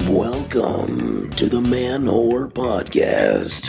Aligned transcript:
Welcome 0.00 1.28
to 1.32 1.50
the 1.50 1.60
Man 1.60 2.04
Whore 2.04 2.50
Podcast. 2.50 3.68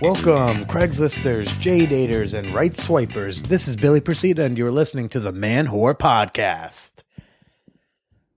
Welcome, 0.00 0.64
Craigslisters, 0.66 1.58
J-daters, 1.58 2.34
and 2.34 2.46
right 2.48 2.72
swipers. 2.72 3.42
This 3.42 3.66
is 3.66 3.74
Billy 3.74 4.00
Procida, 4.00 4.44
and 4.44 4.56
you're 4.56 4.70
listening 4.70 5.08
to 5.08 5.18
the 5.18 5.32
Man 5.32 5.66
Whore 5.66 5.98
Podcast. 5.98 7.02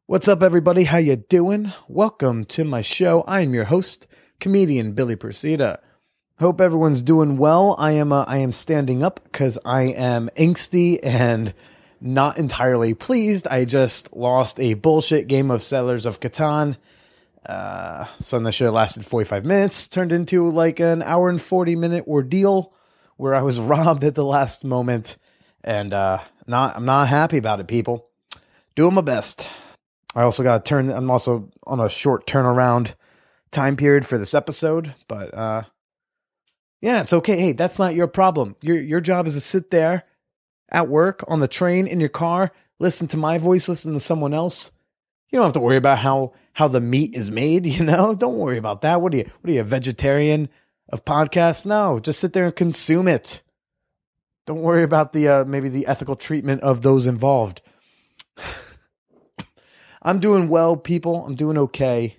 What's 0.08 0.28
up, 0.28 0.42
everybody? 0.42 0.86
How 0.86 0.98
you 0.98 1.18
doing? 1.18 1.72
Welcome 1.88 2.46
to 2.46 2.66
my 2.66 2.82
show. 2.82 3.22
I 3.28 3.42
am 3.42 3.54
your 3.54 3.66
host, 3.66 4.08
comedian 4.40 4.94
Billy 4.94 5.16
Procida. 5.16 5.78
Hope 6.38 6.60
everyone's 6.60 7.02
doing 7.02 7.38
well. 7.38 7.78
I 7.80 7.92
am 7.92 8.12
uh, 8.12 8.26
I 8.28 8.40
am 8.40 8.52
standing 8.52 9.04
up 9.04 9.24
because 9.24 9.58
I 9.64 9.84
am 9.84 10.30
angsty 10.36 11.00
and 11.02 11.54
not 12.02 12.38
entirely 12.38 12.94
pleased. 12.94 13.48
I 13.48 13.64
just 13.64 14.14
lost 14.14 14.60
a 14.60 14.74
bullshit 14.74 15.28
game 15.28 15.50
of 15.50 15.64
Settlers 15.64 16.06
of 16.06 16.20
Catan. 16.20 16.76
Uh, 17.46 18.04
something 18.20 18.44
that 18.44 18.52
should 18.52 18.66
have 18.66 18.74
lasted 18.74 19.06
45 19.06 19.46
minutes 19.46 19.88
turned 19.88 20.12
into 20.12 20.50
like 20.50 20.82
an 20.82 21.04
hour 21.04 21.30
and 21.30 21.42
40 21.42 21.78
minute 21.78 22.06
ordeal 22.06 22.74
where 23.16 23.34
I 23.34 23.42
was 23.42 23.58
robbed 23.62 24.04
at 24.04 24.16
the 24.16 24.26
last 24.26 24.66
moment. 24.66 25.18
And 25.64 25.94
uh, 25.94 26.20
not 26.48 26.76
I'm 26.76 26.84
not 26.84 27.08
happy 27.08 27.38
about 27.38 27.62
it, 27.62 27.70
people. 27.70 28.10
Doing 28.76 28.96
my 28.96 29.02
best. 29.02 29.48
I 30.14 30.24
also 30.24 30.44
got 30.44 30.66
to 30.66 30.70
turn. 30.70 30.90
I'm 30.90 31.10
also 31.10 31.50
on 31.66 31.80
a 31.80 31.88
short 31.88 32.28
turnaround 32.28 32.96
time 33.52 33.78
period 33.78 34.06
for 34.06 34.18
this 34.18 34.34
episode, 34.34 34.96
but 35.08 35.34
uh, 35.34 35.64
yeah, 36.86 37.02
it's 37.02 37.14
okay. 37.14 37.36
Hey, 37.36 37.52
that's 37.54 37.80
not 37.80 37.96
your 37.96 38.06
problem. 38.06 38.56
Your 38.62 38.80
your 38.80 39.02
job 39.02 39.26
is 39.26 39.34
to 39.34 39.42
sit 39.42 39.72
there 39.72 40.04
at 40.70 40.88
work, 40.88 41.24
on 41.28 41.40
the 41.40 41.48
train, 41.48 41.88
in 41.88 42.00
your 42.00 42.10
car, 42.10 42.52
listen 42.78 43.08
to 43.08 43.18
my 43.18 43.40
voice, 43.40 43.68
listen 43.68 43.94
to 43.94 44.00
someone 44.00 44.36
else. 44.36 44.70
You 45.32 45.40
don't 45.40 45.48
have 45.48 45.54
to 45.54 45.60
worry 45.62 45.78
about 45.78 45.98
how 45.98 46.34
how 46.54 46.68
the 46.68 46.80
meat 46.80 47.16
is 47.16 47.32
made, 47.32 47.66
you 47.78 47.84
know? 47.84 48.14
Don't 48.14 48.38
worry 48.38 48.60
about 48.60 48.84
that. 48.84 49.02
What 49.02 49.16
are 49.16 49.18
you 49.18 49.24
what 49.42 49.50
are 49.50 49.54
you, 49.54 49.62
a 49.62 49.64
vegetarian 49.64 50.48
of 50.88 51.04
podcasts? 51.04 51.66
No, 51.66 52.00
just 52.00 52.20
sit 52.20 52.34
there 52.34 52.46
and 52.46 52.56
consume 52.56 53.08
it. 53.08 53.42
Don't 54.46 54.62
worry 54.62 54.84
about 54.84 55.12
the 55.12 55.28
uh, 55.28 55.46
maybe 55.46 55.70
the 55.70 55.88
ethical 55.88 56.16
treatment 56.16 56.62
of 56.62 56.84
those 56.84 57.08
involved. 57.08 57.64
I'm 60.04 60.20
doing 60.20 60.50
well, 60.50 60.78
people. 60.78 61.26
I'm 61.26 61.34
doing 61.34 61.58
okay. 61.58 62.18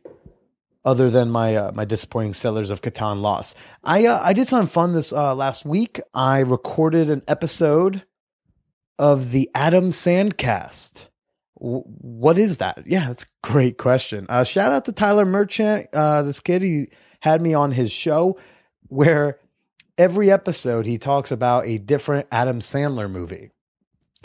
Other 0.86 1.10
than 1.10 1.30
my 1.30 1.56
uh, 1.56 1.72
my 1.72 1.84
disappointing 1.84 2.32
Settlers 2.32 2.70
of 2.70 2.80
Catan 2.80 3.20
loss, 3.20 3.56
I 3.82 4.06
uh, 4.06 4.20
I 4.22 4.32
did 4.32 4.46
something 4.46 4.68
fun 4.68 4.92
this 4.94 5.12
uh, 5.12 5.34
last 5.34 5.64
week. 5.64 6.00
I 6.14 6.38
recorded 6.38 7.10
an 7.10 7.22
episode 7.26 8.04
of 8.96 9.32
the 9.32 9.50
Adam 9.52 9.90
Sandcast. 9.90 11.08
W- 11.60 11.82
what 11.82 12.38
is 12.38 12.58
that? 12.58 12.84
Yeah, 12.86 13.08
that's 13.08 13.24
a 13.24 13.26
great 13.42 13.78
question. 13.78 14.26
Uh, 14.28 14.44
shout 14.44 14.70
out 14.70 14.84
to 14.84 14.92
Tyler 14.92 15.24
Merchant. 15.24 15.88
Uh, 15.92 16.22
this 16.22 16.38
kid, 16.38 16.62
he 16.62 16.86
had 17.20 17.42
me 17.42 17.52
on 17.52 17.72
his 17.72 17.90
show 17.90 18.38
where 18.86 19.40
every 19.98 20.30
episode 20.30 20.86
he 20.86 20.98
talks 20.98 21.32
about 21.32 21.66
a 21.66 21.78
different 21.78 22.28
Adam 22.30 22.60
Sandler 22.60 23.10
movie. 23.10 23.50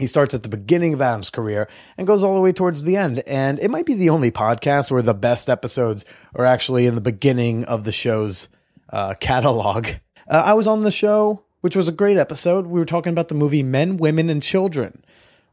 He 0.02 0.08
starts 0.08 0.34
at 0.34 0.42
the 0.42 0.50
beginning 0.50 0.96
of 0.96 1.02
Adam's 1.02 1.30
career 1.30 1.70
and 1.96 2.08
goes 2.08 2.24
all 2.24 2.34
the 2.34 2.42
way 2.42 2.52
towards 2.52 2.84
the 2.84 2.98
end. 2.98 3.20
And 3.28 3.60
it 3.60 3.70
might 3.70 3.86
be 3.86 3.94
the 3.94 4.10
only 4.10 4.32
podcast 4.32 4.90
where 4.90 5.04
the 5.04 5.14
best 5.14 5.48
episodes 5.48 6.04
are 6.34 6.44
actually 6.44 6.88
in 6.88 6.96
the 6.96 7.02
beginning 7.02 7.66
of 7.66 7.84
the 7.84 7.92
show's 7.92 8.50
uh, 8.92 9.14
catalog. 9.20 9.88
Uh, 10.28 10.42
I 10.44 10.54
was 10.54 10.66
on 10.66 10.82
the 10.82 10.92
show, 10.92 11.44
which 11.62 11.76
was 11.76 11.88
a 11.88 11.92
great 11.92 12.18
episode. 12.18 12.66
We 12.66 12.80
were 12.80 12.86
talking 12.86 13.14
about 13.14 13.28
the 13.28 13.36
movie 13.36 13.62
Men, 13.62 13.98
Women, 13.98 14.32
and 14.32 14.42
Children, 14.42 15.04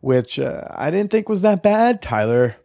which 0.01 0.41
uh, 0.41 0.65
I 0.71 0.91
didn't 0.91 1.11
think 1.11 1.29
was 1.29 1.43
that 1.43 1.63
bad. 1.63 2.01
Tyler 2.01 2.57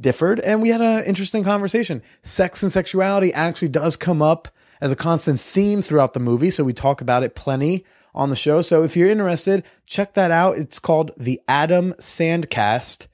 differed, 0.00 0.38
and 0.38 0.62
we 0.62 0.68
had 0.68 0.82
an 0.82 1.04
interesting 1.04 1.42
conversation. 1.42 2.00
Sex 2.22 2.62
and 2.62 2.70
sexuality 2.70 3.32
actually 3.32 3.68
does 3.68 3.96
come 3.96 4.22
up 4.22 4.46
as 4.80 4.92
a 4.92 4.96
constant 4.96 5.40
theme 5.40 5.82
throughout 5.82 6.14
the 6.14 6.20
movie, 6.20 6.50
so 6.50 6.62
we 6.62 6.72
talk 6.72 7.00
about 7.00 7.24
it 7.24 7.34
plenty 7.34 7.84
on 8.14 8.30
the 8.30 8.36
show. 8.36 8.62
So 8.62 8.84
if 8.84 8.96
you're 8.96 9.10
interested, 9.10 9.64
check 9.86 10.14
that 10.14 10.30
out. 10.30 10.56
It's 10.56 10.78
called 10.78 11.10
the 11.16 11.40
Adam 11.48 11.94
Sandcast. 11.94 13.06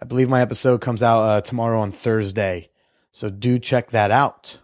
I 0.00 0.04
believe 0.06 0.30
my 0.30 0.40
episode 0.40 0.80
comes 0.80 1.02
out 1.02 1.20
uh, 1.20 1.40
tomorrow 1.40 1.80
on 1.80 1.92
Thursday. 1.92 2.70
So 3.12 3.28
do 3.28 3.58
check 3.58 3.88
that 3.88 4.10
out. 4.10 4.58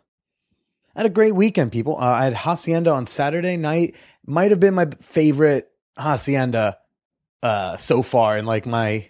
I 0.94 1.00
had 1.00 1.06
a 1.06 1.10
great 1.10 1.34
weekend, 1.34 1.72
people. 1.72 1.96
Uh, 1.96 2.04
I 2.04 2.24
had 2.24 2.34
Hacienda 2.34 2.90
on 2.90 3.06
Saturday 3.06 3.56
night. 3.56 3.96
Might 4.26 4.50
have 4.50 4.60
been 4.60 4.74
my 4.74 4.88
favorite 5.00 5.70
Hacienda 5.96 6.78
uh, 7.42 7.76
so 7.76 8.02
far 8.02 8.36
in 8.36 8.44
like 8.44 8.66
my 8.66 9.08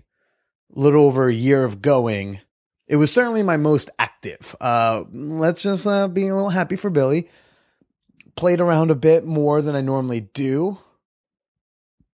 little 0.71 1.05
over 1.05 1.29
a 1.29 1.35
year 1.35 1.65
of 1.65 1.83
going. 1.83 2.41
It 2.87 2.97
was 2.97 3.13
certainly 3.13 3.43
my 3.43 3.57
most 3.57 3.91
active. 3.99 4.55
Uh, 4.61 5.05
let's 5.11 5.63
just 5.63 5.87
uh, 5.87 6.09
be 6.09 6.29
a 6.29 6.35
little 6.35 6.51
happy 6.51 6.77
for 6.77 6.91
Billy 6.91 7.29
played 8.37 8.61
around 8.61 8.91
a 8.91 8.95
bit 8.95 9.25
more 9.25 9.63
than 9.63 9.75
I 9.75 9.81
normally 9.81 10.21
do. 10.21 10.79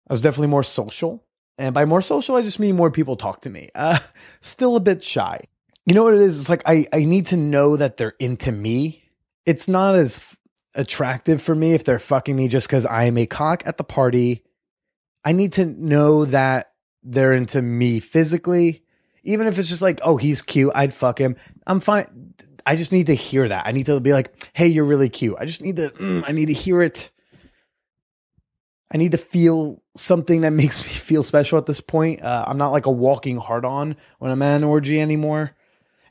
I 0.09 0.13
was 0.13 0.21
definitely 0.21 0.47
more 0.47 0.63
social. 0.63 1.23
And 1.57 1.73
by 1.73 1.85
more 1.85 2.01
social, 2.01 2.35
I 2.35 2.41
just 2.41 2.59
mean 2.59 2.75
more 2.75 2.91
people 2.91 3.15
talk 3.15 3.41
to 3.41 3.49
me. 3.49 3.69
Uh, 3.75 3.99
still 4.41 4.75
a 4.75 4.79
bit 4.79 5.03
shy. 5.03 5.41
You 5.85 5.93
know 5.93 6.03
what 6.03 6.13
it 6.13 6.21
is? 6.21 6.39
It's 6.39 6.49
like 6.49 6.63
I, 6.65 6.87
I 6.93 7.05
need 7.05 7.27
to 7.27 7.37
know 7.37 7.77
that 7.77 7.97
they're 7.97 8.15
into 8.19 8.51
me. 8.51 9.03
It's 9.45 9.67
not 9.67 9.95
as 9.95 10.17
f- 10.17 10.37
attractive 10.73 11.41
for 11.41 11.53
me 11.53 11.73
if 11.73 11.83
they're 11.83 11.99
fucking 11.99 12.35
me 12.35 12.47
just 12.47 12.67
because 12.67 12.85
I 12.85 13.03
am 13.03 13.17
a 13.17 13.25
cock 13.25 13.63
at 13.65 13.77
the 13.77 13.83
party. 13.83 14.43
I 15.23 15.33
need 15.33 15.53
to 15.53 15.65
know 15.65 16.25
that 16.25 16.71
they're 17.03 17.33
into 17.33 17.61
me 17.61 17.99
physically. 17.99 18.83
Even 19.23 19.47
if 19.47 19.59
it's 19.59 19.69
just 19.69 19.81
like, 19.81 19.99
oh, 20.03 20.17
he's 20.17 20.41
cute, 20.41 20.71
I'd 20.73 20.93
fuck 20.93 21.19
him. 21.19 21.35
I'm 21.67 21.79
fine. 21.79 22.24
I 22.65 22.75
just 22.75 22.91
need 22.91 23.07
to 23.07 23.15
hear 23.15 23.47
that. 23.47 23.67
I 23.67 23.71
need 23.71 23.85
to 23.87 23.99
be 23.99 24.13
like, 24.13 24.49
hey, 24.53 24.67
you're 24.67 24.85
really 24.85 25.09
cute. 25.09 25.35
I 25.39 25.45
just 25.45 25.61
need 25.61 25.75
to, 25.75 25.89
mm, 25.89 26.23
I 26.25 26.31
need 26.31 26.47
to 26.47 26.53
hear 26.53 26.81
it. 26.81 27.11
I 28.91 28.97
need 28.97 29.11
to 29.11 29.17
feel 29.17 29.81
something 29.95 30.41
that 30.41 30.51
makes 30.53 30.83
me 30.83 30.89
feel 30.89 31.23
special 31.23 31.57
at 31.57 31.65
this 31.65 31.81
point. 31.81 32.21
Uh, 32.21 32.45
I'm 32.47 32.57
not 32.57 32.69
like 32.69 32.85
a 32.85 32.91
walking 32.91 33.37
hard 33.37 33.65
on 33.65 33.97
when 34.19 34.31
I'm 34.31 34.41
at 34.41 34.57
an 34.57 34.63
orgy 34.63 34.99
anymore. 34.99 35.51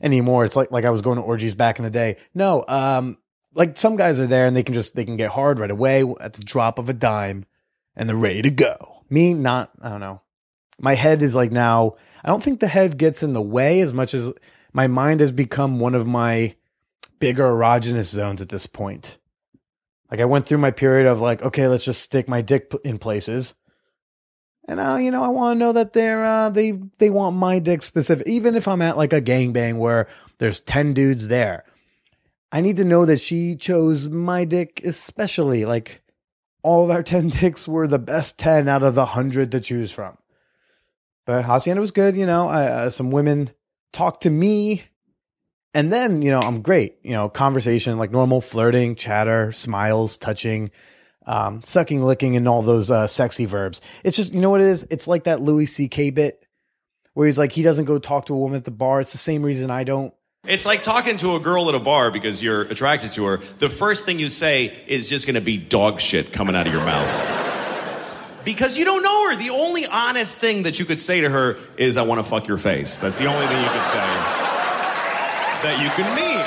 Anymore, 0.01 0.43
it's 0.43 0.57
like 0.57 0.71
like 0.71 0.83
I 0.83 0.89
was 0.89 1.01
going 1.01 1.15
to 1.15 1.23
orgies 1.23 1.55
back 1.55 1.79
in 1.79 1.85
the 1.85 1.89
day. 1.89 2.17
No, 2.33 2.65
um, 2.67 3.17
like 3.53 3.77
some 3.77 3.95
guys 3.95 4.19
are 4.19 4.27
there 4.27 4.45
and 4.45 4.55
they 4.55 4.61
can 4.61 4.73
just 4.73 4.93
they 4.93 5.05
can 5.05 5.15
get 5.15 5.31
hard 5.31 5.57
right 5.57 5.71
away 5.71 6.03
at 6.19 6.33
the 6.33 6.43
drop 6.43 6.77
of 6.79 6.89
a 6.89 6.93
dime, 6.93 7.45
and 7.95 8.07
they're 8.07 8.15
ready 8.15 8.41
to 8.41 8.49
go. 8.49 9.03
Me, 9.09 9.33
not. 9.33 9.71
I 9.81 9.89
don't 9.89 10.01
know. 10.01 10.21
My 10.77 10.95
head 10.95 11.21
is 11.21 11.33
like 11.33 11.53
now. 11.53 11.95
I 12.23 12.27
don't 12.27 12.43
think 12.43 12.59
the 12.59 12.67
head 12.67 12.97
gets 12.97 13.23
in 13.23 13.31
the 13.31 13.41
way 13.41 13.79
as 13.79 13.93
much 13.93 14.13
as 14.13 14.33
my 14.75 14.87
mind 14.87 15.21
has 15.21 15.31
become 15.31 15.79
one 15.79 15.95
of 15.95 16.05
my 16.05 16.53
bigger 17.19 17.45
erogenous 17.45 18.11
zones 18.11 18.41
at 18.41 18.49
this 18.49 18.67
point. 18.67 19.17
Like 20.11 20.19
I 20.19 20.25
went 20.25 20.45
through 20.45 20.57
my 20.57 20.71
period 20.71 21.07
of 21.07 21.21
like, 21.21 21.41
okay, 21.41 21.69
let's 21.69 21.85
just 21.85 22.01
stick 22.01 22.27
my 22.27 22.41
dick 22.41 22.73
in 22.83 22.97
places. 22.97 23.55
And 24.67 24.75
now, 24.77 24.97
you 24.97 25.11
know, 25.11 25.23
I 25.23 25.29
want 25.29 25.55
to 25.55 25.59
know 25.59 25.71
that 25.71 25.93
they're 25.93 26.25
uh, 26.25 26.49
they 26.49 26.73
they 26.97 27.09
want 27.09 27.37
my 27.37 27.59
dick 27.59 27.83
specific. 27.83 28.27
Even 28.27 28.55
if 28.55 28.67
I'm 28.67 28.81
at 28.81 28.97
like 28.97 29.13
a 29.13 29.21
gangbang 29.21 29.77
where 29.77 30.09
there's 30.39 30.59
ten 30.59 30.93
dudes 30.93 31.29
there, 31.29 31.63
I 32.51 32.59
need 32.59 32.75
to 32.75 32.83
know 32.83 33.05
that 33.05 33.21
she 33.21 33.55
chose 33.55 34.09
my 34.09 34.43
dick 34.43 34.81
especially. 34.83 35.63
Like 35.63 36.01
all 36.63 36.83
of 36.83 36.91
our 36.91 37.03
ten 37.13 37.29
dicks 37.29 37.65
were 37.65 37.87
the 37.87 37.97
best 37.97 38.37
ten 38.37 38.67
out 38.67 38.83
of 38.83 38.95
the 38.95 39.05
hundred 39.05 39.53
to 39.53 39.61
choose 39.61 39.93
from. 39.93 40.17
But 41.25 41.45
Hacienda 41.45 41.79
was 41.79 41.91
good. 41.91 42.17
You 42.17 42.25
know, 42.25 42.49
uh, 42.49 42.89
some 42.89 43.11
women 43.11 43.51
talked 43.95 44.23
to 44.23 44.29
me 44.29 44.83
and 45.73 45.91
then, 45.91 46.21
you 46.21 46.31
know, 46.31 46.39
I'm 46.39 46.61
great. 46.61 46.97
You 47.03 47.11
know, 47.11 47.27
conversation 47.27 47.97
like 47.97 48.09
normal, 48.09 48.39
flirting, 48.39 48.95
chatter, 48.95 49.51
smiles, 49.51 50.17
touching, 50.17 50.71
um, 51.25 51.61
sucking, 51.61 52.01
licking, 52.01 52.37
and 52.37 52.47
all 52.47 52.61
those 52.61 52.89
uh, 52.89 53.07
sexy 53.07 53.45
verbs. 53.45 53.81
It's 54.03 54.15
just, 54.15 54.33
you 54.33 54.39
know 54.39 54.49
what 54.49 54.61
it 54.61 54.67
is? 54.67 54.87
It's 54.89 55.05
like 55.05 55.25
that 55.25 55.41
Louis 55.41 55.65
C.K. 55.65 56.11
bit 56.11 56.45
where 57.13 57.25
he's 57.27 57.37
like, 57.37 57.51
he 57.51 57.61
doesn't 57.61 57.85
go 57.85 57.99
talk 57.99 58.27
to 58.27 58.33
a 58.33 58.37
woman 58.37 58.55
at 58.55 58.63
the 58.63 58.71
bar. 58.71 59.01
It's 59.01 59.11
the 59.11 59.17
same 59.17 59.43
reason 59.43 59.69
I 59.69 59.83
don't. 59.83 60.13
It's 60.47 60.65
like 60.65 60.81
talking 60.81 61.17
to 61.17 61.35
a 61.35 61.39
girl 61.41 61.67
at 61.67 61.75
a 61.75 61.79
bar 61.79 62.09
because 62.09 62.41
you're 62.41 62.61
attracted 62.61 63.11
to 63.13 63.25
her. 63.25 63.37
The 63.59 63.69
first 63.69 64.05
thing 64.05 64.17
you 64.17 64.29
say 64.29 64.81
is 64.87 65.09
just 65.09 65.25
going 65.25 65.35
to 65.35 65.41
be 65.41 65.57
dog 65.57 65.99
shit 65.99 66.31
coming 66.31 66.55
out 66.55 66.67
of 66.67 66.73
your 66.73 66.85
mouth. 66.85 67.44
Because 68.45 68.77
you 68.77 68.85
don't 68.85 69.03
know 69.03 69.29
her. 69.29 69.35
The 69.35 69.49
only 69.49 69.85
honest 69.87 70.37
thing 70.37 70.63
that 70.63 70.79
you 70.79 70.85
could 70.85 70.99
say 70.99 71.21
to 71.21 71.29
her 71.29 71.57
is, 71.75 71.97
I 71.97 72.03
want 72.03 72.23
to 72.23 72.29
fuck 72.29 72.47
your 72.47 72.57
face. 72.57 72.99
That's 72.99 73.17
the 73.17 73.25
only 73.25 73.47
thing 73.47 73.61
you 73.61 73.69
could 73.69 73.83
say 73.83 74.45
that 75.65 75.81
you 75.81 75.89
can 75.89 76.15
mean. 76.15 76.45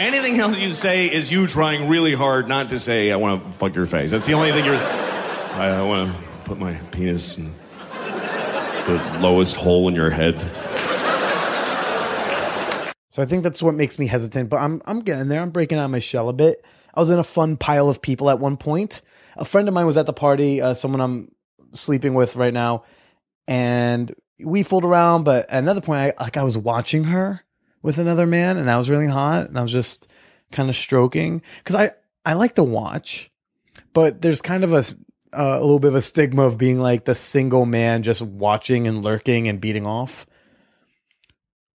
Anything 0.00 0.40
else 0.40 0.58
you 0.58 0.72
say 0.72 1.12
is 1.12 1.30
you 1.30 1.46
trying 1.46 1.88
really 1.88 2.14
hard 2.14 2.48
not 2.48 2.70
to 2.70 2.80
say, 2.80 3.12
I 3.12 3.16
want 3.16 3.44
to 3.44 3.52
fuck 3.52 3.74
your 3.74 3.86
face. 3.86 4.10
That's 4.10 4.26
the 4.26 4.32
only 4.32 4.50
thing 4.50 4.64
you're. 4.64 4.74
I, 4.74 5.76
I 5.78 5.82
want 5.82 6.12
to 6.12 6.18
put 6.44 6.58
my 6.58 6.74
penis 6.90 7.36
in 7.36 7.52
the 8.86 9.18
lowest 9.20 9.54
hole 9.54 9.86
in 9.88 9.94
your 9.94 10.10
head. 10.10 10.40
So 13.10 13.22
I 13.22 13.26
think 13.26 13.42
that's 13.42 13.62
what 13.62 13.74
makes 13.74 13.98
me 13.98 14.06
hesitant, 14.06 14.48
but 14.48 14.56
I'm 14.56 14.80
I'm 14.86 15.00
getting 15.00 15.28
there. 15.28 15.42
I'm 15.42 15.50
breaking 15.50 15.76
out 15.78 15.90
my 15.90 15.98
shell 15.98 16.30
a 16.30 16.32
bit. 16.32 16.64
I 16.94 17.00
was 17.00 17.10
in 17.10 17.18
a 17.18 17.24
fun 17.24 17.56
pile 17.56 17.88
of 17.88 18.02
people 18.02 18.30
at 18.30 18.38
one 18.38 18.56
point. 18.56 19.02
A 19.36 19.44
friend 19.44 19.66
of 19.68 19.74
mine 19.74 19.86
was 19.86 19.96
at 19.96 20.06
the 20.06 20.12
party, 20.12 20.60
uh, 20.60 20.74
someone 20.74 21.00
I'm 21.00 21.32
sleeping 21.72 22.14
with 22.14 22.36
right 22.36 22.52
now, 22.52 22.84
and 23.48 24.14
we 24.38 24.62
fooled 24.62 24.84
around. 24.84 25.24
But 25.24 25.48
at 25.48 25.62
another 25.62 25.80
point, 25.80 26.14
I, 26.18 26.24
like 26.24 26.36
I 26.36 26.42
was 26.42 26.58
watching 26.58 27.04
her 27.04 27.42
with 27.82 27.98
another 27.98 28.26
man, 28.26 28.58
and 28.58 28.70
I 28.70 28.78
was 28.78 28.90
really 28.90 29.08
hot, 29.08 29.48
and 29.48 29.58
I 29.58 29.62
was 29.62 29.72
just 29.72 30.06
kind 30.50 30.68
of 30.68 30.76
stroking 30.76 31.42
because 31.58 31.74
I 31.74 31.92
I 32.24 32.34
like 32.34 32.54
to 32.56 32.64
watch, 32.64 33.30
but 33.92 34.20
there's 34.22 34.42
kind 34.42 34.64
of 34.64 34.72
a 34.72 34.84
uh, 35.32 35.58
a 35.58 35.60
little 35.60 35.78
bit 35.78 35.88
of 35.88 35.94
a 35.94 36.02
stigma 36.02 36.42
of 36.42 36.58
being 36.58 36.78
like 36.78 37.04
the 37.04 37.14
single 37.14 37.64
man 37.64 38.02
just 38.02 38.20
watching 38.22 38.86
and 38.86 39.02
lurking 39.02 39.48
and 39.48 39.60
beating 39.60 39.86
off. 39.86 40.26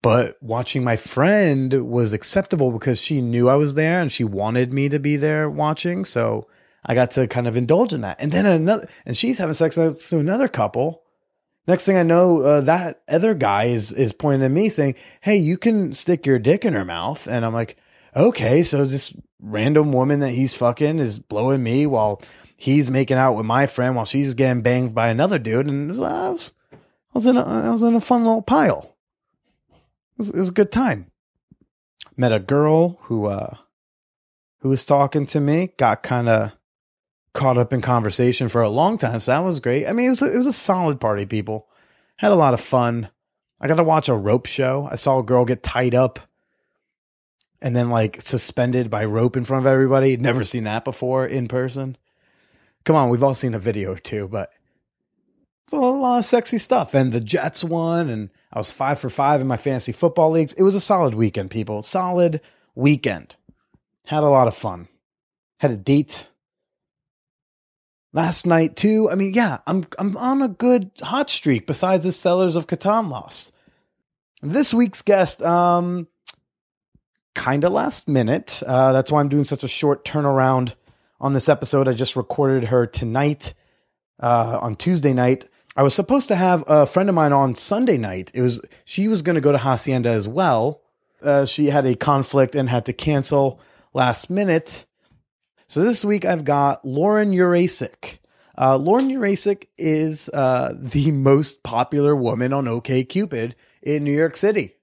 But 0.06 0.40
watching 0.40 0.84
my 0.84 0.94
friend 0.94 1.90
was 1.90 2.12
acceptable 2.12 2.70
because 2.70 3.00
she 3.00 3.20
knew 3.20 3.48
I 3.48 3.56
was 3.56 3.74
there 3.74 4.00
and 4.00 4.12
she 4.12 4.22
wanted 4.22 4.72
me 4.72 4.88
to 4.88 5.00
be 5.00 5.16
there 5.16 5.50
watching. 5.50 6.04
So 6.04 6.46
I 6.84 6.94
got 6.94 7.10
to 7.12 7.26
kind 7.26 7.48
of 7.48 7.56
indulge 7.56 7.92
in 7.92 8.02
that. 8.02 8.20
And 8.20 8.30
then 8.30 8.46
another, 8.46 8.88
and 9.04 9.16
she's 9.16 9.38
having 9.38 9.54
sex 9.54 9.74
to 9.74 10.18
another 10.18 10.46
couple. 10.46 11.02
Next 11.66 11.86
thing 11.86 11.96
I 11.96 12.04
know, 12.04 12.40
uh, 12.40 12.60
that 12.60 13.02
other 13.08 13.34
guy 13.34 13.64
is 13.64 13.92
is 13.92 14.12
pointing 14.12 14.44
at 14.44 14.52
me 14.52 14.68
saying, 14.68 14.94
"Hey, 15.22 15.38
you 15.38 15.58
can 15.58 15.92
stick 15.92 16.24
your 16.24 16.38
dick 16.38 16.64
in 16.64 16.74
her 16.74 16.84
mouth." 16.84 17.26
And 17.26 17.44
I'm 17.44 17.52
like, 17.52 17.76
"Okay." 18.14 18.62
So 18.62 18.84
this 18.84 19.12
random 19.40 19.92
woman 19.92 20.20
that 20.20 20.30
he's 20.30 20.54
fucking 20.54 21.00
is 21.00 21.18
blowing 21.18 21.64
me 21.64 21.84
while 21.84 22.22
he's 22.56 22.88
making 22.88 23.16
out 23.16 23.32
with 23.32 23.46
my 23.46 23.66
friend 23.66 23.96
while 23.96 24.04
she's 24.04 24.34
getting 24.34 24.62
banged 24.62 24.94
by 24.94 25.08
another 25.08 25.40
dude, 25.40 25.66
and 25.66 25.88
was, 25.88 26.00
I 26.00 26.28
was, 26.28 26.52
I 26.72 26.76
was 27.12 27.26
in 27.26 27.36
a, 27.36 27.42
I 27.42 27.70
was 27.70 27.82
in 27.82 27.96
a 27.96 28.00
fun 28.00 28.22
little 28.22 28.42
pile. 28.42 28.95
It 30.16 30.18
was, 30.18 30.30
it 30.30 30.36
was 30.36 30.48
a 30.48 30.52
good 30.52 30.72
time. 30.72 31.10
Met 32.16 32.32
a 32.32 32.40
girl 32.40 32.98
who 33.02 33.26
uh 33.26 33.54
who 34.60 34.70
was 34.70 34.84
talking 34.84 35.26
to 35.26 35.40
me, 35.40 35.74
got 35.76 36.02
kind 36.02 36.28
of 36.28 36.52
caught 37.34 37.58
up 37.58 37.72
in 37.72 37.82
conversation 37.82 38.48
for 38.48 38.62
a 38.62 38.70
long 38.70 38.96
time, 38.96 39.20
so 39.20 39.30
that 39.30 39.44
was 39.44 39.60
great. 39.60 39.86
I 39.86 39.92
mean, 39.92 40.06
it 40.06 40.10
was 40.10 40.22
a, 40.22 40.32
it 40.32 40.36
was 40.36 40.46
a 40.46 40.52
solid 40.52 41.00
party. 41.00 41.26
People 41.26 41.68
had 42.16 42.32
a 42.32 42.36
lot 42.36 42.54
of 42.54 42.60
fun. 42.60 43.10
I 43.60 43.68
got 43.68 43.76
to 43.76 43.84
watch 43.84 44.08
a 44.08 44.14
rope 44.14 44.46
show. 44.46 44.88
I 44.90 44.96
saw 44.96 45.18
a 45.18 45.22
girl 45.22 45.44
get 45.44 45.62
tied 45.62 45.94
up 45.94 46.18
and 47.60 47.76
then 47.76 47.90
like 47.90 48.22
suspended 48.22 48.90
by 48.90 49.04
rope 49.04 49.36
in 49.36 49.44
front 49.44 49.66
of 49.66 49.70
everybody. 49.70 50.16
Never 50.16 50.44
seen 50.44 50.64
that 50.64 50.84
before 50.84 51.26
in 51.26 51.48
person. 51.48 51.96
Come 52.84 52.96
on, 52.96 53.10
we've 53.10 53.22
all 53.22 53.34
seen 53.34 53.54
a 53.54 53.58
video 53.58 53.92
or 53.92 53.98
two, 53.98 54.28
but 54.28 54.50
it's 55.66 55.72
a 55.72 55.78
lot 55.78 56.18
of 56.18 56.24
sexy 56.24 56.58
stuff. 56.58 56.94
And 56.94 57.12
the 57.12 57.20
Jets 57.20 57.64
won, 57.64 58.08
and 58.08 58.30
I 58.52 58.58
was 58.58 58.70
five 58.70 59.00
for 59.00 59.10
five 59.10 59.40
in 59.40 59.48
my 59.48 59.56
fantasy 59.56 59.90
football 59.90 60.30
leagues. 60.30 60.52
It 60.52 60.62
was 60.62 60.76
a 60.76 60.80
solid 60.80 61.14
weekend, 61.14 61.50
people. 61.50 61.82
Solid 61.82 62.40
weekend. 62.76 63.34
Had 64.04 64.22
a 64.22 64.28
lot 64.28 64.46
of 64.46 64.54
fun. 64.54 64.86
Had 65.58 65.72
a 65.72 65.76
date 65.76 66.28
last 68.12 68.46
night 68.46 68.76
too. 68.76 69.10
I 69.10 69.16
mean, 69.16 69.34
yeah, 69.34 69.58
I'm 69.66 69.84
I'm 69.98 70.16
on 70.16 70.40
a 70.40 70.48
good 70.48 70.92
hot 71.02 71.30
streak. 71.30 71.66
Besides 71.66 72.04
the 72.04 72.12
Settlers 72.12 72.54
of 72.54 72.68
Catan 72.68 73.08
loss. 73.08 73.50
This 74.42 74.72
week's 74.72 75.02
guest, 75.02 75.42
um, 75.42 76.06
kind 77.34 77.64
of 77.64 77.72
last 77.72 78.06
minute. 78.06 78.62
Uh, 78.64 78.92
that's 78.92 79.10
why 79.10 79.18
I'm 79.18 79.28
doing 79.28 79.42
such 79.42 79.64
a 79.64 79.68
short 79.68 80.04
turnaround 80.04 80.74
on 81.20 81.32
this 81.32 81.48
episode. 81.48 81.88
I 81.88 81.94
just 81.94 82.14
recorded 82.14 82.66
her 82.66 82.86
tonight 82.86 83.54
uh, 84.20 84.60
on 84.62 84.76
Tuesday 84.76 85.12
night. 85.12 85.48
I 85.76 85.82
was 85.82 85.94
supposed 85.94 86.28
to 86.28 86.36
have 86.36 86.64
a 86.66 86.86
friend 86.86 87.10
of 87.10 87.14
mine 87.14 87.32
on 87.32 87.54
Sunday 87.54 87.98
night. 87.98 88.30
It 88.32 88.40
was 88.40 88.60
she 88.86 89.08
was 89.08 89.20
going 89.20 89.34
to 89.34 89.42
go 89.42 89.52
to 89.52 89.58
Hacienda 89.58 90.08
as 90.08 90.26
well. 90.26 90.80
Uh, 91.22 91.44
she 91.44 91.66
had 91.66 91.84
a 91.84 91.94
conflict 91.94 92.54
and 92.54 92.68
had 92.68 92.86
to 92.86 92.94
cancel 92.94 93.60
last 93.92 94.30
minute. 94.30 94.86
So 95.68 95.82
this 95.82 96.02
week 96.04 96.24
I've 96.24 96.44
got 96.44 96.84
Lauren 96.84 97.32
Urasek. 97.32 98.20
Uh, 98.56 98.78
Lauren 98.78 99.10
Urasek 99.10 99.66
is 99.76 100.30
uh, 100.30 100.74
the 100.78 101.12
most 101.12 101.62
popular 101.62 102.16
woman 102.16 102.54
on 102.54 102.64
OKCupid 102.64 103.52
in 103.82 104.04
New 104.04 104.16
York 104.16 104.36
City. 104.36 104.76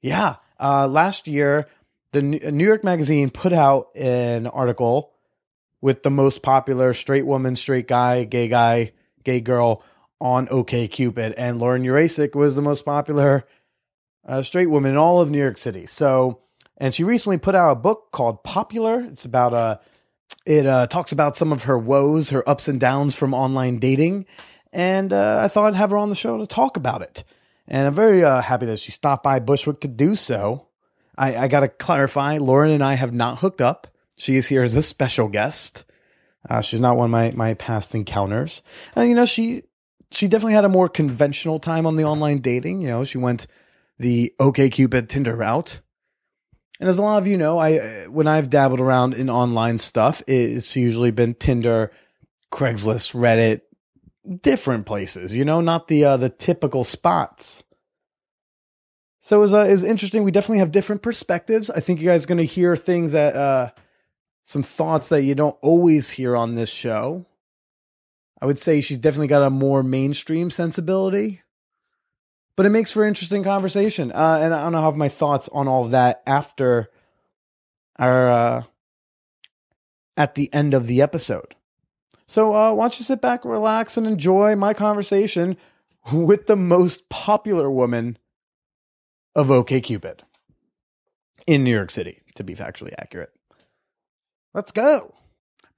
Yeah, 0.00 0.36
uh, 0.58 0.88
last 0.88 1.28
year 1.28 1.66
the 2.12 2.22
New 2.22 2.64
York 2.64 2.82
Magazine 2.82 3.28
put 3.28 3.52
out 3.52 3.88
an 3.94 4.46
article 4.46 5.12
with 5.82 6.02
the 6.02 6.10
most 6.10 6.42
popular 6.42 6.94
straight 6.94 7.26
woman, 7.26 7.56
straight 7.56 7.88
guy, 7.88 8.24
gay 8.24 8.48
guy, 8.48 8.92
gay 9.22 9.40
girl 9.42 9.82
on 10.24 10.46
OKCupid, 10.48 11.34
and 11.36 11.58
Lauren 11.58 11.84
Urasek 11.84 12.34
was 12.34 12.54
the 12.54 12.62
most 12.62 12.86
popular 12.86 13.44
uh, 14.26 14.40
straight 14.40 14.70
woman 14.70 14.92
in 14.92 14.96
all 14.96 15.20
of 15.20 15.30
New 15.30 15.38
York 15.38 15.58
City. 15.58 15.84
So, 15.84 16.40
and 16.78 16.94
she 16.94 17.04
recently 17.04 17.36
put 17.36 17.54
out 17.54 17.72
a 17.72 17.74
book 17.76 18.10
called 18.10 18.42
Popular. 18.42 19.00
It's 19.00 19.26
about 19.26 19.52
uh 19.52 19.76
it 20.46 20.64
uh, 20.66 20.86
talks 20.86 21.12
about 21.12 21.36
some 21.36 21.52
of 21.52 21.64
her 21.64 21.78
woes, 21.78 22.30
her 22.30 22.46
ups 22.48 22.68
and 22.68 22.80
downs 22.80 23.14
from 23.14 23.34
online 23.34 23.78
dating, 23.78 24.24
and 24.72 25.12
uh, 25.12 25.42
I 25.44 25.48
thought 25.48 25.66
I'd 25.66 25.76
have 25.76 25.90
her 25.90 25.98
on 25.98 26.08
the 26.08 26.14
show 26.14 26.38
to 26.38 26.46
talk 26.46 26.78
about 26.78 27.02
it. 27.02 27.22
And 27.68 27.86
I'm 27.86 27.94
very 27.94 28.24
uh, 28.24 28.40
happy 28.40 28.64
that 28.66 28.78
she 28.78 28.92
stopped 28.92 29.22
by 29.22 29.40
Bushwick 29.40 29.80
to 29.80 29.88
do 29.88 30.14
so. 30.14 30.68
I, 31.16 31.36
I 31.36 31.48
got 31.48 31.60
to 31.60 31.68
clarify, 31.68 32.38
Lauren 32.38 32.72
and 32.72 32.82
I 32.82 32.94
have 32.94 33.12
not 33.12 33.38
hooked 33.38 33.60
up. 33.60 33.88
She 34.16 34.36
is 34.36 34.46
here 34.46 34.62
as 34.62 34.74
a 34.74 34.82
special 34.82 35.28
guest. 35.28 35.84
She's 36.62 36.80
not 36.80 36.96
one 36.96 37.06
of 37.06 37.10
my, 37.10 37.30
my 37.32 37.54
past 37.54 37.94
encounters. 37.94 38.62
And, 38.94 39.08
you 39.08 39.14
know, 39.14 39.24
she, 39.24 39.62
she 40.10 40.28
definitely 40.28 40.54
had 40.54 40.64
a 40.64 40.68
more 40.68 40.88
conventional 40.88 41.58
time 41.58 41.86
on 41.86 41.96
the 41.96 42.04
online 42.04 42.40
dating. 42.40 42.80
You 42.80 42.88
know, 42.88 43.04
she 43.04 43.18
went 43.18 43.46
the 43.98 44.32
OKCupid 44.38 45.08
Tinder 45.08 45.36
route. 45.36 45.80
And 46.80 46.88
as 46.88 46.98
a 46.98 47.02
lot 47.02 47.22
of 47.22 47.26
you 47.26 47.36
know, 47.36 47.58
I 47.58 48.06
when 48.06 48.26
I've 48.26 48.50
dabbled 48.50 48.80
around 48.80 49.14
in 49.14 49.30
online 49.30 49.78
stuff, 49.78 50.22
it's 50.26 50.74
usually 50.76 51.12
been 51.12 51.34
Tinder, 51.34 51.92
Craigslist, 52.52 53.14
Reddit, 53.14 53.60
different 54.42 54.86
places. 54.86 55.36
You 55.36 55.44
know, 55.44 55.60
not 55.60 55.88
the 55.88 56.04
uh, 56.04 56.16
the 56.16 56.30
typical 56.30 56.84
spots. 56.84 57.62
So 59.24 59.38
it 59.38 59.40
was, 59.40 59.54
uh, 59.54 59.64
it 59.66 59.72
was 59.72 59.84
interesting. 59.84 60.22
We 60.22 60.32
definitely 60.32 60.58
have 60.58 60.70
different 60.70 61.00
perspectives. 61.00 61.70
I 61.70 61.80
think 61.80 61.98
you 61.98 62.06
guys 62.06 62.24
are 62.24 62.28
going 62.28 62.36
to 62.36 62.44
hear 62.44 62.76
things 62.76 63.12
that, 63.12 63.34
uh, 63.34 63.70
some 64.42 64.62
thoughts 64.62 65.08
that 65.08 65.22
you 65.22 65.34
don't 65.34 65.56
always 65.62 66.10
hear 66.10 66.36
on 66.36 66.56
this 66.56 66.68
show. 66.68 67.24
I 68.44 68.46
would 68.46 68.58
say 68.58 68.82
she's 68.82 68.98
definitely 68.98 69.28
got 69.28 69.40
a 69.40 69.48
more 69.48 69.82
mainstream 69.82 70.50
sensibility, 70.50 71.40
but 72.58 72.66
it 72.66 72.68
makes 72.68 72.90
for 72.90 73.02
interesting 73.02 73.42
conversation. 73.42 74.12
Uh, 74.12 74.38
and 74.42 74.52
I 74.52 74.70
don't 74.70 74.82
have 74.82 74.96
my 74.96 75.08
thoughts 75.08 75.48
on 75.50 75.66
all 75.66 75.86
of 75.86 75.92
that 75.92 76.22
after 76.26 76.90
our, 77.98 78.30
uh, 78.30 78.62
at 80.18 80.34
the 80.34 80.52
end 80.52 80.74
of 80.74 80.86
the 80.86 81.00
episode. 81.00 81.54
So, 82.26 82.54
uh, 82.54 82.74
why 82.74 82.84
don't 82.84 82.98
you 82.98 83.04
sit 83.06 83.22
back, 83.22 83.46
relax, 83.46 83.96
and 83.96 84.06
enjoy 84.06 84.56
my 84.56 84.74
conversation 84.74 85.56
with 86.12 86.46
the 86.46 86.54
most 86.54 87.08
popular 87.08 87.70
woman 87.70 88.18
of 89.34 89.46
OKCupid 89.46 90.18
in 91.46 91.64
New 91.64 91.74
York 91.74 91.90
City, 91.90 92.20
to 92.34 92.44
be 92.44 92.54
factually 92.54 92.92
accurate. 92.98 93.32
Let's 94.52 94.70
go. 94.70 95.14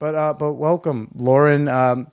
But 0.00 0.16
uh, 0.16 0.34
but 0.34 0.54
welcome, 0.54 1.12
Lauren. 1.14 1.68
Um, 1.68 2.08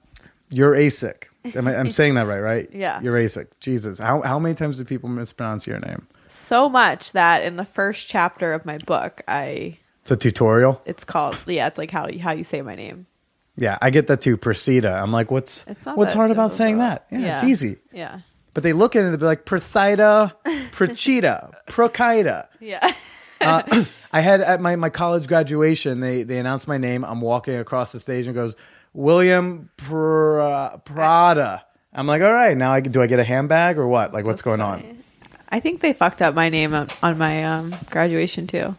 Urasek. 0.54 1.24
Am 1.56 1.68
I, 1.68 1.76
I'm 1.76 1.92
saying 2.00 2.16
that 2.16 2.28
right, 2.28 2.40
right? 2.40 2.70
Yeah. 2.74 3.02
Urasek. 3.02 3.48
Jesus, 3.60 4.00
how 4.00 4.22
how 4.22 4.40
many 4.40 4.56
times 4.56 4.78
do 4.78 4.86
people 4.86 5.10
mispronounce 5.10 5.68
your 5.68 5.80
name? 5.80 6.08
So 6.30 6.70
much 6.70 7.12
that 7.14 7.44
in 7.44 7.56
the 7.56 7.66
first 7.66 8.08
chapter 8.08 8.54
of 8.54 8.66
my 8.66 8.78
book, 8.80 9.22
I 9.28 9.78
It's 10.02 10.12
a 10.12 10.18
tutorial. 10.18 10.82
it's 10.86 11.04
called 11.04 11.38
yeah, 11.48 11.68
it's 11.68 11.78
like 11.78 11.92
how 11.92 12.08
how 12.20 12.32
you 12.34 12.44
say 12.44 12.62
my 12.62 12.76
name. 12.76 13.08
Yeah, 13.56 13.78
I 13.82 13.92
get 13.92 14.08
that 14.08 14.22
too. 14.22 14.36
Procida. 14.38 14.94
I'm 15.02 15.12
like, 15.12 15.30
what's 15.30 15.66
what's 15.96 16.14
hard 16.14 16.32
about 16.32 16.52
saying 16.52 16.80
that? 16.80 17.06
Yeah, 17.12 17.36
it's 17.36 17.44
easy. 17.44 17.78
Yeah. 17.92 18.20
But 18.54 18.62
they 18.64 18.74
look 18.74 18.96
at 18.96 19.04
it 19.04 19.06
and 19.08 19.20
they're 19.20 19.28
like, 19.28 19.46
Procida, 19.46 20.34
Procida, 20.72 21.54
Procida. 21.68 22.48
Yeah. 22.60 22.94
Uh, 23.42 23.86
I 24.14 24.22
had 24.22 24.42
at 24.42 24.62
my, 24.62 24.76
my 24.76 24.90
college 24.90 25.28
graduation, 25.28 26.00
they 26.00 26.24
they 26.24 26.38
announced 26.40 26.68
my 26.68 26.78
name. 26.78 27.04
I'm 27.04 27.20
walking 27.22 27.56
across 27.56 27.92
the 27.92 28.00
stage 28.00 28.26
and 28.28 28.36
goes 28.36 28.56
William 28.94 29.70
Pr- 29.78 30.78
Prada. 30.86 31.66
I'm 31.94 32.08
like, 32.08 32.22
all 32.22 32.32
right, 32.34 32.56
now 32.58 32.72
I 32.74 32.80
do 32.80 33.02
I 33.02 33.08
get 33.08 33.20
a 33.20 33.24
handbag 33.24 33.78
or 33.78 33.88
what? 33.88 34.14
Like, 34.14 34.26
what's 34.26 34.42
going 34.42 34.62
on? 34.62 35.04
I 35.50 35.60
think 35.60 35.82
they 35.82 35.94
fucked 35.94 36.22
up 36.24 36.34
my 36.34 36.50
name 36.50 36.74
on, 36.74 37.18
my 37.18 37.44
um, 37.44 37.76
graduation 37.92 38.48
too. 38.48 38.76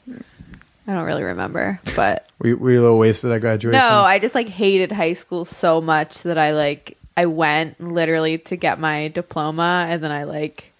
I 0.87 0.93
don't 0.93 1.05
really 1.05 1.23
remember, 1.23 1.79
but 1.95 2.29
Were 2.41 2.49
you, 2.49 2.57
were 2.57 2.71
you 2.73 2.81
a 2.81 2.83
little 2.83 2.99
wasted 2.99 3.31
at 3.31 3.41
graduation? 3.41 3.79
no, 3.81 3.89
I 4.01 4.19
just 4.19 4.35
like 4.35 4.49
hated 4.49 4.91
high 4.93 5.13
school 5.13 5.45
so 5.45 5.81
much 5.81 6.23
that 6.23 6.37
I 6.37 6.51
like 6.53 6.99
I 7.17 7.27
went 7.27 7.81
literally 7.81 8.39
to 8.39 8.57
get 8.57 8.81
my 8.81 9.07
diploma 9.09 9.87
and 9.89 10.03
then 10.03 10.11
I 10.11 10.25
like 10.25 10.73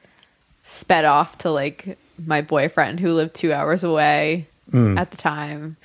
sped 0.65 1.05
off 1.05 1.39
to 1.39 1.51
like 1.53 1.97
my 2.27 2.41
boyfriend 2.43 2.99
who 3.01 3.13
lived 3.15 3.35
2 3.35 3.53
hours 3.53 3.85
away 3.85 4.47
Mm. 4.73 4.99
at 4.99 5.11
the 5.11 5.19
time 5.19 5.77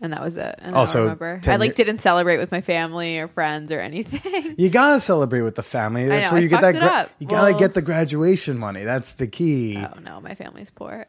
and 0.00 0.12
that 0.12 0.20
was 0.22 0.36
it. 0.36 0.54
And 0.58 0.74
Oh, 0.74 0.80
I 0.80 0.84
don't 0.84 0.94
remember. 0.96 1.40
I 1.46 1.56
like 1.56 1.74
didn't 1.76 2.00
celebrate 2.00 2.38
with 2.38 2.50
my 2.52 2.60
family 2.60 3.18
or 3.18 3.28
friends 3.28 3.72
or 3.72 3.80
anything. 3.80 4.54
You 4.58 4.68
gotta 4.70 5.00
celebrate 5.00 5.42
with 5.42 5.54
the 5.54 5.62
family. 5.62 6.06
That's 6.06 6.30
know, 6.30 6.34
where 6.34 6.40
I 6.40 6.42
you 6.42 6.48
get 6.48 6.60
that. 6.60 6.72
gra- 6.74 7.08
you 7.18 7.26
gotta 7.26 7.52
Well- 7.52 7.58
get 7.60 7.74
the 7.74 7.82
graduation 7.82 8.58
money. 8.58 8.84
That's 8.84 9.14
the 9.14 9.26
key. 9.26 9.78
oh 9.78 9.98
no, 10.00 10.20
my 10.20 10.34
family's 10.34 10.70
poor. 10.70 11.06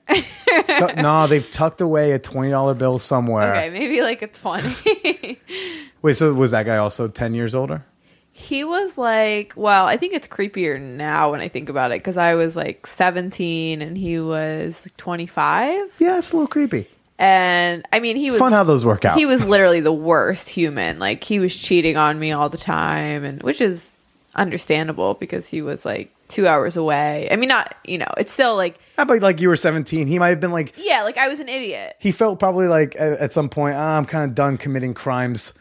So, 0.63 0.87
no, 0.97 1.27
they've 1.27 1.49
tucked 1.51 1.81
away 1.81 2.11
a 2.13 2.19
twenty 2.19 2.51
dollar 2.51 2.73
bill 2.73 2.99
somewhere. 2.99 3.53
okay, 3.55 3.69
maybe 3.69 4.01
like 4.01 4.21
a 4.21 4.27
twenty. 4.27 5.39
Wait, 6.01 6.15
so 6.15 6.33
was 6.33 6.51
that 6.51 6.65
guy 6.65 6.77
also 6.77 7.07
ten 7.07 7.33
years 7.33 7.53
older? 7.55 7.83
he 8.37 8.65
was 8.65 8.97
like, 8.97 9.53
well, 9.55 9.85
I 9.85 9.95
think 9.95 10.13
it's 10.13 10.27
creepier 10.27 10.77
now 10.77 11.31
when 11.31 11.39
I 11.39 11.47
think 11.47 11.69
about 11.69 11.91
it 11.91 11.99
because 12.01 12.17
I 12.17 12.35
was 12.35 12.57
like 12.57 12.85
seventeen 12.85 13.81
and 13.81 13.97
he 13.97 14.19
was 14.19 14.81
like 14.85 14.97
twenty 14.97 15.25
five, 15.25 15.83
Yeah, 15.99 16.17
it's 16.17 16.33
a 16.33 16.35
little 16.35 16.47
creepy. 16.49 16.87
And 17.19 17.86
I 17.93 18.00
mean 18.00 18.15
he 18.15 18.25
It's 18.25 18.34
was 18.34 18.39
fun 18.39 18.51
how 18.51 18.63
those 18.63 18.86
work 18.86 19.05
out. 19.05 19.17
he 19.17 19.25
was 19.25 19.48
literally 19.48 19.79
the 19.79 19.93
worst 19.93 20.50
human. 20.50 21.00
Like 21.00 21.24
he 21.24 21.39
was 21.39 21.55
cheating 21.55 21.98
on 21.98 22.19
me 22.19 22.31
all 22.31 22.50
the 22.50 22.57
time, 22.57 23.24
and 23.24 23.41
which 23.43 23.62
is 23.62 23.98
understandable 24.36 25.13
because 25.13 25.48
he 25.48 25.62
was 25.62 25.86
like 25.86 26.12
two 26.27 26.48
hours 26.48 26.75
away. 26.75 27.27
I 27.31 27.36
mean, 27.38 27.50
not 27.50 27.75
you 27.86 27.98
know, 27.98 28.12
it's 28.17 28.31
still 28.34 28.55
like 28.55 28.79
How 28.98 29.03
about 29.03 29.22
like 29.22 29.39
you 29.39 29.48
were 29.50 29.55
seventeen? 29.57 30.07
He 30.07 30.19
might 30.19 30.29
have 30.29 30.39
been 30.41 30.51
like 30.51 30.74
yeah, 30.77 31.03
like 31.03 31.17
I 31.17 31.27
was 31.27 31.39
an 31.39 31.48
idiot. 31.50 31.95
he 32.00 32.12
felt 32.12 32.39
probably 32.39 32.67
like 32.67 32.95
at, 32.98 33.19
at 33.19 33.31
some 33.34 33.48
point 33.50 33.75
"Ah, 33.77 33.98
I'm 33.98 34.05
kind 34.05 34.29
of 34.29 34.36
done 34.36 34.57
committing 34.57 34.93
crimes. 34.93 35.53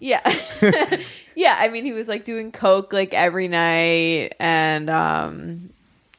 Yeah. 0.00 0.20
yeah, 1.34 1.56
I 1.58 1.68
mean 1.68 1.84
he 1.86 1.92
was 1.92 2.08
like 2.08 2.24
doing 2.24 2.52
coke 2.52 2.92
like 2.92 3.14
every 3.14 3.48
night 3.48 4.34
and 4.38 4.90
um 4.90 5.70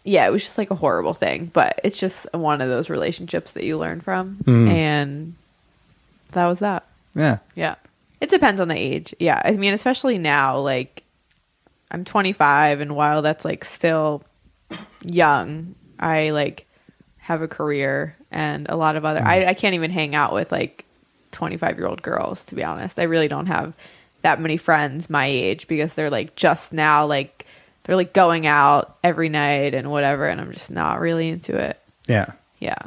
yeah, 0.06 0.28
it 0.28 0.32
was 0.32 0.44
just 0.44 0.58
like 0.58 0.70
a 0.70 0.76
horrible 0.76 1.16
thing, 1.16 1.50
but 1.52 1.82
it's 1.84 2.00
just 2.00 2.28
one 2.32 2.62
of 2.62 2.70
those 2.70 2.90
relationships 2.90 3.54
that 3.54 3.64
you 3.64 3.78
learn 3.78 4.02
from 4.02 4.38
mm. 4.44 4.70
and 4.70 5.36
that 6.32 6.46
was 6.46 6.60
that. 6.60 6.86
Yeah, 7.16 7.40
Yeah. 7.56 7.76
It 8.22 8.30
depends 8.30 8.62
on 8.62 8.68
the 8.68 8.78
age. 8.78 9.14
Yeah. 9.20 9.42
I 9.44 9.52
mean, 9.52 9.74
especially 9.74 10.18
now, 10.18 10.60
like 10.60 11.04
I'm 11.92 12.06
25 12.06 12.82
and 12.82 12.96
while 12.96 13.22
that's 13.22 13.44
like 13.44 13.66
still 13.66 14.24
young, 15.04 15.76
I 16.00 16.30
like 16.30 16.68
have 17.18 17.42
a 17.42 17.48
career 17.48 18.16
and 18.32 18.68
a 18.70 18.76
lot 18.76 18.96
of 18.96 19.06
other 19.06 19.22
mm. 19.22 19.26
I, 19.26 19.48
I 19.48 19.54
can't 19.56 19.74
even 19.74 19.90
hang 19.90 20.14
out 20.14 20.34
with 20.34 20.52
like 20.52 20.86
25 21.32 21.78
year 21.78 21.88
old 21.88 22.04
girls 22.04 22.44
to 22.46 22.56
be 22.56 22.64
honest. 22.64 23.00
I 23.00 23.04
really 23.04 23.28
don't 23.28 23.48
have 23.48 23.74
that 24.22 24.40
many 24.40 24.58
friends 24.58 25.10
my 25.10 25.26
age 25.26 25.68
because 25.68 25.96
they're 25.96 26.12
like 26.12 26.36
just 26.36 26.74
now 26.74 27.06
like 27.06 27.45
they're 27.86 27.96
like 27.96 28.14
going 28.14 28.46
out 28.46 28.98
every 29.04 29.30
night 29.30 29.74
and 29.74 29.90
whatever 29.90 30.28
and 30.28 30.42
I'm 30.42 30.52
just 30.52 30.70
not 30.70 31.00
really 31.00 31.30
into 31.30 31.58
it. 31.58 31.80
yeah. 32.08 32.28
Yeah. 32.60 32.78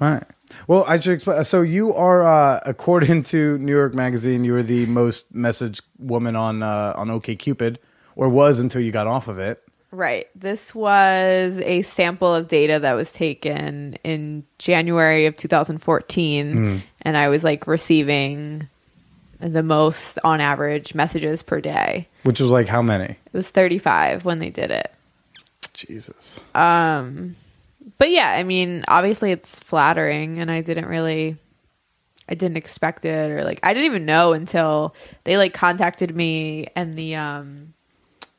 All 0.00 0.10
right. 0.10 0.24
Well, 0.66 0.84
I 0.86 1.00
should 1.00 1.14
explain. 1.14 1.42
So 1.44 1.62
you 1.62 1.92
are, 1.94 2.26
uh, 2.26 2.60
according 2.64 3.24
to 3.24 3.58
New 3.58 3.72
York 3.72 3.94
Magazine, 3.94 4.44
you 4.44 4.52
were 4.52 4.62
the 4.62 4.86
most 4.86 5.32
messaged 5.32 5.82
woman 5.98 6.36
on 6.36 6.62
uh, 6.62 6.94
on 6.96 7.08
OKCupid, 7.08 7.78
or 8.16 8.28
was 8.28 8.60
until 8.60 8.80
you 8.80 8.92
got 8.92 9.06
off 9.06 9.28
of 9.28 9.38
it. 9.38 9.62
Right. 9.90 10.28
This 10.34 10.74
was 10.74 11.58
a 11.58 11.82
sample 11.82 12.34
of 12.34 12.48
data 12.48 12.78
that 12.78 12.92
was 12.92 13.10
taken 13.10 13.94
in 14.04 14.44
January 14.58 15.26
of 15.26 15.36
2014, 15.36 16.82
and 17.02 17.16
I 17.16 17.28
was 17.28 17.42
like 17.42 17.66
receiving 17.66 18.68
the 19.40 19.62
most 19.62 20.18
on 20.24 20.40
average 20.40 20.94
messages 20.94 21.42
per 21.42 21.60
day. 21.60 22.08
Which 22.24 22.40
was 22.40 22.50
like 22.50 22.68
how 22.68 22.82
many? 22.82 23.04
It 23.04 23.32
was 23.32 23.50
35 23.50 24.24
when 24.24 24.38
they 24.38 24.50
did 24.50 24.70
it. 24.70 24.92
Jesus. 25.74 26.40
Um 26.54 27.36
but 27.98 28.10
yeah, 28.10 28.30
I 28.30 28.42
mean, 28.42 28.84
obviously 28.86 29.32
it's 29.32 29.60
flattering, 29.60 30.38
and 30.38 30.50
I 30.50 30.60
didn't 30.60 30.86
really. 30.86 31.36
I 32.30 32.34
didn't 32.34 32.58
expect 32.58 33.06
it 33.06 33.30
or 33.30 33.42
like 33.42 33.58
I 33.62 33.72
didn't 33.72 33.86
even 33.86 34.04
know 34.04 34.34
until 34.34 34.94
they 35.24 35.38
like 35.38 35.54
contacted 35.54 36.14
me 36.14 36.66
and 36.76 36.92
the 36.92 37.14
um 37.14 37.72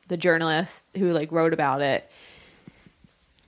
the 0.06 0.16
journalist 0.16 0.84
who 0.96 1.12
like 1.12 1.32
wrote 1.32 1.52
about 1.52 1.82
it 1.82 2.08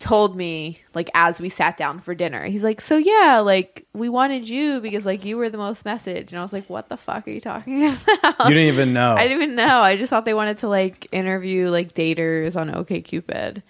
told 0.03 0.37
me 0.37 0.81
like 0.95 1.09
as 1.15 1.41
we 1.41 1.49
sat 1.49 1.77
down 1.77 2.01
for 2.01 2.13
dinner 2.15 2.45
he's 2.45 2.65
like 2.65 2.81
so 2.81 2.97
yeah 2.97 3.39
like 3.39 3.87
we 3.95 4.09
wanted 4.09 4.49
you 4.49 4.81
because 4.81 5.07
like 5.07 5.25
you 5.25 5.37
were 5.37 5.49
the 5.49 5.57
most 5.57 5.85
message 5.85 6.33
and 6.33 6.39
i 6.41 6.43
was 6.43 6.53
like 6.53 6.69
what 6.69 6.89
the 6.89 6.97
fuck 6.97 7.27
are 7.27 7.31
you 7.31 7.41
talking 7.41 7.87
about 8.25 8.49
You 8.49 8.55
didn't 8.55 8.75
even 8.75 8.93
know. 8.93 9.15
i 9.15 9.23
didn't 9.29 9.43
even 9.43 9.55
know 9.55 9.81
i 9.81 9.95
just 9.97 10.11
thought 10.11 10.25
they 10.25 10.35
wanted 10.35 10.59
to 10.59 10.69
like 10.69 11.07
interview 11.13 11.69
like 11.71 11.95
daters 11.95 12.57
on 12.57 12.69
okcupid 12.71 13.63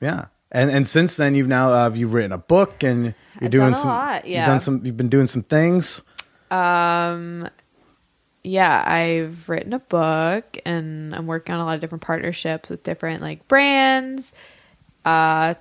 Yeah. 0.00 0.26
And 0.54 0.70
and 0.70 0.86
since 0.86 1.16
then 1.16 1.34
you've 1.34 1.48
now 1.48 1.70
uh, 1.72 1.90
you've 1.94 2.12
written 2.12 2.32
a 2.32 2.36
book 2.38 2.82
and 2.82 3.14
you're 3.40 3.46
I've 3.46 3.50
doing 3.50 3.74
some 3.74 3.88
lot, 3.88 4.26
you've 4.26 4.32
yeah. 4.34 4.44
done 4.44 4.60
some 4.60 4.84
you've 4.84 4.98
been 4.98 5.08
doing 5.08 5.26
some 5.26 5.42
things. 5.42 6.02
Um, 6.50 7.48
yeah, 8.44 8.84
I've 8.86 9.48
written 9.48 9.72
a 9.72 9.78
book 9.78 10.58
and 10.66 11.14
I'm 11.14 11.26
working 11.26 11.54
on 11.54 11.60
a 11.62 11.64
lot 11.64 11.76
of 11.76 11.80
different 11.80 12.02
partnerships 12.02 12.68
with 12.68 12.82
different 12.82 13.22
like 13.22 13.48
brands. 13.48 14.34
Uh, 15.04 15.54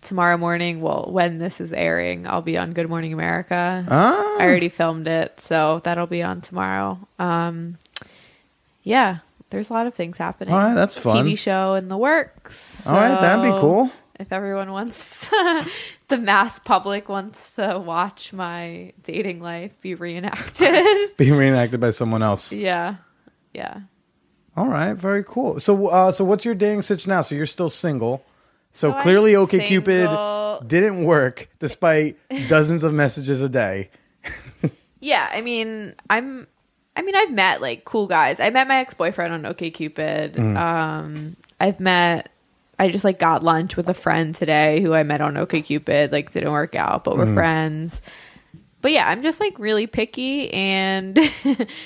tomorrow 0.00 0.36
morning, 0.36 0.80
well, 0.80 1.08
when 1.10 1.38
this 1.38 1.60
is 1.60 1.72
airing, 1.72 2.26
I'll 2.26 2.42
be 2.42 2.56
on 2.56 2.72
Good 2.72 2.88
Morning 2.88 3.12
America. 3.12 3.84
Ah. 3.88 4.36
I 4.38 4.44
already 4.44 4.68
filmed 4.68 5.06
it, 5.08 5.40
so 5.40 5.80
that'll 5.84 6.06
be 6.06 6.22
on 6.22 6.40
tomorrow. 6.40 6.98
Um, 7.18 7.76
yeah, 8.82 9.18
there's 9.50 9.70
a 9.70 9.72
lot 9.72 9.86
of 9.86 9.94
things 9.94 10.18
happening. 10.18 10.54
All 10.54 10.60
right, 10.60 10.74
that's 10.74 10.96
fun. 10.96 11.24
TV 11.24 11.36
show 11.36 11.74
in 11.74 11.88
the 11.88 11.96
works. 11.96 12.86
All 12.86 12.94
right, 12.94 13.20
that'd 13.20 13.44
be 13.44 13.58
cool. 13.58 13.90
If 14.18 14.32
everyone 14.32 14.70
wants, 14.70 15.28
the 16.08 16.18
mass 16.18 16.58
public 16.58 17.08
wants 17.08 17.52
to 17.52 17.78
watch 17.78 18.32
my 18.34 18.92
dating 19.02 19.40
life 19.40 19.72
be 19.80 19.94
reenacted. 19.94 20.84
Being 21.16 21.36
reenacted 21.36 21.80
by 21.80 21.90
someone 21.90 22.22
else. 22.22 22.52
yeah, 22.52 22.96
yeah. 23.54 23.80
All 24.56 24.68
right, 24.68 24.94
very 24.94 25.24
cool. 25.24 25.58
So 25.58 25.86
uh 25.86 26.12
so 26.12 26.24
what's 26.24 26.44
your 26.44 26.54
dating 26.54 26.82
situation 26.82 27.10
now? 27.10 27.22
So 27.22 27.34
you're 27.34 27.46
still 27.46 27.70
single. 27.70 28.22
So 28.72 28.92
clearly 28.92 29.32
single. 29.32 29.46
OkCupid 29.46 30.68
didn't 30.68 31.04
work 31.04 31.48
despite 31.58 32.16
dozens 32.48 32.84
of 32.84 32.92
messages 32.94 33.40
a 33.40 33.48
day. 33.48 33.90
Yeah, 35.00 35.28
I 35.32 35.40
mean, 35.40 35.94
I'm. 36.08 36.46
I 36.94 37.02
mean, 37.02 37.16
I've 37.16 37.32
met 37.32 37.60
like 37.62 37.84
cool 37.84 38.06
guys. 38.06 38.38
I 38.38 38.50
met 38.50 38.68
my 38.68 38.76
ex 38.76 38.92
boyfriend 38.94 39.32
on 39.32 39.46
ok 39.46 39.70
OkCupid. 39.70 40.38
Um, 40.56 41.36
I've 41.58 41.80
met. 41.80 42.30
I 42.78 42.90
just 42.90 43.04
like 43.04 43.18
got 43.18 43.42
lunch 43.42 43.76
with 43.76 43.88
a 43.88 43.94
friend 43.94 44.34
today 44.34 44.80
who 44.80 44.92
I 44.92 45.02
met 45.02 45.20
on 45.20 45.34
OkCupid. 45.34 46.12
Like, 46.12 46.30
didn't 46.32 46.52
work 46.52 46.74
out, 46.74 47.04
but 47.04 47.16
we're 47.16 47.32
friends. 47.34 48.00
But 48.82 48.92
yeah, 48.92 49.08
I'm 49.08 49.22
just 49.22 49.40
like 49.40 49.58
really 49.58 49.86
picky, 49.86 50.52
and 50.52 51.18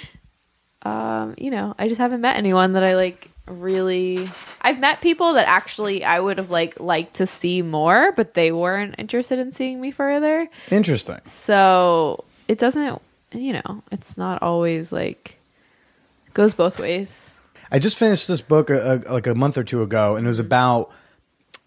um, 0.83 1.35
you 1.39 1.51
know, 1.51 1.75
I 1.79 1.89
just 1.89 2.01
haven't 2.01 2.21
met 2.21 2.37
anyone 2.37 2.73
that 2.73 2.85
I 2.85 2.97
like 2.97 3.31
really. 3.47 4.29
I've 4.61 4.79
met 4.81 5.01
people 5.01 5.35
that 5.35 5.47
actually 5.49 6.05
I 6.05 6.19
would 6.21 6.39
have 6.39 6.51
like 6.51 6.81
liked 6.81 7.15
to 7.15 7.27
see 7.27 7.63
more, 7.63 8.13
but 8.13 8.35
they 8.35 8.53
weren't 8.53 8.95
interested 8.99 9.39
in 9.39 9.53
seeing 9.53 9.81
me 9.81 9.91
further. 9.91 10.49
Interesting. 10.71 11.21
So 11.27 12.25
it 12.49 12.59
doesn't, 12.59 13.01
you 13.33 13.53
know, 13.55 13.83
it's 13.93 14.17
not 14.17 14.43
always 14.43 14.93
like 14.93 15.39
goes 16.33 16.55
both 16.55 16.79
ways. 16.79 17.39
I 17.71 17.79
just 17.79 17.99
finished 17.99 18.29
this 18.29 18.41
book 18.41 18.71
a, 18.71 19.03
a, 19.07 19.13
like 19.13 19.27
a 19.27 19.35
month 19.35 19.59
or 19.59 19.65
two 19.65 19.83
ago, 19.83 20.17
and 20.17 20.27
it 20.27 20.29
was 20.29 20.39
about 20.41 20.91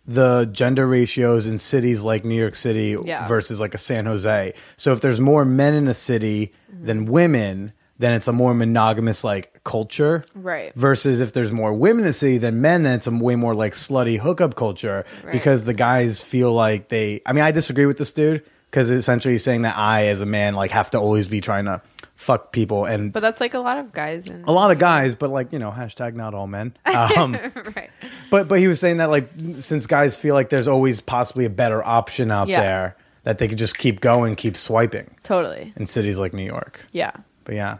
the 0.05 0.46
gender 0.53 0.88
ratios 0.88 1.46
in 1.46 1.57
cities 1.60 2.01
like 2.03 2.24
New 2.24 2.36
York 2.36 2.55
City 2.55 2.96
Yeah. 3.03 3.27
versus 3.27 3.60
like 3.60 3.74
a 3.74 3.77
San 3.77 4.05
Jose. 4.05 4.53
So 4.77 4.93
if 4.93 5.01
there's 5.01 5.19
more 5.19 5.43
men 5.43 5.74
in 5.74 5.88
a 5.89 5.93
city 5.93 6.53
than 6.69 7.05
women, 7.05 7.74
then 7.99 8.13
it's 8.13 8.27
a 8.27 8.33
more 8.33 8.53
monogamous 8.53 9.23
like 9.23 9.63
culture. 9.63 10.23
Right. 10.35 10.73
Versus 10.75 11.19
if 11.19 11.33
there's 11.33 11.51
more 11.51 11.73
women 11.73 12.01
in 12.01 12.07
the 12.07 12.13
city 12.13 12.37
than 12.37 12.61
men, 12.61 12.83
then 12.83 12.95
it's 12.95 13.07
a 13.07 13.11
way 13.11 13.35
more 13.35 13.55
like 13.55 13.73
slutty 13.73 14.17
hookup 14.19 14.55
culture 14.55 15.05
Right. 15.23 15.31
because 15.31 15.65
the 15.65 15.73
guys 15.73 16.21
feel 16.21 16.53
like 16.53 16.89
they. 16.89 17.21
I 17.25 17.33
mean, 17.33 17.43
I 17.43 17.51
disagree 17.51 17.85
with 17.85 17.97
this 17.97 18.11
dude 18.11 18.43
because 18.69 18.89
essentially 18.89 19.33
he's 19.33 19.43
saying 19.43 19.63
that 19.63 19.77
I, 19.77 20.07
as 20.07 20.21
a 20.21 20.25
man, 20.25 20.53
like 20.55 20.71
have 20.71 20.89
to 20.91 20.99
always 20.99 21.27
be 21.27 21.41
trying 21.41 21.65
to 21.65 21.81
fuck 22.15 22.51
people 22.51 22.85
and 22.85 23.13
But 23.13 23.19
that's 23.19 23.39
like 23.39 23.53
a 23.53 23.59
lot 23.59 23.77
of 23.77 23.93
guys 23.93 24.27
in 24.27 24.43
a 24.45 24.51
lot 24.51 24.71
of 24.71 24.79
guys, 24.79 25.13
but 25.13 25.29
like 25.29 25.53
you 25.53 25.59
know, 25.59 25.69
hashtag 25.71 26.15
not 26.15 26.33
all 26.33 26.47
men. 26.47 26.73
Um, 26.85 27.33
right. 27.75 27.89
but 28.31 28.47
but 28.47 28.59
he 28.59 28.67
was 28.67 28.79
saying 28.79 28.97
that 28.97 29.09
like 29.11 29.27
since 29.59 29.85
guys 29.87 30.15
feel 30.15 30.33
like 30.35 30.49
there's 30.49 30.67
always 30.67 30.99
possibly 31.01 31.45
a 31.45 31.49
better 31.49 31.83
option 31.85 32.31
out 32.31 32.47
Yeah. 32.47 32.61
there, 32.61 32.97
that 33.23 33.37
they 33.39 33.47
could 33.47 33.57
just 33.59 33.77
keep 33.77 34.01
going, 34.01 34.35
keep 34.35 34.57
swiping 34.57 35.13
Totally. 35.23 35.73
in 35.75 35.85
cities 35.85 36.17
like 36.19 36.33
New 36.33 36.43
York. 36.45 36.85
Yeah. 36.91 37.11
But 37.43 37.55
yeah, 37.55 37.77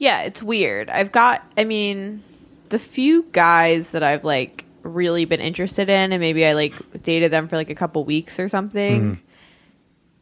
Yeah, 0.00 0.22
it's 0.22 0.42
weird. 0.42 0.88
I've 0.88 1.12
got 1.12 1.44
I 1.56 1.64
mean, 1.64 2.22
the 2.70 2.78
few 2.78 3.26
guys 3.32 3.90
that 3.90 4.02
I've 4.02 4.24
like 4.24 4.64
really 4.82 5.26
been 5.26 5.40
interested 5.40 5.90
in 5.90 6.12
and 6.12 6.20
maybe 6.20 6.44
I 6.46 6.54
like 6.54 7.02
dated 7.02 7.30
them 7.30 7.46
for 7.48 7.56
like 7.56 7.70
a 7.70 7.74
couple 7.74 8.04
weeks 8.04 8.40
or 8.40 8.48
something. 8.48 9.00
Mm-hmm. 9.00 9.20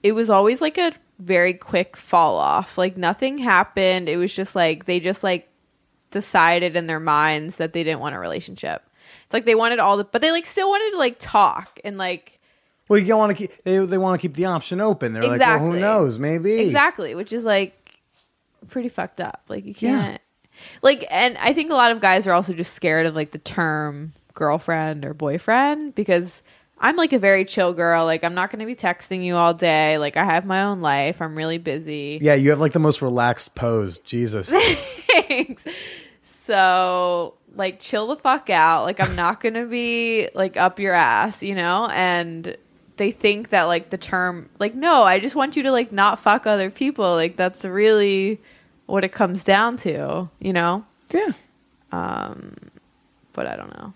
It 0.03 0.13
was 0.13 0.31
always 0.31 0.61
like 0.61 0.79
a 0.79 0.93
very 1.21 1.55
quick 1.55 1.97
fall 1.97 2.37
off. 2.37 2.77
Like 2.77 2.97
nothing 2.97 3.39
happened. 3.39 4.09
It 4.09 4.17
was 4.17 4.35
just 4.35 4.57
like 4.57 4.85
they 4.87 4.99
just 4.99 5.23
like 5.23 5.49
decided 6.11 6.75
in 6.75 6.89
their 6.89 7.01
minds 7.01 7.57
that 7.57 7.73
they 7.73 7.85
didn't 7.85 8.01
want 8.01 8.17
a 8.17 8.19
relationship. 8.19 8.83
It's 9.27 9.33
like 9.33 9.45
they 9.45 9.55
wanted 9.55 9.79
all 9.79 9.97
the 9.97 10.05
but 10.05 10.23
they 10.23 10.33
like 10.33 10.47
still 10.47 10.69
wanted 10.69 10.91
to 10.91 10.99
like 10.99 11.17
talk 11.21 11.79
and 11.85 11.97
like 11.99 12.41
well, 12.89 12.99
you 12.99 13.07
don't 13.07 13.19
want 13.19 13.37
to 13.37 13.47
keep 13.47 13.63
they, 13.63 13.79
they 13.79 13.99
want 13.99 14.21
to 14.21 14.27
keep 14.27 14.35
the 14.35 14.47
option 14.47 14.81
open. 14.81 15.13
They're 15.13 15.23
like, 15.23 15.39
well, 15.39 15.59
who 15.61 15.79
knows? 15.79 16.19
Maybe 16.19 16.59
Exactly, 16.59 17.15
which 17.15 17.33
is 17.33 17.45
like 17.45 17.88
pretty 18.69 18.89
fucked 18.89 19.21
up. 19.21 19.43
Like 19.49 19.65
you 19.65 19.75
can't 19.75 20.21
like 20.83 21.07
and 21.11 21.39
I 21.39 21.53
think 21.53 21.71
a 21.71 21.75
lot 21.75 21.93
of 21.93 22.01
guys 22.01 22.27
are 22.27 22.33
also 22.33 22.53
just 22.53 22.75
scared 22.75 23.07
of 23.07 23.15
like 23.15 23.31
the 23.31 23.39
term 23.39 24.13
girlfriend 24.35 25.05
or 25.05 25.15
boyfriend 25.15 25.95
because 25.95 26.43
I'm 26.81 26.97
like 26.97 27.13
a 27.13 27.19
very 27.19 27.45
chill 27.45 27.73
girl. 27.75 28.05
Like 28.05 28.25
I'm 28.25 28.35
not 28.35 28.51
going 28.51 28.61
to 28.61 28.67
be 28.67 28.77
texting 28.77 29.25
you 29.25 29.37
all 29.37 29.55
day. 29.55 29.99
Like 29.99 30.17
I 30.17 30.25
have 30.25 30.45
my 30.45 30.65
own 30.65 30.81
life. 30.81 31.21
I'm 31.21 31.37
really 31.37 31.59
busy. 31.59 32.19
Yeah, 32.23 32.35
you 32.35 32.51
have 32.51 32.61
like 32.61 32.73
the 32.73 32.79
most 32.79 33.03
relaxed 33.03 33.55
pose. 33.55 33.99
Jesus. 34.01 34.51
Thanks. 35.11 35.67
So, 36.23 37.35
like, 37.57 37.79
chill 37.79 38.07
the 38.07 38.17
fuck 38.17 38.49
out. 38.49 38.85
Like, 38.85 39.01
I'm 39.01 39.15
not 39.15 39.41
gonna 39.41 39.67
be 39.67 40.31
like 40.35 40.57
up 40.57 40.79
your 40.79 40.95
ass, 40.95 41.43
you 41.43 41.55
know. 41.55 41.87
And 41.89 42.57
they 42.99 43.11
think 43.11 43.49
that 43.51 43.65
like 43.65 43.91
the 43.91 43.99
term, 43.99 44.51
like, 44.59 44.75
no, 44.75 45.03
I 45.03 45.19
just 45.19 45.35
want 45.35 45.57
you 45.57 45.63
to 45.65 45.73
like 45.73 45.91
not 45.93 46.21
fuck 46.21 46.47
other 46.47 46.71
people. 46.71 47.15
Like, 47.15 47.37
that's 47.37 47.65
really 47.65 48.41
what 48.87 49.05
it 49.05 49.13
comes 49.13 49.45
down 49.45 49.77
to, 49.79 50.29
you 50.41 50.53
know. 50.53 50.85
yeah. 51.11 51.33
Um 51.93 52.55
But 53.33 53.47
I 53.47 53.57
don't 53.57 53.75
know. 53.79 53.93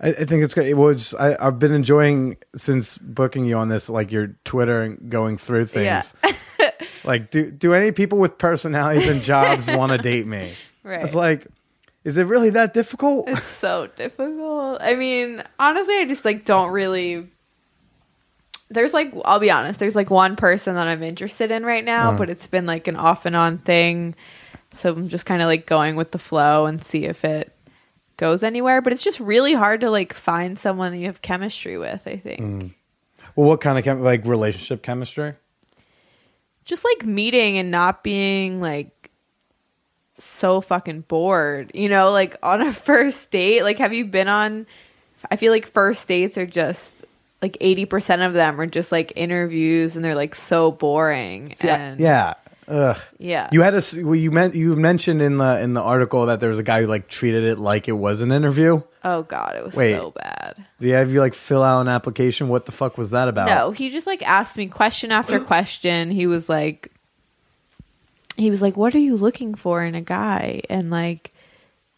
I, 0.00 0.08
I 0.08 0.24
think 0.24 0.42
it's 0.42 0.52
good. 0.54 0.66
It 0.66 0.76
was. 0.76 1.14
I, 1.14 1.36
I've 1.40 1.58
been 1.58 1.72
enjoying 1.72 2.36
since 2.56 2.98
booking 2.98 3.44
you 3.46 3.56
on 3.56 3.68
this, 3.68 3.88
like 3.88 4.10
your 4.12 4.34
Twitter 4.44 4.82
and 4.82 5.08
going 5.08 5.38
through 5.38 5.66
things. 5.66 6.12
Yeah. 6.24 6.70
like, 7.04 7.30
do 7.30 7.50
do 7.50 7.72
any 7.72 7.92
people 7.92 8.18
with 8.18 8.36
personalities 8.36 9.06
and 9.06 9.22
jobs 9.22 9.68
want 9.70 9.92
to 9.92 9.98
date 9.98 10.26
me? 10.26 10.54
Right. 10.82 11.02
It's 11.02 11.14
like, 11.14 11.46
is 12.04 12.16
it 12.16 12.26
really 12.26 12.50
that 12.50 12.74
difficult? 12.74 13.28
It's 13.28 13.44
so 13.44 13.86
difficult. 13.94 14.78
I 14.80 14.94
mean, 14.94 15.42
honestly, 15.58 15.96
I 15.98 16.04
just 16.06 16.24
like 16.24 16.44
don't 16.44 16.72
really. 16.72 17.28
There's 18.72 18.94
like, 18.94 19.12
I'll 19.24 19.38
be 19.38 19.50
honest. 19.50 19.78
There's 19.78 19.96
like 19.96 20.10
one 20.10 20.36
person 20.36 20.74
that 20.74 20.88
I'm 20.88 21.02
interested 21.02 21.50
in 21.50 21.64
right 21.64 21.84
now, 21.84 22.10
uh-huh. 22.10 22.18
but 22.18 22.30
it's 22.30 22.46
been 22.46 22.66
like 22.66 22.88
an 22.88 22.96
off 22.96 23.26
and 23.26 23.36
on 23.36 23.58
thing. 23.58 24.14
So 24.74 24.92
I'm 24.92 25.08
just 25.08 25.26
kind 25.26 25.42
of 25.42 25.46
like 25.46 25.66
going 25.66 25.96
with 25.96 26.12
the 26.12 26.18
flow 26.18 26.66
and 26.66 26.82
see 26.82 27.04
if 27.04 27.24
it 27.24 27.54
goes 28.16 28.42
anywhere. 28.42 28.80
But 28.80 28.92
it's 28.92 29.04
just 29.04 29.20
really 29.20 29.52
hard 29.52 29.80
to 29.82 29.90
like 29.90 30.14
find 30.14 30.58
someone 30.58 30.92
that 30.92 30.98
you 30.98 31.06
have 31.06 31.22
chemistry 31.22 31.78
with. 31.78 32.06
I 32.06 32.16
think 32.16 32.40
mm. 32.40 32.74
well, 33.36 33.48
what 33.48 33.60
kind 33.60 33.78
of 33.78 33.84
chem- 33.84 34.02
like 34.02 34.24
relationship 34.24 34.82
chemistry? 34.82 35.34
just 36.64 36.84
like 36.84 37.04
meeting 37.04 37.58
and 37.58 37.70
not 37.70 38.02
being 38.02 38.60
like 38.60 39.10
so 40.18 40.60
fucking 40.60 41.02
bored. 41.02 41.70
You 41.74 41.88
know, 41.88 42.10
like 42.10 42.36
on 42.42 42.62
a 42.62 42.72
first 42.72 43.30
date. 43.30 43.62
Like, 43.62 43.78
have 43.78 43.92
you 43.92 44.04
been 44.04 44.28
on? 44.28 44.66
I 45.30 45.36
feel 45.36 45.52
like 45.52 45.66
first 45.66 46.06
dates 46.08 46.36
are 46.36 46.46
just 46.46 47.01
like 47.42 47.56
eighty 47.60 47.84
percent 47.84 48.22
of 48.22 48.32
them 48.32 48.60
are 48.60 48.66
just 48.66 48.92
like 48.92 49.12
interviews, 49.16 49.96
and 49.96 50.04
they're 50.04 50.14
like 50.14 50.34
so 50.34 50.70
boring. 50.70 51.52
and 51.62 52.00
yeah. 52.00 52.34
Ugh. 52.68 52.96
yeah, 53.18 53.48
You 53.52 53.60
had 53.62 53.74
a 53.74 53.82
well, 54.04 54.14
you 54.14 54.30
meant 54.30 54.54
you 54.54 54.76
mentioned 54.76 55.20
in 55.20 55.36
the 55.36 55.60
in 55.60 55.74
the 55.74 55.82
article 55.82 56.26
that 56.26 56.38
there 56.38 56.48
was 56.48 56.60
a 56.60 56.62
guy 56.62 56.80
who 56.80 56.86
like 56.86 57.08
treated 57.08 57.42
it 57.42 57.58
like 57.58 57.88
it 57.88 57.92
was 57.92 58.22
an 58.22 58.30
interview. 58.30 58.80
oh 59.04 59.24
god, 59.24 59.56
it 59.56 59.64
was 59.64 59.74
Wait. 59.74 59.92
so 59.94 60.12
bad. 60.12 60.64
Yeah, 60.78 61.00
have 61.00 61.12
you 61.12 61.20
like 61.20 61.34
fill 61.34 61.62
out 61.64 61.80
an 61.80 61.88
application? 61.88 62.48
What 62.48 62.64
the 62.66 62.72
fuck 62.72 62.96
was 62.96 63.10
that 63.10 63.26
about? 63.26 63.48
No, 63.48 63.72
he 63.72 63.90
just 63.90 64.06
like 64.06 64.26
asked 64.26 64.56
me 64.56 64.68
question 64.68 65.10
after 65.10 65.40
question. 65.52 66.12
He 66.12 66.28
was 66.28 66.48
like, 66.48 66.92
he 68.36 68.48
was 68.48 68.62
like, 68.62 68.76
"What 68.76 68.94
are 68.94 68.98
you 69.00 69.16
looking 69.16 69.56
for 69.56 69.82
in 69.84 69.96
a 69.96 70.00
guy?" 70.00 70.62
And 70.70 70.88
like, 70.90 71.32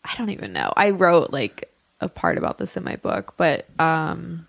I 0.03 0.15
don't 0.17 0.31
even 0.31 0.55
know. 0.55 0.73
I 0.77 0.91
wrote 0.91 1.31
like 1.31 1.71
a 2.01 2.09
part 2.09 2.39
about 2.39 2.57
this 2.57 2.77
in 2.79 2.85
my 2.85 2.97
book, 2.97 3.35
but 3.37 3.67
um, 3.79 4.47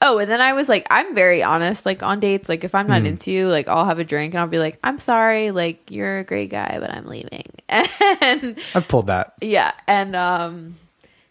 oh, 0.00 0.18
and 0.18 0.30
then 0.30 0.40
I 0.40 0.52
was 0.52 0.68
like, 0.68 0.86
I'm 0.90 1.14
very 1.14 1.42
honest. 1.42 1.86
Like 1.86 2.02
on 2.02 2.20
dates, 2.20 2.48
like 2.48 2.64
if 2.64 2.74
I'm 2.74 2.86
not 2.86 3.04
into 3.06 3.30
you, 3.30 3.48
like 3.48 3.68
I'll 3.68 3.84
have 3.84 3.98
a 3.98 4.04
drink 4.04 4.34
and 4.34 4.40
I'll 4.40 4.46
be 4.46 4.58
like, 4.58 4.78
I'm 4.82 4.98
sorry, 4.98 5.50
like 5.50 5.90
you're 5.90 6.18
a 6.18 6.24
great 6.24 6.50
guy, 6.50 6.78
but 6.80 6.90
I'm 6.90 7.06
leaving. 7.06 7.44
And 8.22 8.58
I've 8.74 8.88
pulled 8.88 9.06
that. 9.06 9.34
yeah, 9.40 9.72
and 9.86 10.14
um, 10.16 10.74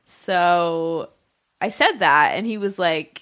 so 0.05 1.09
I 1.61 1.69
said 1.69 1.99
that, 1.99 2.31
and 2.35 2.45
he 2.45 2.57
was 2.57 2.79
like, 2.79 3.21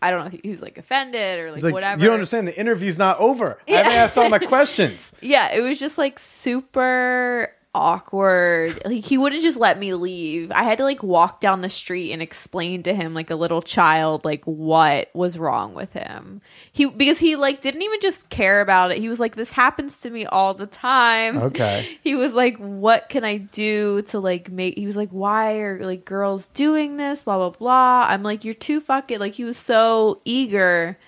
I 0.00 0.10
don't 0.10 0.20
know, 0.20 0.26
if 0.32 0.40
he 0.42 0.50
was 0.50 0.62
like 0.62 0.78
offended 0.78 1.40
or 1.40 1.50
like, 1.52 1.62
like, 1.62 1.74
whatever. 1.74 2.00
you 2.00 2.06
don't 2.06 2.14
understand. 2.14 2.46
The 2.48 2.58
interview's 2.58 2.98
not 2.98 3.18
over. 3.18 3.58
I 3.68 3.72
haven't 3.72 3.92
asked 3.92 4.18
all 4.18 4.28
my 4.28 4.38
questions. 4.54 5.12
Yeah, 5.20 5.52
it 5.52 5.60
was 5.60 5.78
just 5.80 5.98
like 5.98 6.18
super 6.18 7.52
awkward. 7.76 8.80
Like 8.84 9.04
he 9.04 9.18
wouldn't 9.18 9.42
just 9.42 9.58
let 9.58 9.78
me 9.78 9.94
leave. 9.94 10.50
I 10.50 10.62
had 10.62 10.78
to 10.78 10.84
like 10.84 11.02
walk 11.02 11.40
down 11.40 11.60
the 11.60 11.68
street 11.68 12.12
and 12.12 12.22
explain 12.22 12.82
to 12.84 12.94
him 12.94 13.14
like 13.14 13.30
a 13.30 13.36
little 13.36 13.62
child 13.62 14.24
like 14.24 14.44
what 14.44 15.10
was 15.14 15.38
wrong 15.38 15.74
with 15.74 15.92
him. 15.92 16.40
He 16.72 16.86
because 16.86 17.18
he 17.18 17.36
like 17.36 17.60
didn't 17.60 17.82
even 17.82 18.00
just 18.00 18.30
care 18.30 18.60
about 18.60 18.90
it. 18.90 18.98
He 18.98 19.08
was 19.08 19.20
like 19.20 19.36
this 19.36 19.52
happens 19.52 19.98
to 19.98 20.10
me 20.10 20.26
all 20.26 20.54
the 20.54 20.66
time. 20.66 21.38
Okay. 21.38 21.98
He 22.06 22.14
was 22.14 22.34
like 22.34 22.56
what 22.58 23.08
can 23.08 23.24
I 23.24 23.38
do 23.38 24.02
to 24.02 24.20
like 24.20 24.50
make 24.50 24.78
he 24.78 24.86
was 24.86 24.96
like 24.96 25.10
why 25.10 25.58
are 25.58 25.84
like 25.84 26.04
girls 26.04 26.46
doing 26.48 26.96
this 26.96 27.24
blah 27.24 27.36
blah 27.36 27.50
blah. 27.50 28.06
I'm 28.08 28.22
like 28.22 28.44
you're 28.44 28.54
too 28.54 28.80
fucking 28.80 29.18
like 29.18 29.34
he 29.34 29.44
was 29.44 29.58
so 29.58 30.20
eager 30.24 30.98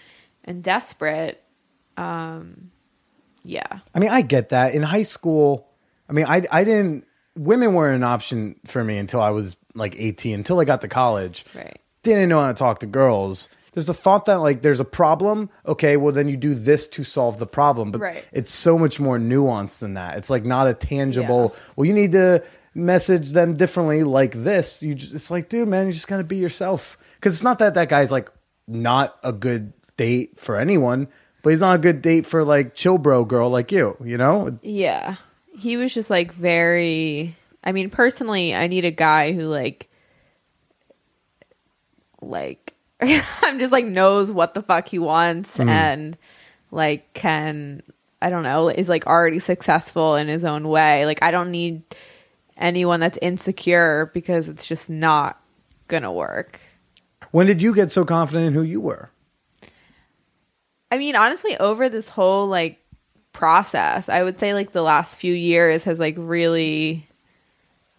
and 0.44 0.62
desperate. 0.62 1.42
Um 1.96 2.70
yeah. 3.48 3.80
I 3.94 3.98
mean, 3.98 4.10
I 4.10 4.22
get 4.22 4.50
that. 4.50 4.74
In 4.74 4.82
high 4.82 5.04
school, 5.04 5.67
I 6.08 6.12
mean, 6.12 6.26
I 6.26 6.42
I 6.50 6.64
didn't. 6.64 7.04
Women 7.36 7.74
weren't 7.74 7.96
an 7.96 8.02
option 8.02 8.58
for 8.66 8.82
me 8.82 8.98
until 8.98 9.20
I 9.20 9.30
was 9.30 9.56
like 9.74 9.94
eighteen. 9.98 10.34
Until 10.34 10.58
I 10.60 10.64
got 10.64 10.80
to 10.80 10.88
college, 10.88 11.44
Right. 11.54 11.78
didn't 12.02 12.28
know 12.28 12.40
how 12.40 12.48
to 12.48 12.54
talk 12.54 12.80
to 12.80 12.86
girls. 12.86 13.48
There's 13.74 13.88
a 13.88 13.94
thought 13.94 14.24
that 14.24 14.36
like 14.40 14.62
there's 14.62 14.80
a 14.80 14.84
problem. 14.84 15.50
Okay, 15.66 15.96
well 15.96 16.12
then 16.12 16.28
you 16.28 16.36
do 16.36 16.54
this 16.54 16.88
to 16.88 17.04
solve 17.04 17.38
the 17.38 17.46
problem. 17.46 17.92
But 17.92 18.00
Right. 18.00 18.24
it's 18.32 18.52
so 18.52 18.78
much 18.78 18.98
more 18.98 19.18
nuanced 19.18 19.78
than 19.78 19.94
that. 19.94 20.16
It's 20.18 20.30
like 20.30 20.44
not 20.44 20.66
a 20.66 20.74
tangible. 20.74 21.54
Well, 21.76 21.84
you 21.86 21.92
need 21.94 22.12
to 22.12 22.42
message 22.74 23.32
them 23.32 23.56
differently 23.56 24.02
like 24.02 24.32
this. 24.32 24.82
You 24.82 24.94
just, 24.94 25.14
it's 25.14 25.30
like, 25.30 25.48
dude, 25.48 25.68
man, 25.68 25.86
you 25.86 25.92
just 25.92 26.08
gotta 26.08 26.24
be 26.24 26.36
yourself. 26.36 26.96
Because 27.16 27.34
it's 27.34 27.44
not 27.44 27.58
that 27.60 27.74
that 27.74 27.88
guy's 27.88 28.10
like 28.10 28.30
not 28.66 29.16
a 29.22 29.32
good 29.32 29.72
date 29.96 30.40
for 30.40 30.56
anyone, 30.56 31.06
but 31.42 31.50
he's 31.50 31.60
not 31.60 31.76
a 31.76 31.78
good 31.78 32.02
date 32.02 32.26
for 32.26 32.42
like 32.44 32.74
chill 32.74 32.98
bro 32.98 33.24
girl 33.24 33.48
like 33.50 33.70
you. 33.70 33.96
You 34.04 34.16
know? 34.18 34.58
Yeah. 34.62 35.16
He 35.58 35.76
was 35.76 35.92
just 35.92 36.08
like 36.08 36.32
very 36.32 37.34
I 37.64 37.72
mean, 37.72 37.90
personally, 37.90 38.54
I 38.54 38.66
need 38.66 38.84
a 38.84 38.90
guy 38.90 39.32
who 39.32 39.42
like 39.42 39.88
like 42.20 42.74
I'm 43.00 43.58
just 43.58 43.72
like 43.72 43.84
knows 43.84 44.32
what 44.32 44.54
the 44.54 44.62
fuck 44.62 44.88
he 44.88 44.98
wants 44.98 45.58
mm-hmm. 45.58 45.68
and 45.68 46.16
like 46.70 47.12
can 47.14 47.82
I 48.20 48.30
don't 48.30 48.42
know, 48.42 48.68
is 48.68 48.88
like 48.88 49.06
already 49.06 49.38
successful 49.38 50.16
in 50.16 50.28
his 50.28 50.44
own 50.44 50.68
way. 50.68 51.06
Like 51.06 51.22
I 51.22 51.30
don't 51.30 51.50
need 51.50 51.82
anyone 52.56 53.00
that's 53.00 53.18
insecure 53.22 54.10
because 54.14 54.48
it's 54.48 54.66
just 54.66 54.90
not 54.90 55.40
gonna 55.86 56.12
work. 56.12 56.60
When 57.30 57.46
did 57.46 57.62
you 57.62 57.74
get 57.74 57.90
so 57.90 58.04
confident 58.04 58.46
in 58.48 58.54
who 58.54 58.62
you 58.62 58.80
were? 58.80 59.10
I 60.90 60.96
mean, 60.98 61.16
honestly, 61.16 61.56
over 61.58 61.88
this 61.88 62.08
whole 62.08 62.46
like 62.46 62.80
process, 63.38 64.08
I 64.08 64.24
would 64.24 64.40
say 64.40 64.52
like 64.52 64.72
the 64.72 64.82
last 64.82 65.16
few 65.16 65.32
years 65.32 65.84
has 65.84 66.00
like 66.00 66.16
really 66.18 67.06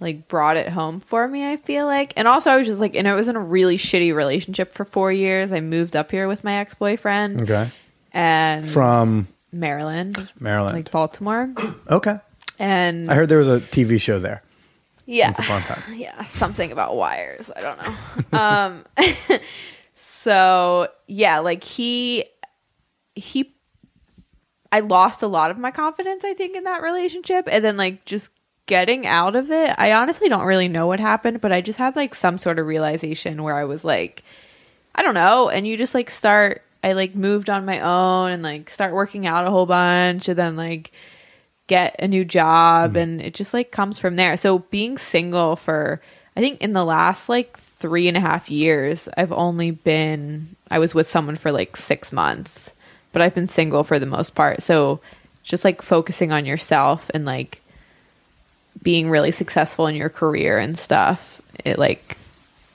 like 0.01 0.27
brought 0.27 0.57
it 0.57 0.67
home 0.67 0.99
for 0.99 1.25
me, 1.27 1.49
I 1.49 1.55
feel 1.55 1.85
like. 1.85 2.13
And 2.17 2.27
also 2.27 2.51
I 2.51 2.57
was 2.57 2.67
just 2.67 2.81
like 2.81 2.93
and 2.95 3.07
I 3.07 3.13
was 3.13 3.29
in 3.29 3.37
a 3.37 3.39
really 3.39 3.77
shitty 3.77 4.13
relationship 4.13 4.73
for 4.73 4.83
4 4.83 5.13
years. 5.13 5.53
I 5.53 5.61
moved 5.61 5.95
up 5.95 6.11
here 6.11 6.27
with 6.27 6.43
my 6.43 6.55
ex-boyfriend 6.55 7.41
Okay. 7.43 7.71
and 8.11 8.67
From 8.67 9.29
Maryland, 9.53 10.29
Maryland. 10.39 10.75
like 10.75 10.91
Baltimore. 10.91 11.49
okay. 11.89 12.19
And 12.59 13.09
I 13.09 13.15
heard 13.15 13.29
there 13.29 13.37
was 13.37 13.47
a 13.47 13.61
TV 13.61 13.99
show 14.01 14.19
there. 14.19 14.43
yeah. 15.05 15.27
Once 15.27 15.39
upon 15.39 15.61
a 15.61 15.65
time. 15.65 15.83
yeah, 15.95 16.25
something 16.25 16.71
about 16.73 16.97
wires. 16.97 17.49
I 17.55 17.61
don't 17.61 17.79
know. 17.81 18.37
um, 18.37 19.39
so 19.95 20.89
yeah, 21.07 21.39
like 21.39 21.63
he, 21.63 22.25
he, 23.15 23.53
I 24.71 24.81
lost 24.81 25.23
a 25.23 25.27
lot 25.27 25.51
of 25.51 25.57
my 25.57 25.71
confidence, 25.71 26.23
I 26.23 26.33
think, 26.33 26.55
in 26.55 26.63
that 26.65 26.81
relationship, 26.81 27.47
and 27.51 27.63
then 27.63 27.77
like 27.77 28.05
just 28.05 28.31
getting 28.65 29.07
out 29.07 29.35
of 29.35 29.49
it. 29.49 29.73
I 29.77 29.93
honestly 29.93 30.29
don't 30.29 30.45
really 30.45 30.67
know 30.67 30.87
what 30.87 30.99
happened, 30.99 31.41
but 31.41 31.51
I 31.51 31.61
just 31.61 31.79
had 31.79 31.95
like 31.95 32.13
some 32.13 32.37
sort 32.37 32.59
of 32.59 32.67
realization 32.67 33.41
where 33.41 33.55
I 33.55 33.65
was 33.65 33.83
like, 33.83 34.23
I 34.93 35.01
don't 35.01 35.15
know, 35.15 35.49
and 35.49 35.65
you 35.65 35.77
just 35.77 35.95
like 35.95 36.09
start. 36.09 36.61
I 36.83 36.93
like 36.93 37.13
moved 37.13 37.49
on 37.49 37.65
my 37.65 37.81
own 37.81 38.31
and 38.31 38.41
like 38.41 38.69
start 38.69 38.93
working 38.93 39.27
out 39.27 39.47
a 39.47 39.51
whole 39.51 39.65
bunch, 39.65 40.29
and 40.29 40.37
then 40.37 40.55
like 40.55 40.91
get 41.69 41.95
a 41.99 42.07
new 42.07 42.25
job 42.25 42.91
mm-hmm. 42.91 42.97
and 42.97 43.21
it 43.21 43.33
just 43.33 43.53
like 43.53 43.71
comes 43.71 43.97
from 43.99 44.17
there. 44.17 44.35
So 44.35 44.59
being 44.59 44.97
single 44.97 45.55
for 45.55 46.01
I 46.35 46.41
think 46.41 46.61
in 46.61 46.73
the 46.73 46.83
last 46.83 47.29
like 47.29 47.57
three 47.57 48.07
and 48.07 48.17
a 48.17 48.21
half 48.21 48.49
years, 48.49 49.07
I've 49.15 49.31
only 49.31 49.71
been 49.71 50.55
I 50.69 50.79
was 50.79 50.93
with 50.93 51.07
someone 51.07 51.35
for 51.35 51.51
like 51.51 51.77
six 51.77 52.11
months, 52.11 52.71
but 53.11 53.21
I've 53.21 53.35
been 53.35 53.47
single 53.47 53.83
for 53.83 53.99
the 53.99 54.05
most 54.05 54.35
part. 54.35 54.61
So 54.61 54.99
just 55.43 55.65
like 55.65 55.81
focusing 55.81 56.31
on 56.31 56.45
yourself 56.45 57.09
and 57.13 57.25
like 57.25 57.61
being 58.81 59.09
really 59.09 59.31
successful 59.31 59.87
in 59.87 59.95
your 59.95 60.09
career 60.09 60.57
and 60.57 60.77
stuff, 60.77 61.41
it 61.65 61.79
like, 61.79 62.17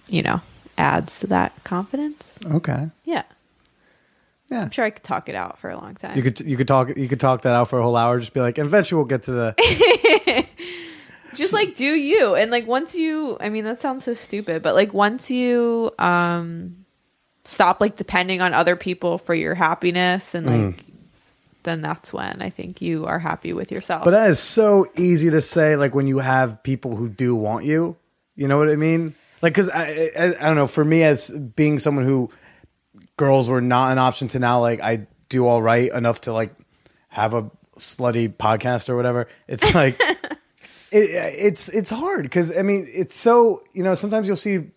you 0.08 0.22
know, 0.22 0.40
adds 0.76 1.20
to 1.20 1.26
that 1.28 1.52
confidence. 1.64 2.38
Okay. 2.44 2.90
Yeah. 3.04 3.22
Yeah. 4.50 4.62
I'm 4.62 4.70
sure 4.70 4.84
I 4.84 4.90
could 4.90 5.04
talk 5.04 5.28
it 5.28 5.34
out 5.34 5.58
for 5.58 5.70
a 5.70 5.76
long 5.76 5.94
time. 5.94 6.16
You 6.16 6.22
could 6.22 6.40
you 6.40 6.56
could 6.56 6.68
talk 6.68 6.96
you 6.96 7.08
could 7.08 7.20
talk 7.20 7.42
that 7.42 7.54
out 7.54 7.68
for 7.68 7.78
a 7.78 7.82
whole 7.82 7.96
hour. 7.96 8.18
Just 8.20 8.34
be 8.34 8.40
like, 8.40 8.58
eventually 8.58 8.96
we'll 8.96 9.06
get 9.06 9.24
to 9.24 9.32
the. 9.32 10.46
just 11.34 11.52
like 11.52 11.74
do 11.74 11.94
you 11.94 12.34
and 12.36 12.52
like 12.52 12.64
once 12.64 12.94
you 12.94 13.36
i 13.40 13.48
mean 13.48 13.64
that 13.64 13.80
sounds 13.80 14.04
so 14.04 14.14
stupid 14.14 14.62
but 14.62 14.72
like 14.72 14.94
once 14.94 15.32
you 15.32 15.92
um 15.98 16.83
stop 17.44 17.80
like 17.80 17.96
depending 17.96 18.40
on 18.40 18.54
other 18.54 18.74
people 18.76 19.18
for 19.18 19.34
your 19.34 19.54
happiness 19.54 20.34
and 20.34 20.46
Mm. 20.46 20.66
like 20.76 20.84
then 21.62 21.80
that's 21.80 22.12
when 22.12 22.42
i 22.42 22.50
think 22.50 22.82
you 22.82 23.06
are 23.06 23.18
happy 23.18 23.52
with 23.52 23.70
yourself 23.72 24.04
But 24.04 24.10
that 24.12 24.28
is 24.30 24.38
so 24.38 24.86
easy 24.98 25.30
to 25.30 25.40
say. 25.40 25.76
Like 25.76 25.94
when 25.94 26.06
you 26.06 26.18
have 26.18 26.62
people 26.62 26.94
who 26.96 27.08
do 27.08 27.34
want 27.34 27.64
you, 27.64 27.96
you 28.36 28.48
know 28.48 28.58
what 28.58 28.68
I 28.68 28.76
mean? 28.76 29.14
Like 29.40 29.54
because 29.54 29.70
I, 29.70 30.10
I 30.18 30.34
I 30.40 30.46
don't 30.46 30.56
know. 30.56 30.66
For 30.66 30.84
me, 30.84 31.02
as 31.04 31.30
being 31.30 31.78
someone 31.78 32.04
who 32.04 32.30
girls 33.16 33.48
were 33.48 33.60
not 33.60 33.92
an 33.92 33.98
option 33.98 34.28
to 34.28 34.38
now, 34.38 34.60
like 34.60 34.82
I 34.82 35.06
do 35.28 35.46
all 35.46 35.62
right 35.62 35.90
enough 35.92 36.22
to 36.22 36.32
like 36.32 36.54
have 37.08 37.32
a 37.34 37.50
slutty 37.78 38.28
podcast 38.28 38.88
or 38.88 38.96
whatever. 38.96 39.26
It's 39.48 39.74
like 39.74 39.98
it, 40.90 41.08
it's 41.40 41.68
it's 41.70 41.90
hard 41.90 42.24
because 42.24 42.56
I 42.56 42.62
mean 42.62 42.86
it's 42.92 43.16
so 43.16 43.62
you 43.72 43.82
know 43.82 43.94
sometimes 43.94 44.26
you'll 44.28 44.36
see 44.36 44.70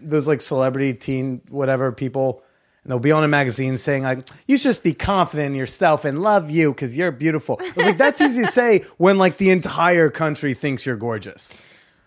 those 0.00 0.26
like 0.28 0.40
celebrity 0.40 0.94
teen 0.94 1.40
whatever 1.48 1.90
people 1.92 2.42
and 2.84 2.90
they'll 2.92 2.98
be 3.00 3.12
on 3.12 3.24
a 3.24 3.28
magazine 3.28 3.76
saying 3.78 4.02
like 4.04 4.28
you 4.46 4.56
should 4.56 4.70
just 4.70 4.84
be 4.84 4.94
confident 4.94 5.48
in 5.52 5.54
yourself 5.54 6.04
and 6.04 6.22
love 6.22 6.48
you 6.50 6.72
because 6.72 6.96
you're 6.96 7.10
beautiful. 7.10 7.60
Like 7.76 7.98
that's 7.98 8.20
easy 8.20 8.42
to 8.42 8.46
say 8.50 8.84
when 8.96 9.18
like 9.18 9.36
the 9.38 9.50
entire 9.50 10.08
country 10.10 10.54
thinks 10.54 10.86
you're 10.86 10.96
gorgeous. 10.96 11.52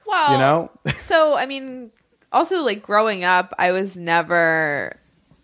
well 0.05 0.31
you 0.31 0.37
know? 0.37 0.71
so 0.97 1.35
i 1.35 1.45
mean 1.45 1.91
also 2.31 2.61
like 2.63 2.81
growing 2.81 3.23
up 3.25 3.53
i 3.59 3.71
was 3.71 3.97
never 3.97 4.95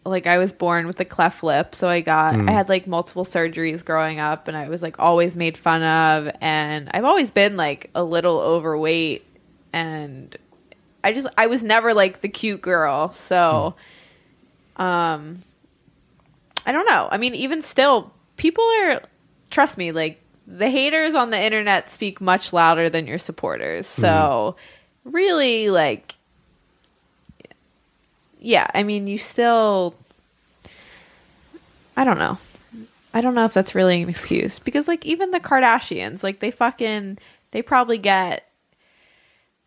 like 0.06 0.26
i 0.26 0.38
was 0.38 0.54
born 0.54 0.88
with 0.88 1.00
a 1.02 1.06
cleft 1.06 1.44
lip 1.44 1.76
so 1.76 1.90
i 1.90 2.00
got 2.00 2.34
Hmm. 2.36 2.48
i 2.48 2.54
had 2.54 2.70
like 2.70 2.88
multiple 2.88 3.26
surgeries 3.26 3.84
growing 3.84 4.20
up 4.22 4.48
and 4.48 4.56
i 4.56 4.70
was 4.70 4.82
like 4.82 4.98
always 5.00 5.36
made 5.36 5.58
fun 5.58 5.84
of 5.84 6.34
and 6.40 6.90
i've 6.94 7.04
always 7.04 7.30
been 7.30 7.58
like 7.58 7.90
a 7.94 8.04
little 8.04 8.40
overweight 8.40 9.26
and 9.74 10.36
i 11.08 11.14
just 11.14 11.28
i 11.38 11.48
was 11.48 11.64
never 11.64 11.94
like 11.94 12.20
the 12.20 12.28
cute 12.28 12.62
girl 12.62 13.14
so 13.14 13.74
um 14.76 15.42
i 16.66 16.72
don't 16.74 16.86
know. 16.86 17.08
I 17.10 17.18
mean 17.18 17.34
even 17.34 17.62
still 17.62 18.12
people 18.36 18.66
are 18.82 19.02
trust 19.50 19.78
me 19.78 19.94
like 19.94 20.22
the 20.46 20.70
haters 20.70 21.16
on 21.16 21.30
the 21.30 21.42
internet 21.42 21.90
speak 21.90 22.20
much 22.20 22.52
louder 22.52 22.90
than 22.90 23.08
your 23.08 23.20
supporters 23.20 23.88
so 23.88 24.58
really 25.06 25.70
like 25.70 26.16
yeah 28.40 28.68
i 28.74 28.84
mean 28.84 29.08
you 29.08 29.18
still 29.18 29.96
i 31.96 32.04
don't 32.04 32.20
know. 32.20 32.38
I 33.14 33.22
don't 33.22 33.34
know 33.34 33.46
if 33.46 33.54
that's 33.54 33.74
really 33.74 34.02
an 34.04 34.10
excuse 34.10 34.60
because 34.60 34.88
like 34.88 35.06
even 35.06 35.32
the 35.32 35.40
kardashians 35.40 36.22
like 36.22 36.40
they 36.40 36.52
fucking 36.52 37.18
they 37.52 37.62
probably 37.62 37.98
get 37.98 38.48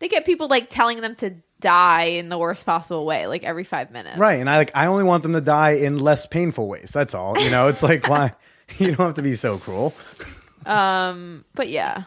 they 0.01 0.09
get 0.09 0.25
people 0.25 0.49
like 0.49 0.69
telling 0.69 0.99
them 0.99 1.15
to 1.15 1.35
die 1.61 2.03
in 2.03 2.27
the 2.27 2.37
worst 2.37 2.65
possible 2.65 3.05
way 3.05 3.27
like 3.27 3.43
every 3.43 3.63
five 3.63 3.91
minutes 3.91 4.17
Right, 4.19 4.39
and 4.41 4.49
I 4.49 4.57
like 4.57 4.71
I 4.75 4.87
only 4.87 5.03
want 5.05 5.23
them 5.23 5.33
to 5.33 5.41
die 5.41 5.71
in 5.71 5.97
less 5.99 6.25
painful 6.25 6.67
ways. 6.67 6.91
That's 6.93 7.13
all. 7.13 7.37
You 7.39 7.49
know, 7.49 7.67
it's 7.69 7.81
like 7.83 8.09
why 8.09 8.33
you 8.77 8.87
don't 8.87 8.97
have 9.05 9.13
to 9.15 9.21
be 9.21 9.35
so 9.35 9.57
cruel. 9.57 9.93
Um, 10.65 11.43
but 11.55 11.69
yeah 11.69 12.03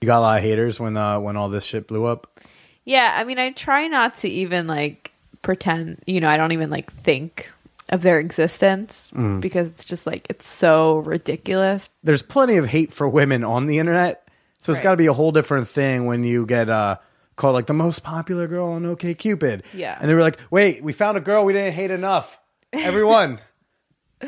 You 0.00 0.06
got 0.06 0.18
a 0.18 0.20
lot 0.20 0.38
of 0.38 0.42
haters 0.44 0.80
when 0.80 0.96
uh 0.96 1.18
when 1.20 1.36
all 1.36 1.48
this 1.48 1.64
shit 1.64 1.86
blew 1.88 2.04
up. 2.04 2.40
Yeah, 2.84 3.14
I 3.16 3.24
mean, 3.24 3.38
I 3.38 3.50
try 3.52 3.86
not 3.86 4.14
to 4.16 4.28
even 4.28 4.66
like 4.66 5.12
pretend, 5.42 6.02
you 6.06 6.20
know, 6.20 6.28
I 6.28 6.36
don't 6.36 6.52
even 6.52 6.70
like 6.70 6.92
think 6.92 7.50
of 7.88 8.02
their 8.02 8.18
existence 8.18 9.10
Mm. 9.14 9.40
because 9.40 9.68
it's 9.68 9.84
just 9.84 10.06
like 10.06 10.26
it's 10.30 10.46
so 10.46 10.98
ridiculous. 10.98 11.90
there's 12.02 12.22
plenty 12.22 12.56
of 12.56 12.66
hate 12.66 12.92
for 12.92 13.08
women 13.08 13.44
on 13.44 13.66
the 13.66 13.78
internet. 13.78 14.26
So 14.58 14.70
it's 14.72 14.78
Right. 14.78 14.84
got 14.84 14.90
to 14.92 14.96
be 14.96 15.06
a 15.06 15.12
whole 15.12 15.32
different 15.32 15.68
thing 15.68 16.06
when 16.06 16.24
you 16.24 16.46
get 16.46 16.70
uh, 16.70 16.96
called 17.42 17.52
like 17.54 17.66
the 17.66 17.74
most 17.74 18.02
popular 18.02 18.46
girl 18.48 18.68
on 18.68 18.86
OK 18.86 19.12
Cupid. 19.14 19.64
Yeah. 19.74 19.98
And 20.00 20.08
they 20.08 20.14
were 20.14 20.22
like, 20.22 20.38
wait, 20.50 20.82
we 20.82 20.92
found 20.94 21.18
a 21.18 21.20
girl 21.20 21.44
we 21.44 21.52
didn't 21.52 21.74
hate 21.74 21.90
enough. 21.90 22.40
Everyone. 22.72 23.38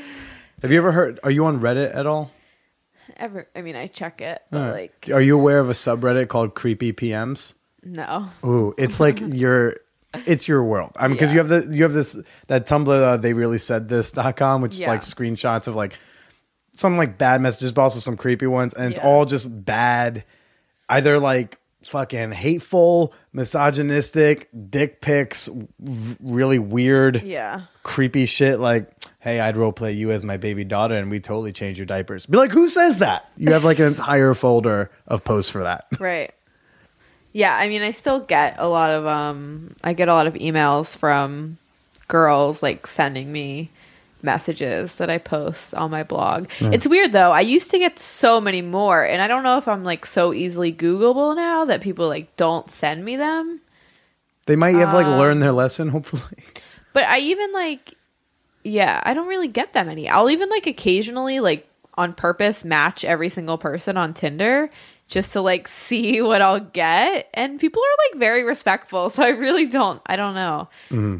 Have 0.62 0.72
you 0.72 0.78
ever 0.78 0.92
heard? 0.92 1.20
Are 1.22 1.30
you 1.30 1.46
on 1.46 1.60
Reddit 1.60 1.94
at 1.94 2.06
all? 2.06 2.30
Ever, 3.16 3.46
I 3.54 3.62
mean, 3.62 3.76
I 3.76 3.86
check 3.86 4.20
it, 4.20 4.42
but 4.50 4.72
like, 4.72 5.08
Are 5.12 5.20
you 5.20 5.36
aware 5.38 5.58
of 5.60 5.68
a 5.70 5.72
subreddit 5.72 6.28
called 6.28 6.54
Creepy 6.54 6.92
PMs? 6.92 7.54
no. 7.84 8.30
Ooh, 8.44 8.74
it's 8.78 8.98
like 8.98 9.20
your, 9.20 9.76
it's 10.26 10.48
your 10.48 10.64
world. 10.64 10.92
I 10.96 11.06
mean, 11.06 11.16
because 11.16 11.32
you 11.32 11.38
have 11.38 11.48
the 11.48 11.68
you 11.76 11.82
have 11.84 11.92
this 11.92 12.16
that 12.48 12.66
Tumblr. 12.66 12.88
Uh, 12.88 13.16
they 13.18 13.32
really 13.34 13.58
said 13.58 13.88
this.com, 13.88 14.62
which 14.62 14.72
is 14.72 14.80
Yeah. 14.80 14.90
like 14.90 15.02
screenshots 15.02 15.66
of 15.68 15.74
like 15.74 15.96
some 16.72 16.96
like 16.96 17.18
bad 17.18 17.40
messages, 17.40 17.72
but 17.72 17.82
also 17.82 18.00
some 18.00 18.16
creepy 18.16 18.46
ones, 18.46 18.74
and 18.74 18.86
it's 18.90 18.98
Yeah. 18.98 19.06
all 19.06 19.26
just 19.26 19.48
bad, 19.64 20.24
either 20.88 21.18
like 21.20 21.58
fucking 21.88 22.32
hateful, 22.32 23.12
misogynistic, 23.32 24.48
dick 24.70 25.00
pics, 25.00 25.48
v- 25.80 26.16
really 26.22 26.58
weird, 26.58 27.22
Yeah. 27.22 27.62
creepy 27.82 28.26
shit. 28.26 28.58
Like, 28.60 28.90
hey, 29.20 29.40
I'd 29.40 29.56
role 29.56 29.72
play 29.72 29.92
you 29.92 30.10
as 30.10 30.22
my 30.24 30.36
baby 30.36 30.64
daughter, 30.64 30.94
and 30.96 31.10
we 31.10 31.20
totally 31.20 31.52
change 31.52 31.78
your 31.78 31.86
diapers. 31.86 32.26
Be 32.26 32.36
like, 32.38 32.50
who 32.52 32.68
says 32.68 32.98
that? 32.98 33.28
You 33.36 33.52
have 33.52 33.64
like 33.64 33.78
an 33.78 33.86
entire 33.86 34.34
folder 34.34 34.90
of 35.06 35.24
posts 35.24 35.50
for 35.50 35.62
that. 35.64 35.86
Right. 36.00 36.32
Yeah, 37.32 37.52
I 37.56 37.66
mean, 37.68 37.82
I 37.82 37.90
still 37.90 38.20
get 38.20 38.56
a 38.58 38.68
lot 38.68 38.90
of 38.90 39.06
um 39.06 39.74
I 39.82 39.92
get 39.92 40.08
a 40.08 40.14
lot 40.14 40.26
of 40.28 40.34
emails 40.34 40.96
from 40.96 41.58
girls 42.06 42.62
like 42.62 42.86
sending 42.86 43.32
me 43.32 43.70
messages 44.24 44.96
that 44.96 45.10
I 45.10 45.18
post 45.18 45.74
on 45.74 45.90
my 45.90 46.02
blog. 46.02 46.48
It's 46.60 46.86
weird 46.86 47.12
though. 47.12 47.30
I 47.30 47.40
used 47.40 47.70
to 47.70 47.78
get 47.78 47.98
so 47.98 48.40
many 48.40 48.62
more 48.62 49.04
and 49.04 49.22
I 49.22 49.28
don't 49.28 49.44
know 49.44 49.58
if 49.58 49.68
I'm 49.68 49.84
like 49.84 50.06
so 50.06 50.32
easily 50.32 50.72
googleable 50.72 51.36
now 51.36 51.66
that 51.66 51.80
people 51.80 52.08
like 52.08 52.34
don't 52.36 52.68
send 52.70 53.04
me 53.04 53.16
them. 53.16 53.60
They 54.46 54.56
might 54.56 54.74
have 54.74 54.92
like 54.92 55.06
Um, 55.06 55.18
learned 55.18 55.42
their 55.42 55.52
lesson, 55.52 55.88
hopefully. 55.96 56.44
But 56.92 57.04
I 57.04 57.18
even 57.18 57.52
like 57.52 57.94
yeah, 58.64 59.00
I 59.04 59.12
don't 59.12 59.28
really 59.28 59.48
get 59.48 59.74
that 59.74 59.86
many. 59.86 60.08
I'll 60.08 60.30
even 60.30 60.48
like 60.48 60.66
occasionally 60.66 61.40
like 61.40 61.68
on 61.96 62.12
purpose 62.14 62.64
match 62.64 63.04
every 63.04 63.28
single 63.28 63.58
person 63.58 63.96
on 63.96 64.14
Tinder 64.14 64.70
just 65.14 65.32
to 65.32 65.40
like 65.40 65.68
see 65.68 66.20
what 66.20 66.42
I'll 66.42 66.58
get. 66.58 67.30
And 67.34 67.60
people 67.60 67.80
are 67.80 68.10
like 68.10 68.18
very 68.18 68.42
respectful, 68.42 69.10
so 69.10 69.22
I 69.22 69.28
really 69.28 69.66
don't 69.66 70.02
I 70.04 70.16
don't 70.16 70.34
know. 70.34 70.68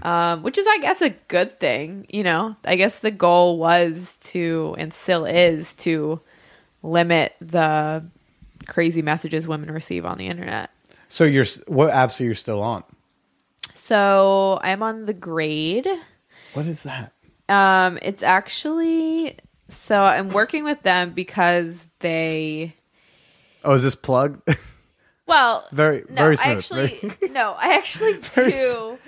Um 0.03 0.43
which 0.43 0.59
is 0.59 0.67
I 0.69 0.79
guess 0.79 1.01
a 1.01 1.11
good 1.29 1.61
thing, 1.61 2.07
you 2.11 2.25
know. 2.25 2.57
I 2.65 2.75
guess 2.75 2.99
the 2.99 3.13
goal 3.13 3.57
was 3.57 4.19
to 4.33 4.75
and 4.79 4.93
still 4.93 5.25
is 5.25 5.77
to 5.77 6.21
limit 6.83 7.35
the 7.41 8.05
crazy 8.67 9.01
messages 9.01 9.47
women 9.47 9.71
receive 9.71 10.05
on 10.05 10.19
the 10.19 10.27
internet. 10.27 10.71
So 11.09 11.23
you're 11.23 11.47
what 11.69 11.93
apps 11.93 12.21
are 12.21 12.25
you 12.25 12.35
still 12.35 12.63
on? 12.63 12.83
So 13.75 14.59
I'm 14.63 14.83
on 14.83 15.05
the 15.05 15.15
grade. 15.15 15.89
What 16.55 16.67
is 16.67 16.83
that? 16.83 17.13
Um, 17.49 18.01
it's 18.03 18.25
actually 18.25 19.39
so 19.69 20.03
I'm 20.03 20.31
working 20.31 20.65
with 20.65 20.83
them 20.83 21.13
because 21.13 21.87
they 22.01 22.75
Oh, 23.65 23.75
is 23.75 23.83
this 23.83 23.95
plug? 23.95 24.41
well 25.27 25.67
Very- 25.73 26.05
no, 26.11 26.15
very 26.17 26.37
smooth, 26.37 26.47
I 26.49 26.57
actually 26.59 27.13
no, 27.31 27.53
I 27.59 27.75
actually 27.77 28.13
Very 28.23 28.53
do. 28.53 28.99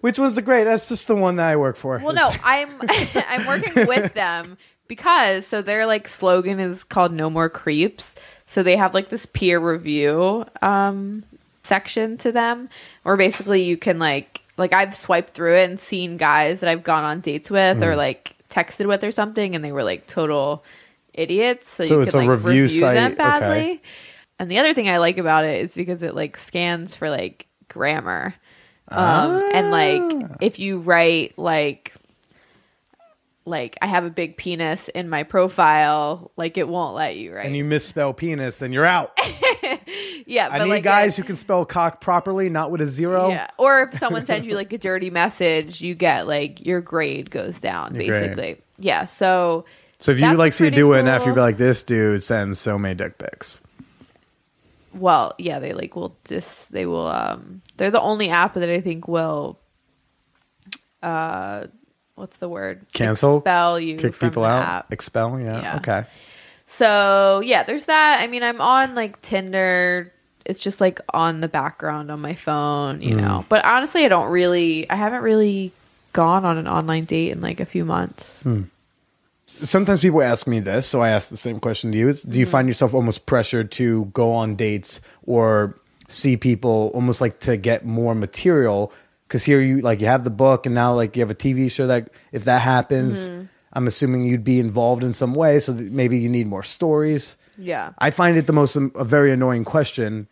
Which 0.00 0.18
was 0.18 0.34
the 0.34 0.42
Grade? 0.42 0.66
That's 0.66 0.88
just 0.88 1.08
the 1.08 1.16
one 1.16 1.36
that 1.36 1.48
I 1.48 1.56
work 1.56 1.76
for. 1.76 1.98
Well, 1.98 2.14
no, 2.14 2.30
I'm 2.44 2.78
I'm 3.14 3.46
working 3.46 3.86
with 3.86 4.12
them 4.12 4.58
because 4.86 5.46
so 5.46 5.62
their 5.62 5.86
like 5.86 6.08
slogan 6.08 6.60
is 6.60 6.84
called 6.84 7.10
"No 7.12 7.30
More 7.30 7.48
Creeps." 7.48 8.14
So 8.46 8.62
they 8.62 8.76
have 8.76 8.92
like 8.92 9.08
this 9.08 9.24
peer 9.24 9.58
review 9.58 10.44
um, 10.60 11.24
section 11.62 12.18
to 12.18 12.32
them, 12.32 12.68
where 13.04 13.16
basically 13.16 13.62
you 13.64 13.78
can 13.78 13.98
like 13.98 14.42
like 14.58 14.74
I've 14.74 14.94
swiped 14.94 15.30
through 15.30 15.56
it 15.56 15.70
and 15.70 15.80
seen 15.80 16.18
guys 16.18 16.60
that 16.60 16.68
I've 16.68 16.84
gone 16.84 17.04
on 17.04 17.20
dates 17.20 17.50
with 17.50 17.78
Mm. 17.78 17.82
or 17.86 17.96
like 17.96 18.36
texted 18.50 18.86
with 18.86 19.02
or 19.04 19.10
something, 19.10 19.54
and 19.54 19.64
they 19.64 19.72
were 19.72 19.84
like 19.84 20.06
total 20.06 20.62
idiots. 21.14 21.68
So, 21.68 21.84
So 21.84 21.94
you 21.96 22.00
it's 22.02 22.10
can 22.12 22.20
a 22.20 22.26
like 22.26 22.30
review 22.44 22.62
review, 22.64 22.80
site, 22.80 22.94
them 22.94 23.12
okay. 23.12 23.16
badly. 23.16 23.82
And 24.38 24.50
the 24.50 24.58
other 24.58 24.74
thing 24.74 24.88
I 24.88 24.98
like 24.98 25.18
about 25.18 25.44
it 25.44 25.60
is 25.62 25.74
because 25.74 26.02
it 26.02 26.14
like 26.14 26.36
scans 26.36 26.96
for 26.96 27.08
like 27.10 27.46
grammar. 27.68 28.34
Um, 28.88 29.42
and 29.54 29.70
like 29.70 30.02
Ah. 30.30 30.36
if 30.40 30.58
you 30.58 30.78
write 30.78 31.38
like 31.38 31.92
like 33.46 33.76
I 33.82 33.86
have 33.86 34.04
a 34.04 34.10
big 34.10 34.36
penis 34.38 34.88
in 34.88 35.08
my 35.10 35.22
profile, 35.22 36.30
like 36.36 36.56
it 36.56 36.66
won't 36.66 36.94
let 36.94 37.16
you, 37.16 37.34
right? 37.34 37.44
and 37.44 37.54
you 37.54 37.62
misspell 37.64 38.14
penis, 38.14 38.58
then 38.58 38.72
you're 38.72 38.86
out. 38.86 39.12
yeah, 40.26 40.48
I 40.50 40.60
need 40.64 40.70
like 40.70 40.82
guys 40.82 41.18
a- 41.18 41.20
who 41.20 41.26
can 41.26 41.36
spell 41.36 41.64
cock 41.66 42.00
properly, 42.00 42.48
not 42.48 42.70
with 42.70 42.80
a 42.80 42.88
zero. 42.88 43.28
Yeah. 43.28 43.48
Or 43.58 43.82
if 43.82 43.98
someone 43.98 44.24
sends 44.24 44.46
you 44.46 44.54
like 44.54 44.72
a 44.72 44.78
dirty 44.78 45.10
message, 45.10 45.82
you 45.82 45.94
get 45.94 46.26
like 46.26 46.64
your 46.64 46.80
grade 46.80 47.30
goes 47.30 47.60
down 47.60 47.94
Your 47.94 48.06
grade. 48.06 48.22
basically. 48.34 48.62
Yeah. 48.78 49.04
So 49.04 49.66
So 50.04 50.12
if 50.12 50.20
you 50.20 50.34
like 50.34 50.52
see 50.52 50.66
a 50.66 50.70
dude 50.70 50.96
an 50.96 51.08
F, 51.08 51.24
you'd 51.24 51.34
be 51.34 51.40
like, 51.40 51.56
this 51.56 51.82
dude 51.82 52.22
sends 52.22 52.58
so 52.58 52.78
many 52.78 52.94
dick 52.94 53.16
pics. 53.16 53.62
well, 54.92 55.34
yeah, 55.38 55.60
they 55.60 55.72
like 55.72 55.96
will 55.96 56.14
dis 56.24 56.68
they 56.68 56.84
will 56.84 57.06
um 57.06 57.62
they're 57.78 57.90
the 57.90 58.02
only 58.02 58.28
app 58.28 58.52
that 58.52 58.68
I 58.68 58.82
think 58.82 59.08
will 59.08 59.58
uh 61.02 61.68
what's 62.16 62.36
the 62.36 62.50
word? 62.50 62.86
Cancel? 62.92 63.38
expel 63.38 63.80
you, 63.80 63.96
Kick 63.96 64.18
people 64.18 64.44
out, 64.44 64.62
app. 64.62 64.92
expel. 64.92 65.40
Yeah. 65.40 65.60
Yeah. 65.62 65.76
Okay. 65.78 66.04
So 66.66 67.40
yeah, 67.42 67.62
there's 67.62 67.86
that. 67.86 68.20
I 68.22 68.26
mean, 68.26 68.42
I'm 68.42 68.60
on 68.60 68.94
like 68.94 69.22
Tinder. 69.22 70.12
It's 70.44 70.58
just 70.58 70.82
like 70.82 71.00
on 71.14 71.40
the 71.40 71.48
background 71.48 72.10
on 72.10 72.20
my 72.20 72.34
phone, 72.34 72.98
Mm. 73.00 73.04
you 73.04 73.16
know. 73.16 73.46
But 73.48 73.64
honestly, 73.64 74.04
I 74.04 74.08
don't 74.08 74.28
really. 74.30 74.88
I 74.90 74.96
haven't 74.96 75.22
really 75.22 75.72
gone 76.12 76.44
on 76.44 76.58
an 76.58 76.68
online 76.68 77.04
date 77.04 77.30
in 77.32 77.40
like 77.40 77.58
a 77.60 77.64
few 77.64 77.86
months. 77.86 78.42
Hmm. 78.42 78.64
Sometimes 79.62 80.00
people 80.00 80.22
ask 80.22 80.46
me 80.46 80.60
this, 80.60 80.86
so 80.86 81.00
I 81.00 81.10
ask 81.10 81.30
the 81.30 81.36
same 81.36 81.60
question 81.60 81.92
to 81.92 81.98
you: 81.98 82.08
Is 82.08 82.22
do 82.22 82.30
Mm-hmm. 82.30 82.40
you 82.40 82.46
find 82.46 82.68
yourself 82.68 82.94
almost 82.94 83.26
pressured 83.26 83.70
to 83.72 84.06
go 84.06 84.32
on 84.32 84.56
dates 84.56 85.00
or 85.24 85.78
see 86.08 86.36
people 86.36 86.90
almost 86.94 87.20
like 87.20 87.40
to 87.40 87.56
get 87.56 87.84
more 87.86 88.14
material? 88.14 88.92
Because 89.28 89.44
here 89.44 89.60
you 89.60 89.80
like 89.80 90.00
you 90.00 90.06
have 90.06 90.24
the 90.24 90.30
book, 90.30 90.66
and 90.66 90.74
now 90.74 90.94
like 90.94 91.16
you 91.16 91.20
have 91.20 91.30
a 91.30 91.34
TV 91.34 91.70
show 91.70 91.86
that 91.86 92.10
if 92.32 92.44
that 92.44 92.62
happens, 92.62 93.28
Mm-hmm. 93.28 93.44
I'm 93.76 93.88
assuming 93.88 94.24
you'd 94.24 94.44
be 94.44 94.60
involved 94.60 95.02
in 95.02 95.12
some 95.12 95.34
way. 95.34 95.58
So 95.58 95.72
that 95.72 95.90
maybe 95.90 96.18
you 96.18 96.28
need 96.28 96.46
more 96.46 96.62
stories. 96.62 97.36
Yeah. 97.58 97.92
I 97.98 98.10
find 98.12 98.36
it 98.36 98.46
the 98.46 98.52
most 98.52 98.76
um, 98.76 98.92
a 98.94 99.04
very 99.04 99.32
annoying 99.32 99.64
question, 99.64 100.28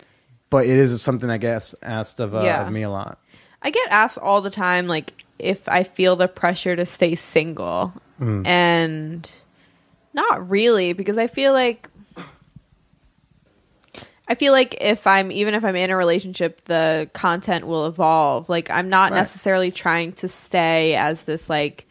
but 0.51 0.65
it 0.67 0.79
is 0.79 1.01
something 1.03 1.29
that 1.29 1.39
gets 1.39 1.75
asked 1.83 2.21
of, 2.21 2.35
uh, 2.37 2.43
Yeah. 2.45 2.65
of 2.67 2.73
me 2.73 2.83
a 2.83 2.91
lot. 2.91 3.19
I 3.63 3.71
get 3.71 3.89
asked 3.91 4.19
all 4.19 4.41
the 4.43 4.51
time, 4.51 4.87
like 4.87 5.25
if 5.43 5.69
I 5.69 5.83
feel 5.83 6.17
the 6.17 6.29
pressure 6.29 6.77
to 6.77 6.87
stay 6.87 7.15
single, 7.15 7.93
mm. 8.21 8.47
and 8.47 9.31
not 10.15 10.49
really, 10.49 10.93
because 10.93 11.19
I 11.19 11.27
feel 11.27 11.53
like 11.53 11.89
I 14.29 14.35
feel 14.35 14.53
like 14.53 14.77
if 14.81 15.07
I'm 15.07 15.31
even 15.33 15.55
if 15.55 15.65
I'm 15.65 15.77
in 15.77 15.91
a 15.91 15.97
relationship, 15.97 16.65
the 16.65 17.11
content 17.13 17.67
will 17.67 17.87
evolve. 17.87 18.49
Like 18.49 18.71
I'm 18.71 18.89
not 18.89 19.11
Right. 19.11 19.19
necessarily 19.19 19.71
trying 19.71 20.13
to 20.15 20.29
stay 20.29 20.95
as 20.95 21.25
this 21.25 21.51
like 21.51 21.87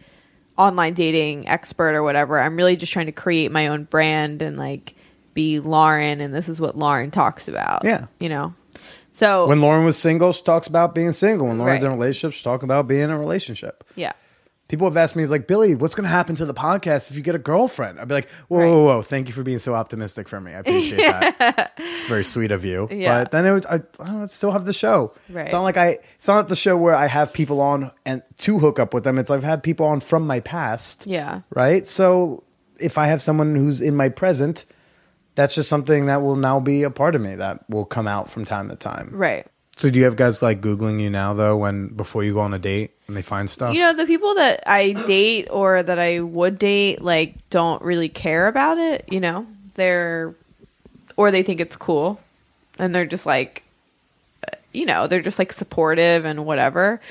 online 0.58 0.94
dating 0.94 1.48
expert 1.48 1.94
or 1.94 2.04
whatever. 2.04 2.40
I'm 2.40 2.56
really 2.56 2.76
just 2.76 2.94
trying 2.94 3.08
to 3.08 3.12
create 3.12 3.52
my 3.52 3.68
own 3.68 3.84
brand 3.84 4.42
and 4.42 4.58
like 4.58 4.96
be 5.34 5.60
Lauren, 5.60 6.20
and 6.20 6.34
this 6.34 6.50
is 6.50 6.60
what 6.60 6.78
Lauren 6.78 7.12
talks 7.12 7.48
about. 7.48 7.84
Yeah. 7.84 8.06
you 8.20 8.30
know. 8.30 8.54
So 9.12 9.46
When 9.48 9.62
Lauren 9.62 9.84
was 9.86 9.98
single, 9.98 10.32
she 10.34 10.44
talks 10.44 10.68
about 10.68 10.96
being 10.96 11.12
single. 11.12 11.48
When 11.48 11.58
Lauren's 11.58 11.84
Right. 11.84 11.88
in 11.90 11.94
a 11.94 11.98
relationship, 11.98 12.34
she 12.38 12.44
talks 12.44 12.64
about 12.64 12.88
being 12.88 13.02
in 13.04 13.10
a 13.12 13.20
relationship. 13.20 13.84
yeah. 13.96 14.14
People 14.68 14.88
have 14.88 14.96
asked 14.96 15.18
me, 15.18 15.26
like, 15.26 15.48
Billy, 15.48 15.76
what's 15.76 15.96
going 15.96 16.06
to 16.06 16.10
happen 16.10 16.38
to 16.38 16.46
the 16.46 16.54
podcast 16.54 17.12
if 17.12 17.18
you 17.18 17.22
get 17.22 17.36
a 17.36 17.40
girlfriend? 17.40 18.00
I'd 18.00 18.08
be 18.08 18.14
like, 18.14 18.30
whoa, 18.48 18.58
Right. 18.60 18.66
whoa, 18.70 18.84
whoa. 18.86 19.02
Thank 19.02 19.28
you 19.28 19.34
for 19.34 19.44
being 19.44 19.58
so 19.60 19.74
optimistic 19.76 20.30
for 20.30 20.40
me. 20.40 20.54
I 20.54 20.60
appreciate 20.60 21.00
that. 21.40 21.74
It's 21.78 22.06
very 22.06 22.24
sweet 22.24 22.52
of 22.52 22.64
you. 22.64 22.88
Yeah. 22.90 23.20
But 23.24 23.32
then 23.32 23.46
it 23.46 23.52
would, 23.52 23.66
I, 23.66 23.82
I 24.00 24.20
would 24.22 24.32
still 24.32 24.52
have 24.52 24.64
the 24.64 24.72
show. 24.72 25.14
Right. 25.30 25.44
It's 25.44 25.52
not 25.52 25.64
like 25.64 25.76
I, 25.76 25.98
it's 26.16 26.28
not 26.30 26.48
the 26.48 26.56
show 26.56 26.78
where 26.78 26.96
I 26.96 27.08
have 27.08 27.34
people 27.34 27.60
on 27.60 27.92
and 28.06 28.24
to 28.40 28.60
hook 28.60 28.80
up 28.80 28.94
with 28.94 29.04
them. 29.04 29.18
It's 29.18 29.30
I've 29.30 29.44
had 29.44 29.62
people 29.62 29.88
on 29.88 30.00
from 30.00 30.26
my 30.26 30.40
past. 30.40 31.06
Yeah. 31.06 31.42
Right. 31.54 31.86
So 31.86 32.44
if 32.80 32.98
I 32.98 33.08
have 33.08 33.22
someone 33.22 33.56
who's 33.56 33.82
in 33.82 33.98
my 33.98 34.08
present, 34.08 34.64
that's 35.36 35.56
just 35.56 35.70
something 35.70 36.08
that 36.08 36.22
will 36.22 36.36
now 36.36 36.60
be 36.60 36.84
a 36.84 36.90
part 36.90 37.16
of 37.16 37.22
me 37.22 37.36
that 37.36 37.70
will 37.70 37.86
come 37.86 38.08
out 38.08 38.30
from 38.30 38.46
time 38.46 38.70
to 38.70 38.76
time. 38.76 39.10
Right. 39.14 39.48
So 39.78 39.90
do 39.90 39.98
you 39.98 40.06
have 40.06 40.16
guys 40.16 40.42
like 40.42 40.62
Googling 40.62 41.02
you 41.02 41.10
now 41.10 41.34
though 41.34 41.58
when 41.58 41.88
before 41.88 42.24
you 42.24 42.34
go 42.34 42.42
on 42.42 42.54
a 42.54 42.60
date 42.60 42.92
and 43.08 43.16
they 43.16 43.22
find 43.22 43.50
stuff? 43.50 43.74
You 43.74 43.82
know, 43.82 43.94
the 43.94 44.06
people 44.06 44.36
that 44.36 44.64
I 44.68 44.92
date 44.92 45.48
or 45.50 45.82
that 45.82 45.98
I 45.98 46.20
would 46.20 46.60
date, 46.60 47.02
like, 47.02 47.50
don't 47.50 47.82
really 47.82 48.10
care 48.10 48.48
about 48.48 48.78
it, 48.78 49.06
you 49.10 49.20
know? 49.20 49.48
They're, 49.76 50.36
or 51.18 51.32
they 51.32 51.42
think 51.42 51.60
it's 51.60 51.76
cool. 51.76 52.20
And 52.78 52.94
they're 52.94 53.06
just 53.06 53.26
like, 53.26 53.64
uh, 54.48 54.56
you 54.72 54.86
know, 54.86 55.08
they're 55.08 55.22
just 55.22 55.40
like 55.40 55.52
supportive 55.52 56.26
and 56.26 56.46
whatever. 56.46 57.02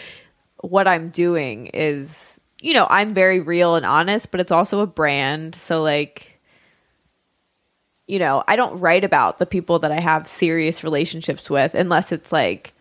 What 0.60 0.86
I'm 0.86 1.08
doing 1.08 1.68
is, 1.68 2.38
you 2.60 2.74
know, 2.74 2.86
I'm 2.88 3.14
very 3.14 3.40
real 3.40 3.74
and 3.74 3.86
honest, 3.86 4.30
but 4.30 4.38
it's 4.38 4.52
also 4.52 4.80
a 4.80 4.86
brand. 4.86 5.54
So, 5.54 5.82
like, 5.82 6.29
you 8.10 8.18
know, 8.18 8.42
I 8.48 8.56
don't 8.56 8.78
write 8.80 9.04
about 9.04 9.38
the 9.38 9.46
people 9.46 9.78
that 9.78 9.92
I 9.92 10.00
have 10.00 10.26
serious 10.26 10.82
relationships 10.82 11.48
with 11.48 11.74
unless 11.76 12.10
it's 12.10 12.32
like 12.32 12.72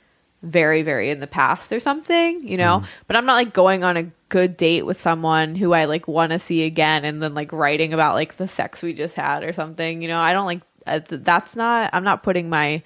very, 0.42 0.82
very 0.82 1.10
in 1.12 1.20
the 1.20 1.28
past 1.28 1.72
or 1.72 1.80
something, 1.80 2.48
you 2.48 2.58
know? 2.58 2.82
But 3.08 3.16
I'm 3.16 3.26
not 3.26 3.36
like 3.36 3.54
going 3.54 3.84
on 3.84 3.96
a 3.98 4.04
good 4.30 4.58
date 4.58 4.86
with 4.86 4.98
someone 4.98 5.54
who 5.54 5.74
I 5.74 5.86
like 5.86 6.08
want 6.08 6.32
to 6.32 6.40
see 6.40 6.64
again 6.64 7.06
and 7.06 7.22
then 7.22 7.34
like 7.36 7.52
writing 7.52 7.94
about 7.94 8.16
like 8.16 8.38
the 8.38 8.48
sex 8.48 8.82
we 8.82 8.94
just 8.94 9.16
had 9.16 9.44
or 9.44 9.54
something, 9.54 10.02
you 10.02 10.08
know? 10.08 10.20
I 10.20 10.34
don't 10.34 10.46
like 10.48 10.62
uh, 10.88 11.00
th- 11.00 11.22
that's 11.24 11.56
not, 11.56 11.92
I'm 11.94 12.04
not 12.04 12.24
putting 12.24 12.50
my 12.50 12.82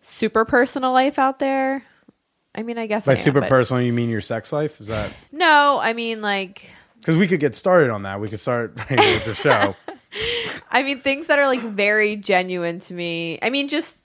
super 0.00 0.44
personal 0.44 0.92
life 0.92 1.18
out 1.18 1.38
there. 1.38 1.84
I 2.54 2.62
mean, 2.64 2.78
I 2.78 2.86
guess 2.86 3.06
By 3.06 3.12
I 3.12 3.16
am, 3.16 3.22
super 3.22 3.40
but- 3.40 3.50
personal, 3.50 3.82
you 3.82 3.92
mean 3.92 4.08
your 4.08 4.22
sex 4.22 4.52
life? 4.52 4.80
Is 4.80 4.88
that 4.88 5.12
No, 5.30 5.78
I 5.80 5.92
mean 5.92 6.22
like 6.22 6.70
because 6.98 7.16
we 7.16 7.28
could 7.28 7.38
get 7.38 7.54
started 7.54 7.90
on 7.90 8.02
that? 8.02 8.18
We 8.20 8.28
could 8.28 8.40
start 8.40 8.72
right 8.90 8.98
with 8.98 9.24
the 9.26 9.34
show. 9.34 9.76
I 10.70 10.82
mean, 10.82 11.00
things 11.00 11.26
that 11.26 11.38
are 11.38 11.46
like 11.46 11.60
very 11.60 12.16
genuine 12.16 12.80
to 12.80 12.94
me. 12.94 13.38
I 13.42 13.50
mean, 13.50 13.68
just 13.68 14.00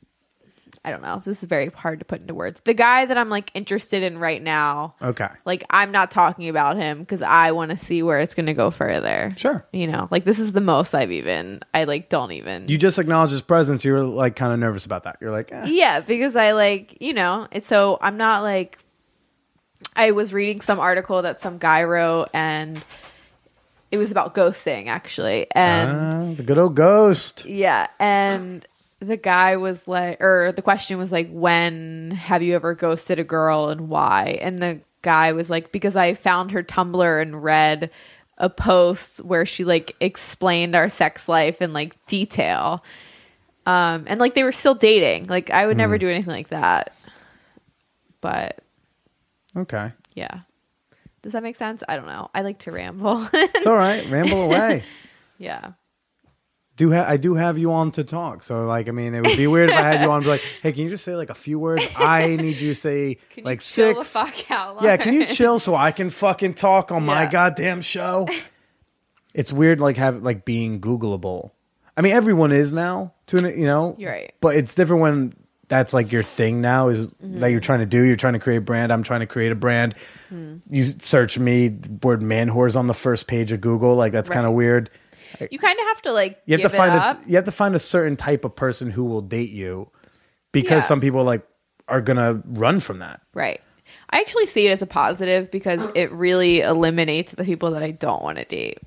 I 0.85 0.91
don't 0.91 1.01
know. 1.01 1.15
This 1.15 1.41
is 1.41 1.43
very 1.45 1.67
hard 1.69 1.99
to 1.99 2.05
put 2.05 2.19
into 2.19 2.33
words. 2.33 2.59
The 2.65 2.73
guy 2.73 3.05
that 3.05 3.17
I'm 3.17 3.29
like 3.29 3.51
interested 3.53 4.03
in 4.03 4.17
right 4.17 4.41
now, 4.41 4.95
Okay, 5.01 5.29
like 5.45 5.63
I'm 5.69 5.93
not 5.93 6.11
talking 6.11 6.49
about 6.49 6.75
him 6.75 6.99
because 6.99 7.21
I 7.21 7.51
want 7.53 7.71
to 7.71 7.77
see 7.77 8.03
where 8.03 8.19
it's 8.19 8.35
going 8.35 8.47
to 8.47 8.53
go 8.53 8.69
further. 8.69 9.33
sure. 9.37 9.65
You 9.71 9.87
know, 9.87 10.09
like 10.11 10.25
this 10.25 10.39
is 10.39 10.51
the 10.51 10.59
most 10.59 10.93
I've 10.93 11.11
even. 11.11 11.61
I 11.73 11.85
like 11.85 12.09
don't 12.09 12.33
even. 12.33 12.67
You 12.67 12.77
just 12.77 12.99
acknowledge 12.99 13.31
his 13.31 13.41
presence. 13.41 13.85
You 13.85 13.93
were 13.93 14.03
like 14.03 14.35
kind 14.35 14.51
of 14.51 14.59
nervous 14.59 14.85
about 14.85 15.03
that. 15.03 15.19
You're 15.21 15.31
like, 15.31 15.53
eh. 15.53 15.67
yeah, 15.67 16.01
because 16.01 16.35
I 16.35 16.51
like 16.51 16.97
you 16.99 17.13
know. 17.13 17.47
It's 17.51 17.67
so 17.67 17.97
I'm 18.01 18.17
not 18.17 18.43
like. 18.43 18.77
I 19.95 20.11
was 20.11 20.33
reading 20.33 20.59
some 20.59 20.79
article 20.79 21.21
that 21.21 21.39
some 21.39 21.59
guy 21.59 21.83
wrote 21.83 22.27
and. 22.33 22.83
It 23.93 23.97
was 23.97 24.09
about 24.09 24.33
ghosting, 24.33 24.87
actually, 24.87 25.45
and 25.51 25.91
Ah, 25.91 26.33
the 26.33 26.41
good 26.41 26.57
old 26.57 26.75
ghost. 26.75 27.45
Yeah, 27.45 27.85
and 27.99 28.65
the 28.99 29.17
guy 29.17 29.57
was 29.57 29.87
like, 29.87 30.19
or 30.19 30.51
the 30.51 30.63
question 30.63 30.97
was 30.97 31.11
like, 31.11 31.29
when 31.29 32.09
have 32.09 32.41
you 32.41 32.55
ever 32.55 32.73
ghosted 32.73 33.19
a 33.19 33.23
girl 33.23 33.69
and 33.69 33.89
why? 33.89 34.39
And 34.41 34.57
the 34.57 34.79
guy 35.03 35.33
was 35.33 35.47
like, 35.47 35.71
because 35.71 35.95
I 35.95 36.15
found 36.15 36.49
her 36.51 36.63
Tumblr 36.63 37.21
and 37.21 37.43
read 37.43 37.91
a 38.39 38.49
post 38.49 39.19
where 39.19 39.45
she 39.45 39.63
like 39.63 39.95
explained 39.99 40.75
our 40.75 40.89
sex 40.89 41.29
life 41.29 41.61
in 41.61 41.71
like 41.71 42.03
detail. 42.07 42.83
Um, 43.67 44.05
and 44.07 44.19
like 44.19 44.33
they 44.33 44.43
were 44.43 44.51
still 44.51 44.73
dating. 44.73 45.27
Like 45.27 45.51
I 45.51 45.67
would 45.67 45.77
never 45.77 45.99
do 45.99 46.09
anything 46.09 46.33
like 46.33 46.49
that. 46.49 46.95
But 48.21 48.57
Okay, 49.55 49.91
yeah. 50.15 50.39
Does 51.23 51.33
that 51.33 51.41
make 51.41 51.55
sense? 51.55 51.83
I 51.89 51.95
don't 51.95 52.05
know. 52.05 52.29
I 52.35 52.41
like 52.41 52.59
to 52.59 52.71
ramble. 52.71 53.27
it's 53.33 53.65
all 53.65 53.75
right. 53.77 54.07
Ramble 54.09 54.43
away. 54.51 54.83
yeah. 55.39 55.71
Do 56.75 56.91
ha- 56.91 57.05
I 57.07 57.17
do 57.17 57.35
have 57.35 57.57
you 57.59 57.71
on 57.71 57.91
to 57.91 58.03
talk? 58.03 58.41
So 58.41 58.65
like, 58.65 58.87
I 58.87 58.91
mean, 58.91 59.13
it 59.13 59.25
would 59.25 59.37
be 59.37 59.45
weird 59.45 59.69
if 59.69 59.75
I 59.75 59.81
had 59.81 60.01
you 60.01 60.09
on. 60.09 60.23
Be 60.23 60.27
like, 60.29 60.43
hey, 60.63 60.71
can 60.71 60.83
you 60.85 60.89
just 60.89 61.03
say 61.03 61.15
like 61.15 61.29
a 61.29 61.35
few 61.35 61.59
words? 61.59 61.85
I 61.95 62.35
need 62.35 62.59
you 62.59 62.69
to 62.69 62.75
say 62.75 63.19
Can 63.29 63.43
like 63.43 63.61
six. 63.61 64.11
the 64.13 64.19
fuck 64.19 64.51
out? 64.51 64.81
Yeah, 64.81 64.97
can 64.97 65.13
you 65.13 65.27
chill 65.27 65.59
so 65.59 65.75
I 65.75 65.91
can 65.91 66.09
fucking 66.09 66.55
talk 66.55 66.91
on 66.91 67.05
my 67.05 67.27
goddamn 67.27 67.81
show? 67.81 68.27
It's 69.35 69.53
weird, 69.53 69.79
like 69.79 69.97
have 69.97 70.23
like 70.23 70.45
being 70.45 70.81
Googleable. 70.81 71.51
I 71.95 72.01
mean, 72.01 72.13
everyone 72.13 72.51
is 72.51 72.73
now 72.73 73.13
to 73.27 73.37
an, 73.37 73.59
you 73.59 73.67
know. 73.67 73.95
You're 73.99 74.11
right. 74.11 74.33
But 74.41 74.55
it's 74.55 74.73
different 74.73 75.03
when 75.03 75.33
that's 75.73 75.93
like 75.93 76.11
your 76.11 76.23
thing 76.23 76.61
now 76.61 76.87
is 76.89 77.07
Mm-hmm. 77.07 77.39
that 77.39 77.51
you're 77.51 77.59
trying 77.59 77.79
to 77.79 77.85
do. 77.85 78.01
You're 78.03 78.15
trying 78.15 78.33
to 78.33 78.39
create 78.39 78.57
a 78.57 78.61
brand. 78.61 78.91
I'm 78.93 79.03
trying 79.03 79.21
to 79.21 79.25
create 79.25 79.51
a 79.51 79.55
brand. 79.55 79.95
Hmm. 80.29 80.57
You 80.69 80.83
search 80.99 81.37
me, 81.39 81.69
word 82.01 82.21
man 82.21 82.49
whores 82.49 82.75
on 82.75 82.87
the 82.87 82.93
first 82.93 83.27
page 83.27 83.51
of 83.51 83.59
Google. 83.61 83.95
Like 83.95 84.11
that's 84.11 84.29
kind 84.29 84.45
of 84.45 84.53
weird. 84.53 84.89
You 85.51 85.57
kind 85.59 85.79
of 85.79 85.85
have 85.87 86.01
to 86.03 86.11
like 86.11 86.41
You 86.45 86.53
have 86.53 86.61
give 86.61 86.71
to 86.71 86.77
find 86.77 86.93
it 86.95 87.01
a, 87.01 87.29
you 87.29 87.35
have 87.37 87.45
to 87.45 87.51
find 87.51 87.75
a 87.75 87.79
certain 87.79 88.15
type 88.15 88.45
of 88.45 88.55
person 88.55 88.91
who 88.91 89.03
will 89.05 89.21
date 89.21 89.49
you 89.49 89.89
because 90.51 90.83
Yeah. 90.83 90.87
some 90.87 91.01
people 91.01 91.23
like 91.23 91.45
are 91.87 92.01
gonna 92.01 92.41
run 92.45 92.79
from 92.79 92.99
that. 92.99 93.21
Right. 93.33 93.59
I 94.11 94.19
actually 94.19 94.45
see 94.47 94.67
it 94.67 94.71
as 94.71 94.81
a 94.81 94.85
positive 94.87 95.49
because 95.51 95.89
it 95.95 96.11
really 96.11 96.61
eliminates 96.61 97.31
the 97.33 97.43
people 97.43 97.71
that 97.71 97.83
I 97.83 97.91
don't 97.91 98.21
want 98.21 98.37
to 98.37 98.45
date. 98.45 98.79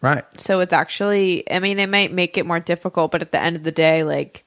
Right. 0.00 0.24
So 0.40 0.60
it's 0.60 0.72
actually, 0.72 1.50
I 1.50 1.58
mean, 1.58 1.78
it 1.80 1.88
might 1.88 2.12
make 2.12 2.38
it 2.38 2.46
more 2.46 2.60
difficult, 2.60 3.10
but 3.10 3.20
at 3.22 3.32
the 3.32 3.40
end 3.40 3.56
of 3.56 3.64
the 3.64 3.72
day, 3.72 4.04
like, 4.04 4.44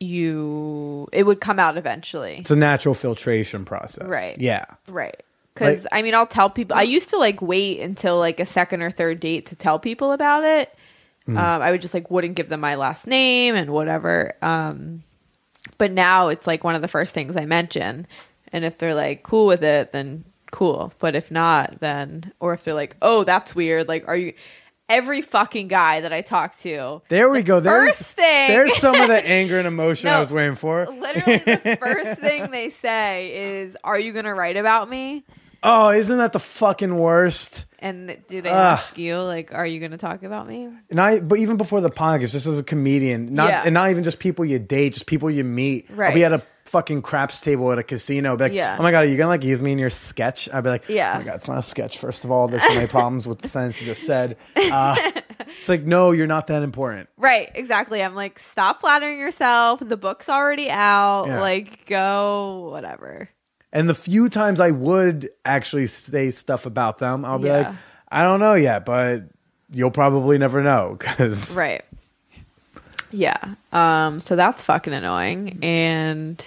you, 0.00 1.08
it 1.12 1.24
would 1.24 1.40
come 1.40 1.58
out 1.58 1.76
eventually. 1.76 2.36
It's 2.38 2.50
a 2.50 2.56
natural 2.56 2.94
filtration 2.94 3.64
process. 3.64 4.08
Right. 4.08 4.36
Yeah. 4.38 4.64
Right. 4.88 5.22
Because, 5.54 5.86
I 5.90 6.02
mean, 6.02 6.14
I'll 6.14 6.26
tell 6.26 6.50
people, 6.50 6.76
I 6.76 6.82
used 6.82 7.10
to 7.10 7.18
like 7.18 7.42
wait 7.42 7.80
until 7.80 8.18
like 8.18 8.38
a 8.38 8.46
second 8.46 8.82
or 8.82 8.92
third 8.92 9.18
date 9.18 9.46
to 9.46 9.56
tell 9.56 9.80
people 9.80 10.12
about 10.12 10.44
it. 10.44 10.72
Um, 11.26 11.36
I 11.36 11.70
would 11.72 11.82
just 11.82 11.92
like 11.92 12.10
wouldn't 12.10 12.36
give 12.36 12.48
them 12.48 12.60
my 12.60 12.76
last 12.76 13.06
name 13.06 13.54
and 13.54 13.70
whatever. 13.70 14.34
Um, 14.40 15.02
but 15.76 15.92
now 15.92 16.28
it's 16.28 16.46
like 16.46 16.64
one 16.64 16.74
of 16.74 16.80
the 16.80 16.88
first 16.88 17.12
things 17.12 17.36
I 17.36 17.44
mention. 17.44 18.06
And 18.50 18.64
if 18.64 18.78
they're 18.78 18.94
like 18.94 19.24
cool 19.24 19.46
with 19.46 19.62
it, 19.62 19.92
then 19.92 20.24
cool. 20.52 20.90
But 20.98 21.14
if 21.14 21.30
not, 21.30 21.80
then, 21.80 22.32
or 22.40 22.54
if 22.54 22.64
they're 22.64 22.72
like, 22.72 22.96
oh, 23.02 23.24
that's 23.24 23.54
weird. 23.54 23.88
Like, 23.88 24.08
are 24.08 24.16
you, 24.16 24.32
every 24.88 25.22
fucking 25.22 25.68
guy 25.68 26.00
that 26.00 26.12
I 26.12 26.22
talk 26.22 26.56
to, 26.60 27.02
There 27.08 27.28
we 27.30 27.42
go. 27.42 27.60
There's 27.60 27.96
first 27.96 28.02
thing- 28.16 28.48
there's 28.48 28.76
some 28.76 28.94
of 29.00 29.08
the 29.08 29.24
anger 29.26 29.58
and 29.58 29.66
emotion 29.74 30.08
I 30.10 30.20
was 30.20 30.32
waiting 30.32 30.56
for. 30.56 30.86
literally 30.86 31.38
the 31.38 31.76
first 31.80 32.20
thing 32.20 32.50
they 32.50 32.70
say 32.70 33.60
is, 33.60 33.76
"Are 33.84 33.98
you 33.98 34.12
going 34.12 34.24
to 34.24 34.34
write 34.34 34.56
about 34.56 34.88
me?" 34.88 35.24
Oh, 35.62 35.88
isn't 35.90 36.18
that 36.18 36.32
the 36.32 36.38
fucking 36.38 36.96
worst? 36.96 37.64
And 37.80 38.16
do 38.28 38.40
they 38.40 38.48
ask 38.50 38.96
you 38.96 39.18
like, 39.20 39.52
"Are 39.52 39.66
you 39.66 39.80
going 39.80 39.90
to 39.92 39.96
talk 39.98 40.22
about 40.22 40.46
me?" 40.48 40.68
And 40.90 41.00
I, 41.00 41.20
but 41.20 41.38
even 41.38 41.56
before 41.56 41.80
the 41.80 41.90
podcast, 41.90 42.30
just 42.32 42.46
as 42.46 42.58
a 42.58 42.62
comedian, 42.64 43.34
not 43.34 43.48
Yeah. 43.50 43.62
and 43.64 43.74
not 43.74 43.90
even 43.90 44.04
just 44.04 44.18
people 44.20 44.44
you 44.44 44.58
date, 44.60 44.92
just 44.94 45.06
people 45.06 45.30
you 45.30 45.42
meet. 45.44 45.86
I'll 45.90 45.96
Right. 45.96 46.14
be 46.14 46.24
at 46.24 46.32
a 46.32 46.42
fucking 46.68 47.02
craps 47.02 47.40
table 47.40 47.72
at 47.72 47.78
a 47.78 47.82
casino. 47.82 48.36
Be 48.36 48.44
like, 48.44 48.52
Yeah. 48.52 48.76
oh 48.78 48.82
my 48.82 48.90
god, 48.90 49.04
are 49.04 49.06
you 49.08 49.16
gonna 49.16 49.28
like 49.28 49.44
use 49.44 49.60
me 49.62 49.72
in 49.72 49.78
your 49.78 49.90
sketch? 49.90 50.48
I'd 50.52 50.62
be 50.64 50.70
like, 50.70 50.88
Yeah. 50.88 51.14
oh 51.14 51.18
my 51.18 51.24
god, 51.24 51.34
it's 51.36 51.48
not 51.48 51.58
a 51.58 51.62
sketch. 51.62 51.98
First 51.98 52.24
of 52.24 52.30
all, 52.30 52.48
there's 52.48 52.62
so 52.62 52.74
many 52.74 52.86
problems 52.98 53.26
with 53.26 53.38
the 53.40 53.48
sentence 53.48 53.80
you 53.80 53.86
just 53.86 54.04
said. 54.04 54.36
Uh, 54.56 54.94
it's 55.60 55.68
like, 55.68 55.84
no, 55.84 56.10
you're 56.12 56.26
not 56.26 56.46
that 56.48 56.62
important. 56.62 57.08
Right, 57.16 57.50
exactly. 57.54 58.02
I'm 58.02 58.14
like, 58.14 58.38
stop 58.38 58.80
flattering 58.80 59.18
yourself. 59.18 59.80
The 59.80 59.96
book's 59.96 60.28
already 60.28 60.70
out. 60.70 61.24
Yeah. 61.26 61.40
Like, 61.40 61.86
go 61.86 62.68
whatever. 62.70 63.28
And 63.72 63.88
the 63.88 63.94
few 63.94 64.28
times 64.28 64.60
I 64.60 64.70
would 64.70 65.28
actually 65.44 65.86
say 65.88 66.30
stuff 66.30 66.64
about 66.66 66.98
them, 66.98 67.24
I'll 67.24 67.38
be 67.38 67.48
Yeah. 67.48 67.56
like, 67.68 67.74
I 68.10 68.22
don't 68.22 68.40
know 68.40 68.54
yet, 68.54 68.84
but 68.86 69.24
you'll 69.72 69.90
probably 69.90 70.38
never 70.38 70.62
know 70.62 70.96
because 70.98 71.56
Right. 71.56 71.82
Yeah. 73.10 73.54
Um. 73.72 74.20
So 74.20 74.36
that's 74.36 74.62
fucking 74.62 74.92
annoying. 74.92 75.58
And 75.62 76.44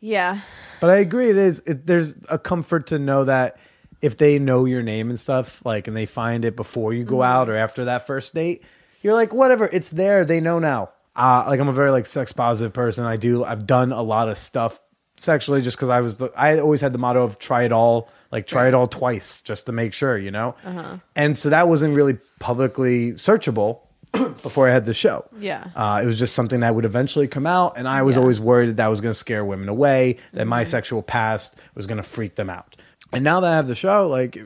yeah, 0.00 0.40
But 0.80 0.90
I 0.90 0.96
agree. 0.96 1.30
It 1.30 1.36
is. 1.36 1.60
It, 1.66 1.86
there's 1.86 2.16
a 2.28 2.38
comfort 2.38 2.88
to 2.88 2.98
know 2.98 3.24
that 3.24 3.58
if 4.00 4.16
they 4.16 4.38
know 4.38 4.64
your 4.64 4.82
name 4.82 5.10
and 5.10 5.18
stuff, 5.18 5.60
like, 5.64 5.88
and 5.88 5.96
they 5.96 6.06
find 6.06 6.44
it 6.44 6.54
before 6.54 6.92
you 6.94 7.04
go 7.04 7.16
Mm-hmm. 7.16 7.22
out 7.32 7.48
or 7.48 7.56
after 7.56 7.86
that 7.86 8.06
first 8.06 8.34
date, 8.34 8.62
you're 9.02 9.14
like, 9.14 9.32
whatever. 9.32 9.68
It's 9.72 9.90
there. 9.90 10.24
They 10.24 10.40
know 10.40 10.58
now. 10.58 10.90
Uh, 11.16 11.44
like, 11.48 11.58
I'm 11.58 11.68
a 11.68 11.72
very 11.72 11.90
like 11.90 12.06
sex 12.06 12.32
positive 12.32 12.72
person. 12.72 13.04
I 13.04 13.16
do. 13.16 13.42
I've 13.44 13.66
done 13.66 13.90
a 13.92 14.02
lot 14.02 14.28
of 14.28 14.38
stuff 14.38 14.78
sexually 15.16 15.62
just 15.62 15.76
because 15.76 15.88
I 15.88 16.00
was. 16.00 16.18
The, 16.18 16.30
I 16.36 16.60
always 16.60 16.80
had 16.80 16.92
the 16.92 16.98
motto 16.98 17.24
of 17.24 17.38
try 17.40 17.64
it 17.64 17.72
all. 17.72 18.08
Like, 18.30 18.46
try 18.46 18.68
it 18.68 18.74
all 18.74 18.86
twice 18.86 19.40
just 19.40 19.66
to 19.66 19.72
make 19.72 19.92
sure. 19.92 20.16
You 20.16 20.30
know. 20.30 20.54
Uh-huh. 20.64 20.98
And 21.16 21.36
so 21.36 21.50
that 21.50 21.66
wasn't 21.66 21.96
really 21.96 22.18
publicly 22.38 23.12
searchable 23.14 23.80
before 24.42 24.68
I 24.68 24.72
had 24.72 24.86
the 24.86 24.94
show. 24.94 25.26
Yeah. 25.38 25.68
Uh, 25.76 26.00
it 26.02 26.06
was 26.06 26.18
just 26.18 26.34
something 26.34 26.60
that 26.60 26.74
would 26.74 26.84
eventually 26.84 27.28
come 27.28 27.46
out, 27.46 27.76
and 27.76 27.86
I 27.88 28.02
was 28.02 28.16
Yeah. 28.16 28.22
always 28.22 28.40
worried 28.40 28.68
that 28.70 28.76
that 28.78 28.88
was 28.88 29.00
going 29.00 29.10
to 29.10 29.18
scare 29.18 29.44
women 29.44 29.68
away, 29.68 30.16
that 30.32 30.46
my 30.46 30.62
Mm-hmm. 30.62 30.70
sexual 30.70 31.02
past 31.02 31.56
was 31.74 31.86
going 31.86 31.98
to 31.98 32.02
freak 32.02 32.34
them 32.36 32.48
out. 32.50 32.76
And 33.12 33.24
now 33.24 33.40
that 33.40 33.52
I 33.52 33.56
have 33.56 33.68
the 33.68 33.74
show, 33.74 34.06
like 34.08 34.38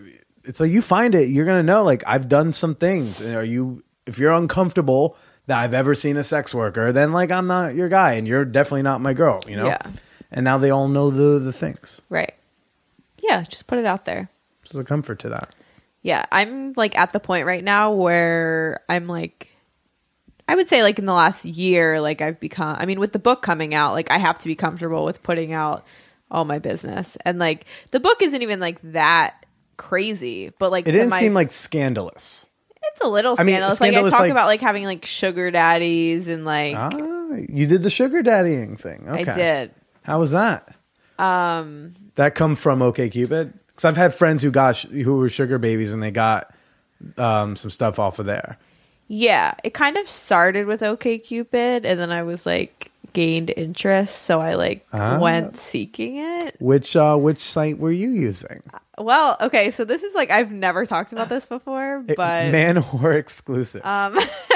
it's 0.45 0.59
like 0.61 0.71
you 0.71 0.83
find 0.83 1.15
it, 1.15 1.29
you're 1.29 1.47
going 1.47 1.59
to 1.61 1.63
know. 1.67 1.83
Like 1.85 2.03
I've 2.07 2.29
done 2.29 2.53
some 2.53 2.75
things, 2.75 3.21
and 3.21 3.35
are 3.37 3.45
you? 3.45 3.83
If 4.07 4.19
you're 4.19 4.33
uncomfortable 4.33 5.17
that 5.47 5.59
I've 5.59 5.75
ever 5.75 5.95
seen 5.95 6.17
a 6.17 6.25
sex 6.25 6.53
worker, 6.55 6.93
then 6.93 7.13
like 7.13 7.31
I'm 7.31 7.47
not 7.47 7.75
your 7.75 7.89
guy, 7.89 8.15
and 8.15 8.27
you're 8.27 8.45
definitely 8.45 8.83
not 8.83 9.01
my 9.01 9.15
girl. 9.15 9.41
You 9.47 9.57
know. 9.57 9.67
Yeah. 9.67 9.83
And 10.33 10.45
now 10.45 10.59
they 10.59 10.71
all 10.71 10.89
know 10.89 11.11
the 11.11 11.39
the 11.39 11.53
things. 11.53 12.01
right. 12.09 12.35
Yeah. 13.23 13.43
Just 13.43 13.67
put 13.69 13.79
it 13.79 13.85
out 13.87 14.05
there. 14.05 14.29
There's 14.71 14.81
a 14.83 14.85
comfort 14.87 15.21
to 15.21 15.29
that. 15.29 15.55
Yeah. 16.03 16.25
I'm 16.33 16.73
like 16.77 16.97
at 16.99 17.13
the 17.13 17.21
point 17.21 17.47
right 17.47 17.63
now 17.63 17.93
where 17.93 18.81
I'm 18.89 19.07
like, 19.07 19.52
I 20.53 20.55
would 20.55 20.69
say 20.69 20.83
like 20.83 20.99
in 20.99 21.07
the 21.07 21.15
last 21.15 21.47
year, 21.47 21.99
like 22.03 22.21
I've 22.21 22.39
become, 22.39 22.77
I 22.79 22.85
mean, 22.85 23.01
with 23.01 23.13
the 23.15 23.19
book 23.19 23.41
coming 23.41 23.73
out, 23.75 23.95
like 23.95 24.11
I 24.11 24.19
have 24.19 24.39
to 24.41 24.47
be 24.49 24.55
comfortable 24.55 25.03
with 25.07 25.23
putting 25.23 25.55
out 25.55 25.87
all 26.31 26.45
my 26.45 26.59
business. 26.59 27.17
And 27.25 27.39
like 27.39 27.65
the 27.91 28.01
book 28.01 28.21
isn't 28.21 28.43
even 28.43 28.61
like 28.61 28.79
that 28.93 29.47
crazy, 29.79 30.53
but 30.59 30.71
like 30.71 30.87
It 30.87 30.93
didn't 30.93 31.09
my- 31.09 31.21
seem 31.21 31.33
like 31.33 31.53
scandalous. 31.53 32.47
It's 32.85 33.01
a 33.01 33.09
little 33.09 33.35
I 33.39 33.45
mean, 33.45 33.55
scandalous. 33.55 33.81
like 33.81 33.95
I 33.95 34.11
talk 34.11 34.21
like, 34.21 34.31
about 34.31 34.47
like 34.47 34.61
having 34.61 34.85
like 34.85 35.07
sugar 35.07 35.51
daddies 35.51 36.29
and 36.29 36.45
like 36.45 36.77
Ah, 36.77 36.91
you 37.49 37.67
did 37.67 37.83
the 37.83 37.89
sugar 37.89 38.23
daddying 38.23 38.79
thing. 38.79 39.07
Okay. 39.09 39.31
I 39.31 39.35
did. 39.35 39.75
How 40.03 40.19
was 40.19 40.33
that? 40.33 40.75
Um, 41.19 41.95
that 42.17 42.35
come 42.35 42.57
from 42.57 42.81
OKCupid? 42.81 43.55
Because 43.69 43.85
I've 43.87 43.97
had 43.97 44.13
friends 44.13 44.43
who 44.43 44.51
got 44.51 44.77
sh- 44.77 44.85
who 44.87 45.17
were 45.17 45.31
sugar 45.31 45.57
babies 45.59 45.95
and 45.95 46.03
they 46.03 46.11
got 46.11 46.53
um, 47.17 47.57
some 47.57 47.71
stuff 47.71 47.99
off 47.99 48.19
of 48.19 48.27
there. 48.27 48.59
Yeah, 49.15 49.53
it 49.63 49.75
kind 49.75 49.99
of 49.99 50.09
started 50.09 50.67
with 50.67 50.81
OKCupid, 50.81 51.85
and 51.85 52.01
then 52.01 52.11
I 52.11 52.23
was 52.23 52.47
like 52.47 52.91
gained 53.13 53.53
interest, 53.55 54.23
so 54.23 54.41
I 54.41 54.55
like 54.55 54.87
Ah. 54.91 55.19
went 55.19 55.59
seeking 55.59 56.17
it. 56.17 56.57
Which 56.59 56.97
uh, 56.97 57.17
which 57.17 57.41
site 57.41 57.77
were 57.79 57.93
you 57.93 58.09
using? 58.09 58.63
Well, 58.97 59.37
okay, 59.39 59.71
so 59.71 59.85
this 59.85 60.03
is 60.03 60.15
like 60.15 60.31
I've 60.31 60.51
never 60.51 60.87
talked 60.87 61.13
about 61.13 61.29
this 61.29 61.45
before, 61.45 62.03
It- 62.09 62.17
but 62.17 62.51
man 62.53 62.83
or 63.03 63.13
exclusive? 63.13 63.85
Um, 63.85 64.19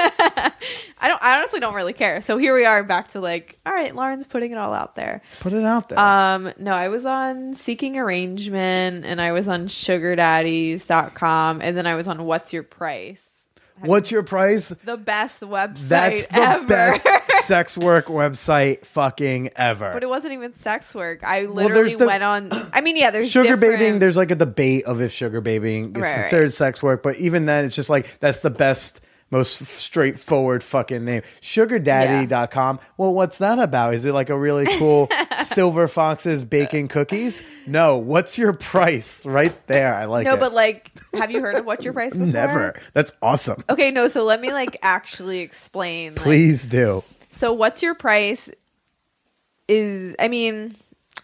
I 0.99 1.07
don't. 1.07 1.21
I 1.21 1.37
honestly 1.37 1.59
don't 1.59 1.75
really 1.75 1.93
care. 1.93 2.23
So 2.23 2.39
here 2.39 2.55
we 2.55 2.65
are, 2.65 2.83
back 2.83 3.09
to 3.09 3.19
like, 3.19 3.59
all 3.63 3.73
right, 3.73 3.95
Lauren's 3.95 4.25
putting 4.25 4.51
it 4.53 4.57
all 4.57 4.73
out 4.73 4.95
there. 4.95 5.21
Put 5.39 5.53
it 5.53 5.63
out 5.65 5.89
there. 5.89 5.99
Um, 5.99 6.51
no, 6.57 6.71
I 6.71 6.87
was 6.87 7.05
on 7.05 7.53
Seeking 7.53 7.95
Arrangement, 7.99 9.05
and 9.05 9.21
I 9.21 9.33
was 9.33 9.47
on 9.47 9.67
SugarDaddies.com, 9.67 11.61
and 11.61 11.77
then 11.77 11.85
I 11.85 11.93
was 11.93 12.07
on 12.07 12.25
What's 12.25 12.53
Your 12.53 12.63
Price. 12.63 13.36
What's 13.81 14.11
your 14.11 14.23
price? 14.23 14.69
The 14.85 14.97
best 14.97 15.41
website 15.41 15.87
That's 15.87 16.27
the 16.27 16.39
ever. 16.39 16.67
best 16.67 17.03
sex 17.45 17.77
work 17.77 18.07
website 18.07 18.85
fucking 18.85 19.51
ever. 19.55 19.91
But 19.93 20.03
it 20.03 20.09
wasn't 20.09 20.33
even 20.33 20.53
sex 20.55 20.93
work. 20.95 21.23
I 21.23 21.41
literally 21.45 21.93
the- 21.95 22.07
went 22.07 22.23
on. 22.23 22.49
I 22.73 22.81
mean, 22.81 22.97
yeah, 22.97 23.11
there's 23.11 23.29
sugar 23.29 23.55
different- 23.55 23.61
babying 23.79 23.99
there's 23.99 24.17
like 24.17 24.31
a 24.31 24.35
debate 24.35 24.85
of 24.85 25.01
if 25.01 25.11
sugar 25.11 25.41
babying 25.41 25.95
is 25.95 26.01
Right, 26.01 26.11
right. 26.11 26.21
considered 26.21 26.53
sex 26.53 26.81
work 26.81 27.03
but 27.03 27.15
even 27.17 27.45
then 27.45 27.65
it's 27.65 27.75
just 27.75 27.89
like 27.89 28.19
that's 28.19 28.41
the 28.41 28.49
best 28.49 28.99
most 29.29 29.61
f- 29.61 29.67
straightforward 29.67 30.63
fucking 30.63 31.03
name 31.03 31.21
sugardaddy.com 31.41 32.79
well 32.97 33.13
what's 33.13 33.37
that 33.39 33.59
about 33.59 33.93
is 33.93 34.05
it 34.05 34.13
like 34.13 34.29
a 34.29 34.37
really 34.37 34.65
cool 34.77 35.09
silver 35.43 35.87
foxes 35.87 36.43
baking 36.43 36.87
cookies 36.87 37.43
no 37.65 37.97
what's 37.97 38.37
your 38.37 38.53
price 38.53 39.25
right 39.25 39.67
there 39.67 39.93
i 39.95 40.05
like 40.05 40.25
No, 40.25 40.35
it 40.35 40.39
but 40.39 40.53
like, 40.53 40.91
have 41.13 41.31
you 41.31 41.41
heard 41.41 41.55
of 41.55 41.65
What's 41.65 41.83
Your 41.83 41.93
Price? 41.93 42.13
Before? 42.13 42.27
never 42.27 42.79
that's 42.93 43.11
awesome 43.21 43.63
Okay, 43.69 43.91
no. 43.91 44.07
So 44.07 44.23
let 44.23 44.39
me 44.41 44.51
like 44.51 44.77
actually 44.81 45.39
explain. 45.39 46.13
like- 46.15 46.23
please 46.23 46.65
do 46.65 47.03
So 47.31 47.51
what's 47.53 47.81
your 47.81 47.95
price 47.95 48.49
is 49.67 50.15
I 50.19 50.27
mean, 50.27 50.75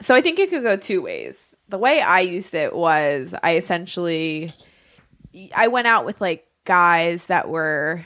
so 0.01 0.13
I 0.15 0.21
think 0.21 0.39
it 0.39 0.49
could 0.49 0.63
go 0.63 0.75
two 0.75 1.01
ways. 1.01 1.55
The 1.69 1.77
way 1.77 2.01
I 2.01 2.19
used 2.21 2.53
it 2.53 2.75
was 2.75 3.33
I 3.41 3.55
essentially 3.55 4.51
I 5.55 5.67
went 5.69 5.87
out 5.87 6.05
with 6.05 6.19
like 6.21 6.45
guys 6.65 7.27
that 7.27 7.49
were 7.49 8.05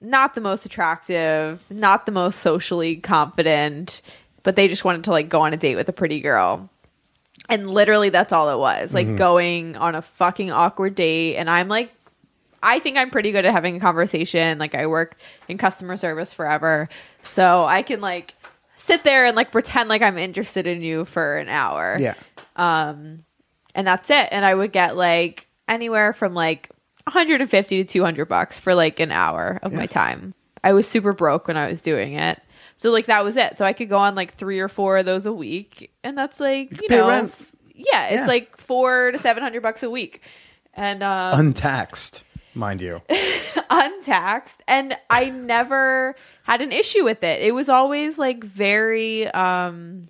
not 0.00 0.34
the 0.34 0.40
most 0.40 0.66
attractive, 0.66 1.64
not 1.70 2.06
the 2.06 2.12
most 2.12 2.40
socially 2.40 2.96
confident, 2.96 4.02
but 4.42 4.56
they 4.56 4.68
just 4.68 4.84
wanted 4.84 5.04
to 5.04 5.10
like 5.10 5.28
go 5.28 5.40
on 5.40 5.52
a 5.52 5.56
date 5.56 5.76
with 5.76 5.88
a 5.88 5.92
pretty 5.92 6.20
girl. 6.20 6.68
And 7.48 7.66
literally 7.68 8.10
that's 8.10 8.32
all 8.32 8.50
it 8.50 8.58
was. 8.58 8.92
Like 8.92 9.16
going 9.16 9.76
on 9.76 9.94
a 9.94 10.02
fucking 10.02 10.50
awkward 10.50 10.94
date 10.94 11.36
and 11.36 11.48
I'm 11.48 11.68
like 11.68 11.92
I 12.62 12.78
think 12.80 12.96
I'm 12.96 13.10
pretty 13.10 13.32
good 13.32 13.44
at 13.44 13.52
having 13.52 13.76
a 13.76 13.80
conversation. 13.80 14.58
Like 14.58 14.74
I 14.74 14.86
worked 14.86 15.20
in 15.46 15.56
customer 15.58 15.96
service 15.96 16.32
forever. 16.32 16.88
So 17.22 17.64
I 17.64 17.82
can 17.82 18.00
like 18.00 18.34
sit 18.76 19.04
there 19.04 19.24
and 19.26 19.36
like 19.36 19.52
pretend 19.52 19.88
like 19.88 20.02
I'm 20.02 20.18
interested 20.18 20.66
in 20.66 20.82
you 20.82 21.04
for 21.04 21.36
an 21.36 21.48
hour. 21.48 21.96
yeah 21.98 22.14
Um 22.56 23.18
And 23.74 23.86
that's 23.86 24.10
it. 24.10 24.28
And 24.32 24.44
I 24.44 24.54
would 24.54 24.72
get 24.72 24.96
like 24.96 25.46
anywhere 25.68 26.12
from 26.12 26.34
like 26.34 26.70
150 27.06 27.84
to 27.84 27.92
200 27.92 28.24
bucks 28.26 28.58
for 28.58 28.74
like 28.74 29.00
an 29.00 29.12
hour 29.12 29.58
of 29.62 29.72
my 29.72 29.86
time. 29.86 30.34
I 30.64 30.72
was 30.72 30.86
super 30.88 31.12
broke 31.12 31.46
when 31.48 31.56
I 31.56 31.68
was 31.68 31.80
doing 31.82 32.14
it. 32.14 32.40
So 32.76 32.90
like 32.90 33.06
that 33.06 33.24
was 33.24 33.36
it. 33.36 33.56
So 33.56 33.64
I 33.64 33.72
could 33.72 33.88
go 33.88 33.98
on 33.98 34.14
like 34.14 34.34
3 34.34 34.58
or 34.60 34.68
4 34.68 34.98
of 34.98 35.06
those 35.06 35.24
a 35.26 35.32
week 35.32 35.92
and 36.02 36.18
that's 36.18 36.40
like, 36.40 36.70
you, 36.82 36.88
pay 36.88 36.96
know, 36.98 37.08
rent. 37.08 37.34
yeah, 37.74 38.06
it's 38.08 38.20
Yeah. 38.22 38.26
like 38.26 38.56
4 38.58 39.12
to 39.12 39.18
700 39.18 39.62
bucks 39.62 39.82
a 39.82 39.90
week. 39.90 40.22
And 40.74 41.02
um 41.02 41.38
untaxed 41.40 42.22
mind 42.54 42.80
you 42.82 43.00
untaxed 43.70 44.62
and 44.66 44.96
i 45.10 45.28
never 45.28 46.14
had 46.44 46.60
an 46.62 46.72
issue 46.72 47.04
with 47.04 47.22
it 47.22 47.42
it 47.42 47.52
was 47.54 47.68
always 47.68 48.18
like 48.18 48.42
very 48.42 49.26
um 49.28 50.08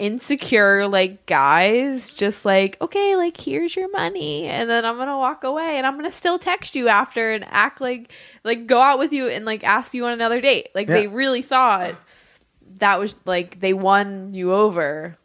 insecure 0.00 0.88
like 0.88 1.26
guys 1.26 2.12
just 2.12 2.44
like 2.44 2.76
okay 2.80 3.16
like 3.16 3.36
here's 3.36 3.76
your 3.76 3.90
money 3.90 4.46
and 4.46 4.70
then 4.70 4.84
i'm 4.84 4.96
gonna 4.96 5.18
walk 5.18 5.44
away 5.44 5.76
and 5.76 5.86
i'm 5.86 5.94
gonna 5.96 6.10
still 6.10 6.38
text 6.38 6.74
you 6.74 6.88
after 6.88 7.32
and 7.32 7.44
act 7.50 7.80
like 7.80 8.10
like 8.44 8.66
go 8.66 8.80
out 8.80 8.98
with 8.98 9.12
you 9.12 9.28
and 9.28 9.44
like 9.44 9.64
ask 9.64 9.94
you 9.94 10.06
on 10.06 10.12
another 10.12 10.40
date. 10.40 10.68
Like 10.74 10.86
they 10.86 11.06
really 11.06 11.42
thought 11.42 11.94
that 12.78 12.98
was 12.98 13.18
like 13.24 13.60
they 13.60 13.72
won 13.72 14.34
you 14.34 14.52
over. 14.52 15.16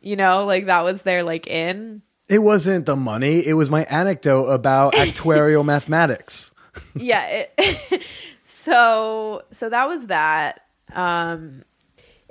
You 0.00 0.16
know 0.16 0.44
like 0.46 0.66
that 0.66 0.82
was 0.82 1.02
their 1.02 1.22
like 1.22 1.46
in. 1.46 2.02
It 2.28 2.40
wasn't 2.40 2.86
the 2.86 2.96
money. 2.96 3.46
It 3.46 3.54
was 3.54 3.70
my 3.70 3.84
anecdote 3.84 4.46
about 4.46 4.92
actuarial 4.94 5.64
mathematics. 5.64 6.50
Yeah 6.94 7.46
it, 7.58 8.02
so 8.44 9.42
so 9.50 9.68
that 9.68 9.88
was 9.88 10.06
that. 10.06 10.62
Um 10.92 11.64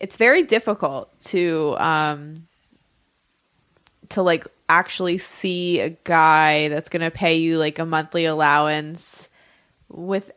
it's 0.01 0.17
very 0.17 0.43
difficult 0.43 1.07
to 1.21 1.75
um 1.77 2.47
to 4.09 4.21
like 4.21 4.45
actually 4.67 5.17
see 5.17 5.79
a 5.79 5.89
guy 6.03 6.67
that's 6.67 6.89
going 6.89 7.01
to 7.01 7.11
pay 7.11 7.35
you 7.37 7.57
like 7.57 7.79
a 7.79 7.85
monthly 7.85 8.25
allowance 8.25 9.29
with 9.89 10.31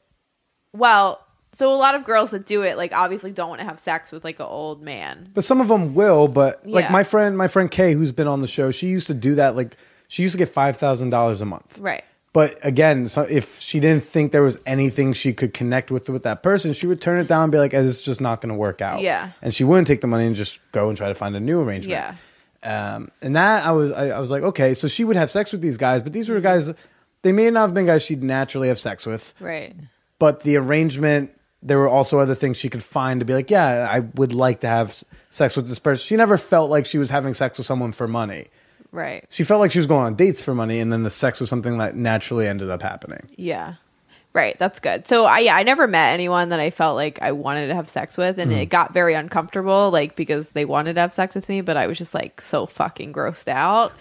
well 0.73 1.21
So 1.53 1.73
a 1.73 1.79
lot 1.79 1.95
of 1.95 2.05
girls 2.05 2.33
that 2.33 2.47
do 2.47 2.62
it, 2.62 2.77
like, 2.77 2.93
obviously 2.93 3.31
don't 3.33 3.49
want 3.49 3.61
to 3.61 3.65
have 3.65 3.79
sex 3.79 4.11
with 4.11 4.25
like 4.25 4.41
an 4.41 4.47
old 4.47 4.83
man. 4.83 5.29
But 5.33 5.45
some 5.45 5.61
of 5.61 5.69
them 5.69 5.95
will. 5.95 6.27
But 6.27 6.67
like 6.67 6.87
Yeah. 6.87 6.93
my 6.93 7.05
friend, 7.05 7.39
my 7.39 7.47
friend 7.49 7.71
Kay, 7.71 7.95
who's 7.95 8.11
been 8.12 8.27
on 8.27 8.41
the 8.43 8.49
show, 8.49 8.71
she 8.73 8.89
used 8.89 9.07
to 9.07 9.15
do 9.15 9.37
that. 9.37 9.55
Like 9.57 9.77
she 10.09 10.23
used 10.23 10.33
to 10.35 10.39
get 10.39 10.49
five 10.51 10.77
thousand 10.77 11.11
dollars 11.11 11.41
a 11.41 11.45
month. 11.47 11.79
Right. 11.79 12.05
But 12.35 12.59
again, 12.62 13.07
so 13.07 13.22
if 13.22 13.61
she 13.61 13.78
didn't 13.80 14.03
think 14.03 14.32
there 14.32 14.43
was 14.43 14.59
anything 14.66 15.12
she 15.14 15.32
could 15.32 15.55
connect 15.55 15.91
with 15.91 16.09
with 16.11 16.24
that 16.24 16.43
person, 16.43 16.72
she 16.74 16.87
would 16.87 17.01
turn 17.01 17.18
it 17.20 17.28
down 17.28 17.45
and 17.45 17.53
be 17.53 17.59
like, 17.59 17.72
"Eh, 17.72 17.80
"It's 17.80 18.03
just 18.03 18.20
not 18.20 18.41
going 18.43 18.53
to 18.53 18.59
work 18.59 18.82
out." 18.82 19.01
Yeah. 19.01 19.30
and 19.41 19.55
she 19.55 19.64
wouldn't 19.64 19.87
take 19.87 20.01
the 20.03 20.07
money 20.09 20.26
and 20.26 20.35
just 20.37 20.59
go 20.72 20.89
and 20.89 20.99
try 20.99 21.09
to 21.09 21.14
find 21.14 21.35
a 21.37 21.41
new 21.41 21.62
arrangement. 21.62 22.16
Yeah. 22.62 22.95
Um, 22.97 23.11
and 23.22 23.37
that 23.37 23.64
I 23.64 23.72
was, 23.72 23.93
I, 23.93 24.09
I 24.11 24.18
was 24.18 24.30
like, 24.30 24.43
okay, 24.43 24.74
so 24.74 24.89
she 24.89 25.05
would 25.05 25.16
have 25.16 25.30
sex 25.30 25.53
with 25.53 25.61
these 25.62 25.76
guys, 25.76 26.03
but 26.03 26.12
these 26.12 26.28
were 26.28 26.41
guys. 26.41 26.72
They 27.22 27.32
may 27.32 27.49
not 27.51 27.61
have 27.62 27.74
been 27.74 27.87
guys 27.87 28.03
she'd 28.03 28.22
naturally 28.22 28.68
have 28.68 28.78
sex 28.78 29.07
with, 29.07 29.32
Right. 29.41 29.74
but 30.18 30.43
the 30.43 30.57
arrangement. 30.57 31.30
There 31.66 31.78
were 31.78 31.89
also 31.89 32.18
other 32.18 32.35
things 32.35 32.59
she 32.59 32.68
could 32.68 32.82
find 32.85 33.20
to 33.20 33.24
be 33.24 33.32
like, 33.32 33.49
yeah, 33.51 33.89
I 33.91 34.01
would 34.01 34.35
like 34.35 34.61
to 34.61 34.66
have 34.66 35.03
sex 35.30 35.57
with 35.57 35.66
this 35.66 35.78
person. 35.78 36.03
She 36.05 36.14
never 36.16 36.37
felt 36.37 36.68
like 36.68 36.85
she 36.85 36.99
was 36.99 37.09
having 37.09 37.32
sex 37.32 37.57
with 37.57 37.66
someone 37.66 37.93
for 37.93 38.07
money. 38.07 38.49
Right. 38.95 39.26
She 39.28 39.42
felt 39.42 39.59
like 39.59 39.72
she 39.72 39.80
was 39.80 39.88
going 39.88 40.07
on 40.07 40.14
dates 40.14 40.40
for 40.40 40.55
money, 40.55 40.78
and 40.78 40.92
then 40.92 41.03
the 41.03 41.11
sex 41.11 41.40
was 41.40 41.49
something 41.49 41.78
that 41.78 41.97
naturally 41.97 42.47
ended 42.47 42.70
up 42.70 42.80
happening. 42.80 43.22
Yeah. 43.36 43.74
Right, 44.32 44.57
that's 44.59 44.78
good. 44.78 45.09
So 45.09 45.26
I 45.26 45.40
yeah, 45.40 45.57
I 45.57 45.64
never 45.64 45.88
met 45.88 46.12
anyone 46.12 46.51
that 46.51 46.61
I 46.61 46.70
felt 46.70 46.95
like 46.97 47.20
I 47.20 47.32
wanted 47.32 47.68
to 47.68 47.74
have 47.74 47.88
sex 47.88 48.16
with 48.16 48.38
and 48.38 48.51
hmm. 48.51 48.59
it 48.59 48.66
got 48.66 48.92
very 48.92 49.14
uncomfortable 49.14 49.90
like 49.92 50.16
because 50.16 50.51
they 50.51 50.64
wanted 50.64 50.95
to 50.95 51.01
have 51.01 51.12
sex 51.12 51.36
with 51.36 51.49
me, 51.49 51.61
but 51.61 51.76
I 51.76 51.86
was 51.86 51.99
just 51.99 52.14
like 52.14 52.40
so 52.40 52.66
fucking 52.66 53.12
grossed 53.12 53.47
out. 53.47 53.92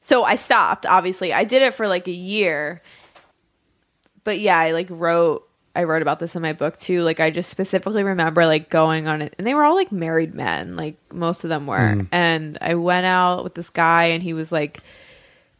So 0.00 0.22
I 0.22 0.36
stopped, 0.36 0.86
obviously. 0.86 1.32
I 1.32 1.42
did 1.42 1.62
it 1.62 1.74
for 1.74 1.88
like 1.88 2.06
a 2.06 2.12
year. 2.12 2.80
But 4.22 4.38
yeah, 4.38 4.56
I 4.58 4.70
like 4.70 4.86
wrote 4.88 5.45
I 5.76 5.84
wrote 5.84 6.02
about 6.02 6.18
this 6.18 6.34
in 6.34 6.42
my 6.42 6.54
book 6.54 6.76
too. 6.76 7.02
Like 7.02 7.20
I 7.20 7.30
just 7.30 7.50
specifically 7.50 8.02
remember 8.02 8.46
like 8.46 8.70
going 8.70 9.06
on 9.06 9.20
it 9.20 9.34
and 9.38 9.46
they 9.46 9.54
were 9.54 9.62
all 9.62 9.74
like 9.74 9.92
married 9.92 10.34
men, 10.34 10.74
like 10.76 10.96
most 11.12 11.44
of 11.44 11.50
them 11.50 11.66
were. 11.66 11.76
Mm. 11.76 12.08
And 12.10 12.58
I 12.60 12.74
went 12.74 13.04
out 13.06 13.44
with 13.44 13.54
this 13.54 13.68
guy 13.68 14.06
and 14.06 14.22
he 14.22 14.32
was 14.32 14.50
like 14.50 14.80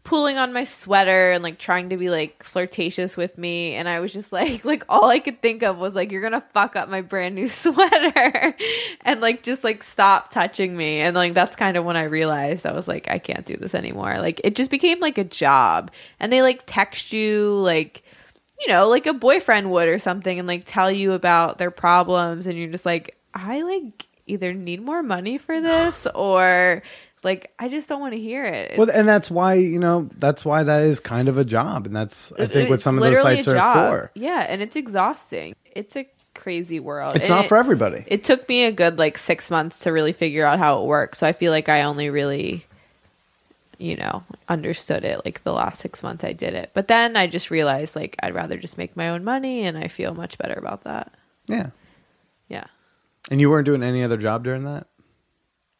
pulling 0.04 0.38
on 0.38 0.52
my 0.52 0.62
sweater 0.62 1.32
and 1.32 1.42
like 1.42 1.58
trying 1.58 1.90
to 1.90 1.96
be 1.96 2.08
like 2.08 2.40
flirtatious 2.44 3.16
with 3.16 3.36
me 3.36 3.74
and 3.74 3.88
I 3.88 3.98
was 3.98 4.12
just 4.12 4.32
like 4.32 4.64
like 4.64 4.84
all 4.88 5.10
I 5.10 5.18
could 5.18 5.42
think 5.42 5.62
of 5.62 5.78
was 5.78 5.94
like 5.94 6.12
you're 6.12 6.20
going 6.20 6.32
to 6.32 6.44
fuck 6.54 6.76
up 6.76 6.88
my 6.88 7.02
brand 7.02 7.34
new 7.34 7.48
sweater 7.50 8.56
and 9.00 9.20
like 9.20 9.42
just 9.42 9.64
like 9.64 9.82
stop 9.82 10.30
touching 10.30 10.76
me 10.76 11.00
and 11.00 11.14
like 11.16 11.34
that's 11.34 11.56
kind 11.56 11.76
of 11.76 11.84
when 11.84 11.96
I 11.96 12.04
realized 12.04 12.66
I 12.66 12.72
was 12.72 12.88
like 12.88 13.10
I 13.10 13.18
can't 13.18 13.44
do 13.44 13.56
this 13.56 13.74
anymore. 13.74 14.18
Like 14.18 14.40
it 14.44 14.54
just 14.56 14.70
became 14.70 15.00
like 15.00 15.18
a 15.18 15.24
job 15.24 15.90
and 16.20 16.32
they 16.32 16.40
like 16.40 16.62
text 16.64 17.12
you 17.12 17.50
like 17.56 18.02
you 18.60 18.68
know, 18.68 18.88
like 18.88 19.06
a 19.06 19.12
boyfriend 19.12 19.70
would 19.70 19.88
or 19.88 19.98
something 19.98 20.38
and 20.38 20.48
like 20.48 20.62
tell 20.64 20.90
you 20.90 21.12
about 21.12 21.58
their 21.58 21.70
problems 21.70 22.46
and 22.46 22.56
you're 22.58 22.70
just 22.70 22.86
like 22.86 23.16
I 23.34 23.62
like 23.62 24.06
either 24.26 24.52
need 24.54 24.82
more 24.82 25.02
money 25.02 25.38
for 25.38 25.60
this 25.60 26.06
or 26.14 26.82
like 27.22 27.52
I 27.58 27.68
just 27.68 27.88
don't 27.88 28.00
want 28.00 28.14
to 28.14 28.20
hear 28.20 28.44
it. 28.44 28.78
Well, 28.78 28.90
and 28.90 29.06
that's 29.06 29.30
why 29.30 29.54
you 29.54 29.78
know 29.78 30.08
that's 30.16 30.44
why 30.44 30.62
that 30.62 30.82
is 30.82 31.00
kind 31.00 31.28
of 31.28 31.38
a 31.38 31.44
job, 31.44 31.86
and 31.86 31.94
that's 31.94 32.32
I 32.38 32.46
think 32.46 32.70
what 32.70 32.80
some 32.80 32.96
of 32.98 33.04
those 33.04 33.20
sites 33.20 33.48
are 33.48 33.74
for. 33.74 34.10
Yeah, 34.14 34.46
and 34.48 34.62
it's 34.62 34.76
exhausting. 34.76 35.54
It's 35.74 35.96
a 35.96 36.06
crazy 36.34 36.78
world. 36.78 37.16
It's 37.16 37.28
And 37.28 37.36
not 37.36 37.44
it- 37.46 37.48
for 37.48 37.56
everybody. 37.56 38.04
It 38.06 38.22
took 38.22 38.48
me 38.48 38.64
a 38.64 38.72
good 38.72 38.98
like 38.98 39.18
six 39.18 39.50
months 39.50 39.80
to 39.80 39.90
really 39.92 40.12
figure 40.12 40.46
out 40.46 40.58
how 40.58 40.82
it 40.82 40.86
works. 40.86 41.18
So 41.18 41.26
I 41.26 41.32
feel 41.32 41.50
like 41.50 41.68
I 41.68 41.82
only 41.82 42.10
really, 42.10 42.64
you 43.78 43.96
know, 43.96 44.22
understood 44.48 45.04
it 45.04 45.22
like 45.24 45.42
the 45.42 45.52
last 45.52 45.80
six 45.80 46.02
months 46.02 46.24
I 46.24 46.32
did 46.32 46.54
it. 46.54 46.70
But 46.74 46.88
then 46.88 47.16
I 47.16 47.26
just 47.26 47.50
realized 47.50 47.94
like 47.96 48.16
I'd 48.22 48.34
rather 48.34 48.56
just 48.56 48.78
make 48.78 48.96
my 48.96 49.08
own 49.10 49.24
money, 49.24 49.62
and 49.66 49.76
I 49.78 49.88
feel 49.88 50.14
much 50.14 50.38
better 50.38 50.54
about 50.54 50.84
that. 50.84 51.12
yeah, 51.46 51.70
Yeah, 52.48 52.66
and 53.30 53.40
you 53.40 53.50
weren't 53.50 53.66
doing 53.66 53.82
any 53.82 54.02
other 54.02 54.16
job 54.16 54.44
during 54.44 54.64
that. 54.64 54.86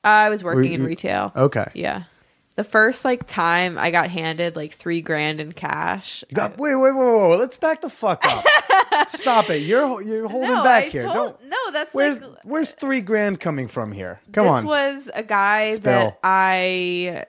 I 0.04 0.28
was 0.28 0.44
working 0.44 0.72
in 0.72 0.82
retail. 0.84 1.32
Okay, 1.34 1.66
Yeah. 1.74 2.04
The 2.54 2.64
first 2.64 3.04
like 3.04 3.26
time 3.26 3.76
I 3.76 3.90
got 3.90 4.08
handed 4.08 4.56
like 4.56 4.72
three 4.72 5.02
grand 5.02 5.42
in 5.42 5.52
cash. 5.52 6.24
You 6.30 6.34
got, 6.36 6.56
wait, 6.56 6.74
wait, 6.74 6.92
wait, 6.94 7.04
wait, 7.04 7.28
wait, 7.30 7.36
let's 7.38 7.58
back 7.58 7.82
the 7.82 7.90
fuck 7.90 8.24
up. 8.24 8.46
Stop 9.08 9.50
it. 9.50 9.58
You're 9.58 10.00
you're 10.00 10.26
holding 10.26 10.48
No, 10.54 10.64
back 10.64 10.84
I 10.84 10.88
here. 10.88 11.02
told- 11.02 11.14
Don't. 11.38 11.50
no, 11.50 11.70
that's 11.72 11.92
Where's 11.94 12.18
like 12.18 12.38
where's 12.44 12.72
three 12.72 13.02
grand 13.02 13.40
coming 13.40 13.68
from 13.68 13.92
here? 13.92 14.22
Come 14.32 14.44
this 14.46 14.50
on. 14.52 14.62
This 14.64 14.68
was 15.06 15.10
a 15.14 15.22
guy 15.22 15.76
that 15.76 16.18
I 16.24 17.26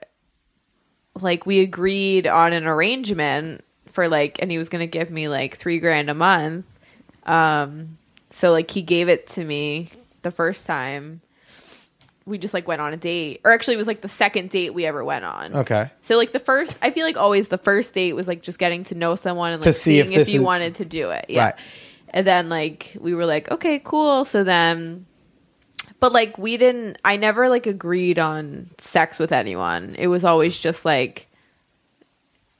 like 1.22 1.46
we 1.46 1.60
agreed 1.60 2.26
on 2.26 2.52
an 2.52 2.66
arrangement 2.66 3.64
for 3.92 4.08
like 4.08 4.38
and 4.40 4.50
he 4.50 4.58
was 4.58 4.68
gonna 4.68 4.86
give 4.86 5.10
me 5.10 5.28
like 5.28 5.56
three 5.56 5.78
grand 5.78 6.10
a 6.10 6.14
month. 6.14 6.64
Um 7.24 7.98
so 8.30 8.52
like 8.52 8.70
he 8.70 8.82
gave 8.82 9.08
it 9.08 9.26
to 9.28 9.44
me 9.44 9.90
the 10.22 10.30
first 10.30 10.66
time. 10.66 11.20
We 12.26 12.36
just 12.36 12.52
like 12.52 12.68
went 12.68 12.82
on 12.82 12.92
a 12.92 12.96
date. 12.96 13.40
Or 13.44 13.52
actually 13.52 13.74
it 13.74 13.78
was 13.78 13.86
like 13.86 14.02
the 14.02 14.08
second 14.08 14.50
date 14.50 14.74
we 14.74 14.84
ever 14.84 15.02
went 15.02 15.24
on. 15.24 15.54
okay. 15.56 15.90
So 16.02 16.16
like 16.16 16.32
the 16.32 16.38
first 16.38 16.78
I 16.82 16.90
feel 16.90 17.06
like 17.06 17.16
always 17.16 17.48
the 17.48 17.58
first 17.58 17.94
date 17.94 18.12
was 18.12 18.28
like 18.28 18.42
just 18.42 18.58
getting 18.58 18.84
to 18.84 18.94
know 18.94 19.14
someone 19.14 19.52
and 19.52 19.62
To 19.62 19.68
like 19.70 19.74
see 19.76 19.98
if 19.98 20.06
seeing 20.08 20.12
if, 20.20 20.26
this 20.26 20.34
you 20.34 20.40
is- 20.40 20.46
wanted 20.46 20.74
to 20.76 20.84
do 20.84 21.10
it. 21.10 21.26
Yeah. 21.28 21.44
Right. 21.46 21.54
And 22.10 22.26
then 22.26 22.48
like 22.48 22.96
we 23.00 23.14
were 23.14 23.26
like, 23.26 23.50
okay, 23.50 23.80
cool. 23.82 24.24
So 24.24 24.44
then 24.44 25.06
but 26.00 26.12
like 26.12 26.38
we 26.38 26.56
didn't 26.56 26.98
I 27.04 27.16
never 27.16 27.48
like 27.48 27.66
agreed 27.66 28.18
on 28.18 28.70
sex 28.78 29.18
with 29.18 29.32
anyone. 29.32 29.94
It 29.98 30.06
was 30.08 30.24
always 30.24 30.58
just 30.58 30.84
like 30.84 31.26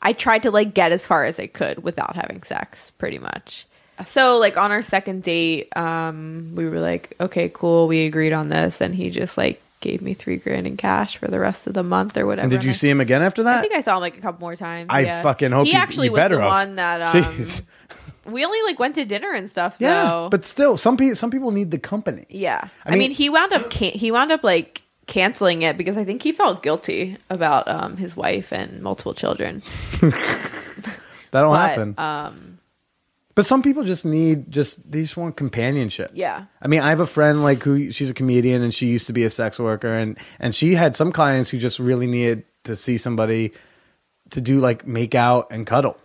I 0.01 0.13
tried 0.13 0.45
to 0.45 0.51
like 0.51 0.75
get 0.75 0.93
as 0.93 1.07
far 1.07 1.25
as 1.25 1.41
I 1.41 1.47
could 1.47 1.83
without 1.83 2.15
having 2.15 2.43
sex, 2.43 2.93
pretty 2.99 3.19
much. 3.19 3.67
So 4.07 4.39
like 4.39 4.57
on 4.57 4.71
our 4.71 4.83
second 4.83 5.25
date, 5.25 5.77
um, 5.77 6.53
we 6.55 6.69
were 6.69 6.79
like, 6.79 7.17
okay, 7.21 7.49
cool, 7.49 7.89
we 7.89 8.07
agreed 8.07 8.33
on 8.33 8.49
this, 8.49 8.81
and 8.81 8.95
he 8.95 9.11
just 9.11 9.37
like 9.37 9.61
gave 9.81 10.01
me 10.03 10.15
three 10.15 10.37
grand 10.37 10.69
in 10.69 10.77
cash 10.77 11.17
for 11.17 11.27
the 11.27 11.41
rest 11.41 11.67
of 11.67 11.75
the 11.75 11.83
month 11.83 12.17
or 12.17 12.25
whatever. 12.25 12.43
And 12.45 12.51
did 12.51 12.63
you 12.63 12.71
I- 12.71 12.75
see 12.75 12.89
him 12.89 13.01
again 13.01 13.23
after 13.23 13.43
that? 13.43 13.59
I 13.59 13.61
think 13.61 13.75
I 13.75 13.81
saw 13.81 13.97
him 13.97 14.03
like 14.03 14.17
a 14.17 14.21
couple 14.21 14.41
more 14.41 14.55
times. 14.55 14.87
I 14.91 15.01
yeah. 15.01 15.23
fucking 15.23 15.51
hope 15.51 15.67
he 15.67 15.73
you- 15.73 15.79
actually 15.79 16.07
you 16.07 16.13
was 16.13 16.19
better 16.21 16.37
the 16.37 16.43
have. 16.43 16.51
one 16.51 16.77
that 16.77 17.03
um. 17.15 17.45
We 18.31 18.45
only 18.45 18.61
like 18.63 18.79
went 18.79 18.95
to 18.97 19.05
dinner 19.05 19.33
and 19.33 19.49
stuff. 19.51 19.77
yeah, 19.79 20.05
though. 20.05 20.29
but 20.31 20.45
still, 20.45 20.77
some 20.77 20.97
people 20.97 21.17
some 21.17 21.31
people 21.31 21.51
need 21.51 21.71
the 21.71 21.79
company. 21.79 22.25
Yeah, 22.29 22.69
I 22.85 22.89
I, 22.89 22.91
mean, 22.93 22.99
mean- 23.01 23.11
he 23.13 23.29
wound 23.31 23.53
up 23.53 23.71
can- 23.71 23.93
he 23.93 24.11
wound 24.11 24.31
up 24.33 24.45
like 24.45 24.83
canceling 25.07 25.63
it 25.63 25.79
because 25.79 25.97
I 25.97 26.05
think 26.05 26.23
he 26.23 26.33
felt 26.33 26.63
guilty 26.63 27.17
about 27.31 27.67
um, 27.67 27.97
his 27.97 28.15
wife 28.17 28.53
and 28.53 28.83
multiple 28.83 29.15
children. 29.15 29.63
That'll 31.31 31.53
But, 31.53 31.69
happen. 31.69 31.95
Um, 31.99 32.59
But 33.35 33.47
some 33.47 33.63
people 33.63 33.85
just 33.85 34.05
need 34.05 34.51
just 34.51 34.91
they 34.91 35.03
just 35.03 35.17
want 35.17 35.37
companionship. 35.37 36.11
yeah, 36.15 36.45
I 36.61 36.69
mean, 36.69 36.81
I 36.81 36.89
have 36.91 37.01
a 37.01 37.07
friend 37.07 37.43
like 37.43 37.63
who 37.63 37.93
she's 37.93 38.11
a 38.11 38.15
comedian 38.15 38.63
and 38.63 38.75
she 38.75 38.87
used 38.87 39.07
to 39.07 39.13
be 39.13 39.25
a 39.25 39.31
sex 39.31 39.59
worker 39.59 39.93
and 39.95 40.19
and 40.41 40.55
she 40.55 40.75
had 40.75 40.97
some 40.97 41.13
clients 41.13 41.49
who 41.51 41.59
just 41.59 41.79
really 41.79 42.07
needed 42.07 42.45
to 42.65 42.75
see 42.75 42.99
somebody 42.99 43.53
to 44.31 44.41
do 44.41 44.59
like 44.61 44.87
make 44.87 45.15
out 45.15 45.47
and 45.53 45.67
cuddle. 45.67 45.97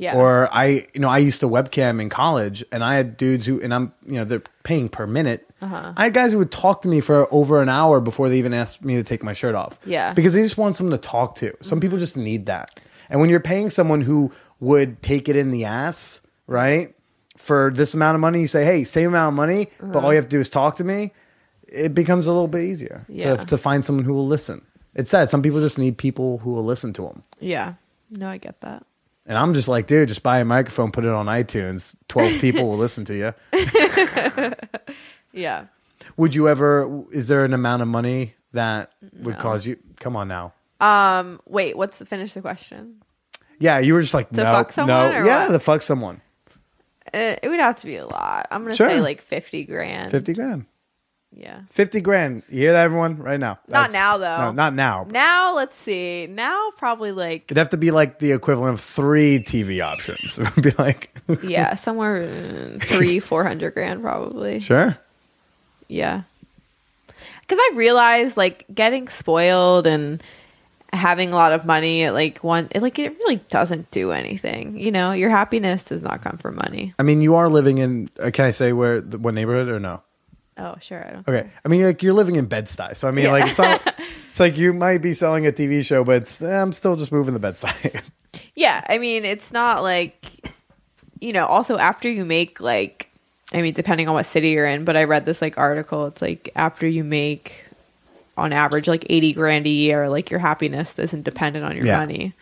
Yeah. 0.00 0.16
Or 0.16 0.48
I, 0.52 0.86
you 0.94 1.00
know, 1.00 1.10
I 1.10 1.18
used 1.18 1.40
to 1.40 1.46
webcam 1.46 2.00
in 2.00 2.08
college 2.08 2.64
and 2.72 2.82
I 2.82 2.94
had 2.96 3.16
dudes 3.18 3.44
who, 3.44 3.60
and 3.60 3.72
I'm, 3.74 3.92
you 4.06 4.14
know, 4.14 4.24
they're 4.24 4.42
paying 4.62 4.88
per 4.88 5.06
minute. 5.06 5.46
Uh-huh. 5.60 5.92
I 5.94 6.04
had 6.04 6.14
guys 6.14 6.32
who 6.32 6.38
would 6.38 6.50
talk 6.50 6.80
to 6.82 6.88
me 6.88 7.00
for 7.02 7.28
over 7.32 7.60
an 7.60 7.68
hour 7.68 8.00
before 8.00 8.30
they 8.30 8.38
even 8.38 8.54
asked 8.54 8.82
me 8.82 8.94
to 8.96 9.02
take 9.02 9.22
my 9.22 9.34
shirt 9.34 9.54
off. 9.54 9.78
Yeah. 9.84 10.14
Because 10.14 10.32
they 10.32 10.42
just 10.42 10.56
want 10.56 10.74
someone 10.76 10.98
to 10.98 11.08
talk 11.08 11.34
to. 11.36 11.54
Some 11.60 11.80
people 11.80 11.98
just 11.98 12.16
need 12.16 12.46
that. 12.46 12.80
And 13.10 13.20
when 13.20 13.28
you're 13.28 13.40
paying 13.40 13.68
someone 13.68 14.00
who 14.00 14.32
would 14.58 15.02
take 15.02 15.28
it 15.28 15.36
in 15.36 15.50
the 15.50 15.66
ass, 15.66 16.22
right? 16.46 16.94
For 17.36 17.70
this 17.74 17.92
amount 17.92 18.14
of 18.14 18.20
money, 18.22 18.40
you 18.40 18.46
say, 18.46 18.64
hey, 18.64 18.84
same 18.84 19.08
amount 19.08 19.32
of 19.32 19.36
money, 19.36 19.68
but 19.82 20.02
all 20.02 20.12
you 20.12 20.16
have 20.16 20.26
to 20.26 20.30
do 20.36 20.40
is 20.40 20.48
talk 20.48 20.76
to 20.76 20.84
me. 20.84 21.12
It 21.68 21.94
becomes 21.94 22.26
a 22.26 22.32
little 22.32 22.48
bit 22.48 22.62
easier 22.64 23.04
Yeah. 23.08 23.36
to, 23.36 23.44
to 23.46 23.58
find 23.58 23.84
someone 23.84 24.04
who 24.06 24.14
will 24.14 24.26
listen. 24.26 24.62
It's 24.94 25.10
sad. 25.10 25.28
Some 25.30 25.42
people 25.42 25.60
just 25.60 25.78
need 25.78 25.98
people 25.98 26.38
who 26.38 26.52
will 26.52 26.64
listen 26.64 26.92
to 26.94 27.02
them. 27.02 27.22
yeah. 27.38 27.74
No, 28.10 28.28
I 28.28 28.38
get 28.38 28.60
that. 28.62 28.84
And 29.30 29.38
I'm 29.38 29.54
just 29.54 29.68
like, 29.68 29.86
dude, 29.86 30.08
just 30.08 30.24
buy 30.24 30.40
a 30.40 30.44
microphone, 30.44 30.90
put 30.90 31.04
it 31.04 31.10
on 31.10 31.26
iTunes. 31.26 31.94
12 32.08 32.40
people 32.40 32.68
will 32.68 32.76
listen 32.76 33.04
to 33.04 33.14
you. 33.16 33.34
Yeah. 35.32 35.66
Would 36.16 36.34
you 36.34 36.48
ever, 36.48 37.04
is 37.12 37.28
there 37.28 37.44
an 37.44 37.52
amount 37.52 37.82
of 37.82 37.88
money 37.88 38.34
that 38.52 38.90
would 39.20 39.38
cause 39.38 39.64
you, 39.64 39.76
come 40.00 40.16
on 40.16 40.26
now. 40.26 40.52
Um. 40.80 41.40
Wait. 41.46 41.76
What's 41.76 41.98
the 42.00 42.06
finish 42.06 42.34
the 42.34 42.40
question? 42.40 42.96
Yeah, 43.60 43.78
you 43.78 43.94
were 43.94 44.00
just 44.00 44.14
like, 44.14 44.30
To 44.30 44.42
no, 44.42 44.52
fuck 44.52 44.72
someone 44.72 45.12
no. 45.12 45.24
Yeah, 45.24 45.46
what? 45.46 45.52
to 45.52 45.60
fuck 45.60 45.82
someone. 45.82 46.20
Uh, 47.14 47.36
it 47.42 47.48
would 47.48 47.60
have 47.60 47.76
to 47.76 47.86
be 47.86 47.94
a 47.96 48.06
lot. 48.06 48.48
I'm 48.50 48.64
gonna 48.64 48.74
Sure. 48.74 48.88
say 48.88 49.00
like 49.00 49.20
fifty 49.20 49.64
grand. 49.64 50.10
50 50.10 50.34
grand. 50.34 50.66
Yeah. 51.36 51.60
50 51.68 52.00
grand. 52.00 52.42
You 52.48 52.60
hear 52.60 52.72
that, 52.72 52.82
everyone? 52.82 53.18
Right 53.18 53.38
now. 53.38 53.60
Not 53.68 53.92
now, 53.92 54.18
though. 54.18 54.38
No, 54.38 54.52
not 54.52 54.74
now. 54.74 55.06
Now 55.08 55.54
let's 55.54 55.76
see. 55.76 56.26
Now 56.26 56.70
probably 56.76 57.12
like 57.12 57.44
It'd 57.46 57.56
have 57.56 57.70
to 57.70 57.76
be 57.76 57.90
like 57.92 58.18
the 58.18 58.32
equivalent 58.32 58.74
of 58.74 58.80
three 58.80 59.38
TV 59.38 59.80
options. 59.80 60.38
It 60.38 60.54
would 60.56 60.64
be 60.64 60.70
like, 60.72 61.16
yeah, 61.42 61.74
somewhere 61.76 62.78
three 62.80 63.20
four 63.30 63.44
hundred 63.44 63.74
grand 63.74 64.02
probably. 64.02 64.58
sure. 64.60 64.98
Yeah. 65.88 66.22
Because 67.06 67.58
I 67.60 67.72
realized 67.74 68.36
like 68.36 68.64
getting 68.74 69.08
spoiled 69.08 69.86
and 69.86 70.22
having 70.92 71.32
a 71.32 71.36
lot 71.36 71.52
of 71.52 71.64
money, 71.64 72.02
it, 72.02 72.12
like 72.12 72.42
one, 72.42 72.68
it, 72.72 72.82
like 72.82 72.98
it 72.98 73.16
really 73.18 73.36
doesn't 73.48 73.90
do 73.90 74.10
anything. 74.12 74.76
You 74.78 74.90
know, 74.90 75.12
your 75.12 75.30
happiness 75.30 75.84
does 75.84 76.02
not 76.02 76.22
come 76.22 76.36
from 76.36 76.56
money. 76.56 76.92
I 76.98 77.02
mean, 77.02 77.20
you 77.20 77.36
are 77.36 77.48
living 77.48 77.78
in. 77.78 78.10
Uh, 78.18 78.30
can 78.32 78.44
I 78.46 78.50
say 78.50 78.72
where 78.72 79.00
what 79.00 79.34
neighborhood 79.34 79.68
or 79.68 79.78
no? 79.80 80.02
Oh, 80.60 80.76
sure. 80.80 81.04
I 81.06 81.10
don't. 81.12 81.26
Okay, 81.28 81.50
I 81.64 81.68
mean, 81.68 81.84
like 81.84 82.02
you're 82.02 82.12
living 82.12 82.36
in 82.36 82.46
Bed 82.46 82.66
Stuy, 82.66 82.96
so 82.96 83.08
I 83.08 83.10
mean, 83.10 83.24
Yeah. 83.24 83.32
like 83.32 83.48
it's 83.48 83.58
not. 83.58 83.94
It's 84.30 84.38
like 84.38 84.56
you 84.58 84.72
might 84.72 84.98
be 85.02 85.14
selling 85.14 85.46
a 85.46 85.52
TV 85.52 85.84
show, 85.84 86.04
but 86.04 86.16
it's, 86.22 86.40
eh, 86.42 86.62
I'm 86.62 86.72
still 86.72 86.94
just 86.96 87.10
moving 87.12 87.34
the 87.34 87.40
Bed 87.40 87.54
Stuy. 87.54 88.00
Yeah, 88.54 88.84
I 88.88 88.98
mean, 88.98 89.24
it's 89.24 89.52
not 89.52 89.82
like, 89.82 90.24
you 91.20 91.32
know, 91.32 91.46
also 91.46 91.78
after 91.78 92.08
you 92.08 92.24
make 92.24 92.60
like, 92.60 93.10
I 93.52 93.60
mean, 93.62 93.72
depending 93.74 94.06
on 94.06 94.14
what 94.14 94.24
city 94.26 94.50
you're 94.50 94.66
in, 94.66 94.84
but 94.84 94.96
I 94.96 95.04
read 95.04 95.24
this 95.24 95.40
like 95.42 95.58
article. 95.58 96.06
It's 96.06 96.20
like 96.22 96.50
after 96.54 96.86
you 96.86 97.02
make 97.02 97.64
on 98.36 98.52
average 98.52 98.86
like 98.86 99.04
80 99.10 99.32
grand 99.32 99.66
a 99.66 99.70
year, 99.70 100.08
like 100.08 100.30
your 100.30 100.38
happiness 100.40 100.96
isn't 100.98 101.22
dependent 101.24 101.64
on 101.64 101.74
your 101.76 101.86
Yeah. 101.86 101.98
money. 101.98 102.34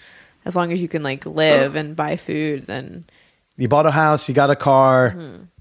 As 0.44 0.54
long 0.56 0.72
as 0.72 0.82
you 0.82 0.88
can 0.88 1.02
like 1.02 1.24
live 1.24 1.74
and 1.76 1.94
buy 1.96 2.16
food, 2.16 2.66
then 2.66 3.04
you 3.56 3.68
bought 3.68 3.86
a 3.86 3.90
house, 3.90 4.28
you 4.28 4.34
got 4.34 4.50
a 4.50 4.56
car, 4.56 5.14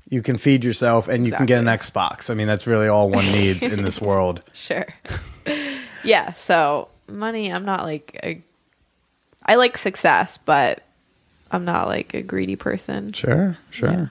you 0.09 0.21
can 0.21 0.37
feed 0.37 0.63
yourself, 0.63 1.07
and 1.07 1.25
you 1.25 1.31
can 1.31 1.45
get 1.45 1.59
an 1.59 1.65
Xbox. 1.65 2.29
I 2.29 2.33
mean, 2.33 2.47
that's 2.47 2.67
really 2.67 2.87
all 2.87 3.09
one 3.09 3.25
needs 3.25 3.61
in 3.61 3.83
this 3.83 4.01
world. 4.01 4.41
sure. 4.53 4.87
yeah, 6.03 6.33
so 6.33 6.87
money, 7.07 7.51
I'm 7.51 7.65
not 7.65 7.83
like 7.83 8.19
a, 8.23 8.41
I 9.45 9.55
like 9.55 9.77
success, 9.77 10.37
but 10.37 10.83
I'm 11.51 11.65
not 11.65 11.87
like 11.87 12.13
a 12.13 12.21
greedy 12.21 12.55
person. 12.55 13.11
Sure, 13.11 13.57
sure. 13.69 13.91
Yeah. 13.91 14.07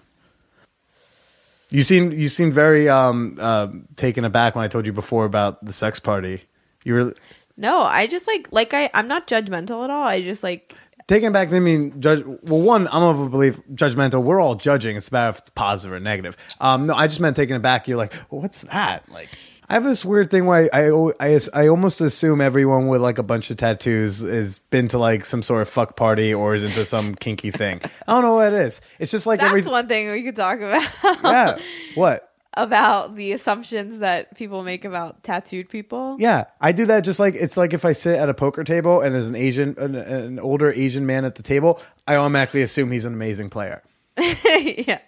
You 1.70 1.82
seem 1.82 2.12
you 2.12 2.28
seem 2.28 2.52
very 2.52 2.88
um, 2.88 3.38
uh, 3.40 3.68
taken 3.96 4.24
aback 4.24 4.54
when 4.54 4.64
I 4.64 4.68
told 4.68 4.86
you 4.86 4.92
before 4.92 5.24
about 5.24 5.64
the 5.64 5.72
sex 5.72 5.98
party. 5.98 6.42
You 6.84 6.94
were 6.94 7.14
No, 7.56 7.80
I 7.80 8.06
just 8.06 8.28
like 8.28 8.48
like 8.52 8.72
I 8.72 8.88
I'm 8.94 9.08
not 9.08 9.26
judgmental 9.26 9.82
at 9.82 9.90
all. 9.90 10.06
I 10.06 10.22
just 10.22 10.44
like 10.44 10.74
taken 11.06 11.32
back. 11.32 11.52
I 11.52 11.58
mean, 11.58 12.00
judge. 12.00 12.24
Well, 12.24 12.60
one, 12.60 12.88
I'm 12.92 13.02
of 13.02 13.20
a 13.20 13.28
belief 13.28 13.60
judgmental. 13.74 14.22
We're 14.22 14.40
all 14.40 14.54
judging. 14.54 14.96
It's 14.96 15.08
about 15.08 15.34
if 15.34 15.38
it's 15.40 15.50
positive 15.50 15.96
or 15.96 16.00
negative. 16.00 16.36
Um, 16.60 16.86
no, 16.86 16.94
I 16.94 17.06
just 17.06 17.20
meant 17.20 17.36
taken 17.36 17.60
back. 17.60 17.88
You're 17.88 17.98
like, 17.98 18.12
well, 18.30 18.40
what's 18.42 18.62
that? 18.62 19.08
Like, 19.10 19.28
I 19.68 19.74
have 19.74 19.84
this 19.84 20.04
weird 20.04 20.30
thing 20.30 20.46
where 20.46 20.68
I, 20.72 20.86
I 20.86 21.12
I 21.20 21.40
I 21.52 21.68
almost 21.68 22.00
assume 22.00 22.40
everyone 22.40 22.86
with 22.86 23.00
like 23.00 23.18
a 23.18 23.22
bunch 23.22 23.50
of 23.50 23.56
tattoos 23.56 24.20
has 24.20 24.60
been 24.70 24.88
to 24.88 24.98
like 24.98 25.24
some 25.24 25.42
sort 25.42 25.62
of 25.62 25.68
fuck 25.68 25.96
party 25.96 26.32
or 26.32 26.54
is 26.54 26.62
into 26.62 26.84
some 26.84 27.14
kinky 27.16 27.50
thing. 27.50 27.80
I 28.06 28.12
don't 28.12 28.22
know 28.22 28.34
what 28.34 28.52
it 28.52 28.60
is. 28.60 28.80
It's 29.00 29.10
just 29.10 29.26
like 29.26 29.40
that's 29.40 29.50
every 29.50 29.62
one 29.62 29.88
thing 29.88 30.10
we 30.10 30.22
could 30.22 30.36
talk 30.36 30.60
about 30.60 30.88
yeah. 31.24 31.58
What? 31.96 32.32
About 32.56 33.16
the 33.16 33.32
assumptions 33.32 33.98
that 33.98 34.34
people 34.36 34.62
make 34.62 34.84
about 34.84 35.22
tattooed 35.22 35.68
people. 35.68 36.16
Yeah, 36.18 36.44
I 36.60 36.72
do 36.72 36.86
that 36.86 37.00
just 37.04 37.20
like 37.20 37.34
it's 37.34 37.56
like 37.56 37.72
if 37.74 37.84
I 37.84 37.92
sit 37.92 38.18
at 38.18 38.28
a 38.28 38.34
poker 38.34 38.64
table 38.64 39.00
and 39.02 39.14
there's 39.14 39.28
an 39.28 39.36
Asian, 39.36 39.74
an, 39.78 39.94
an 39.94 40.38
older 40.38 40.72
Asian 40.72 41.04
man 41.06 41.24
at 41.24 41.34
the 41.34 41.42
table, 41.42 41.80
I 42.06 42.16
automatically 42.16 42.62
assume 42.62 42.90
he's 42.90 43.04
an 43.04 43.12
amazing 43.14 43.50
player. 43.50 43.82
yeah. 44.16 45.00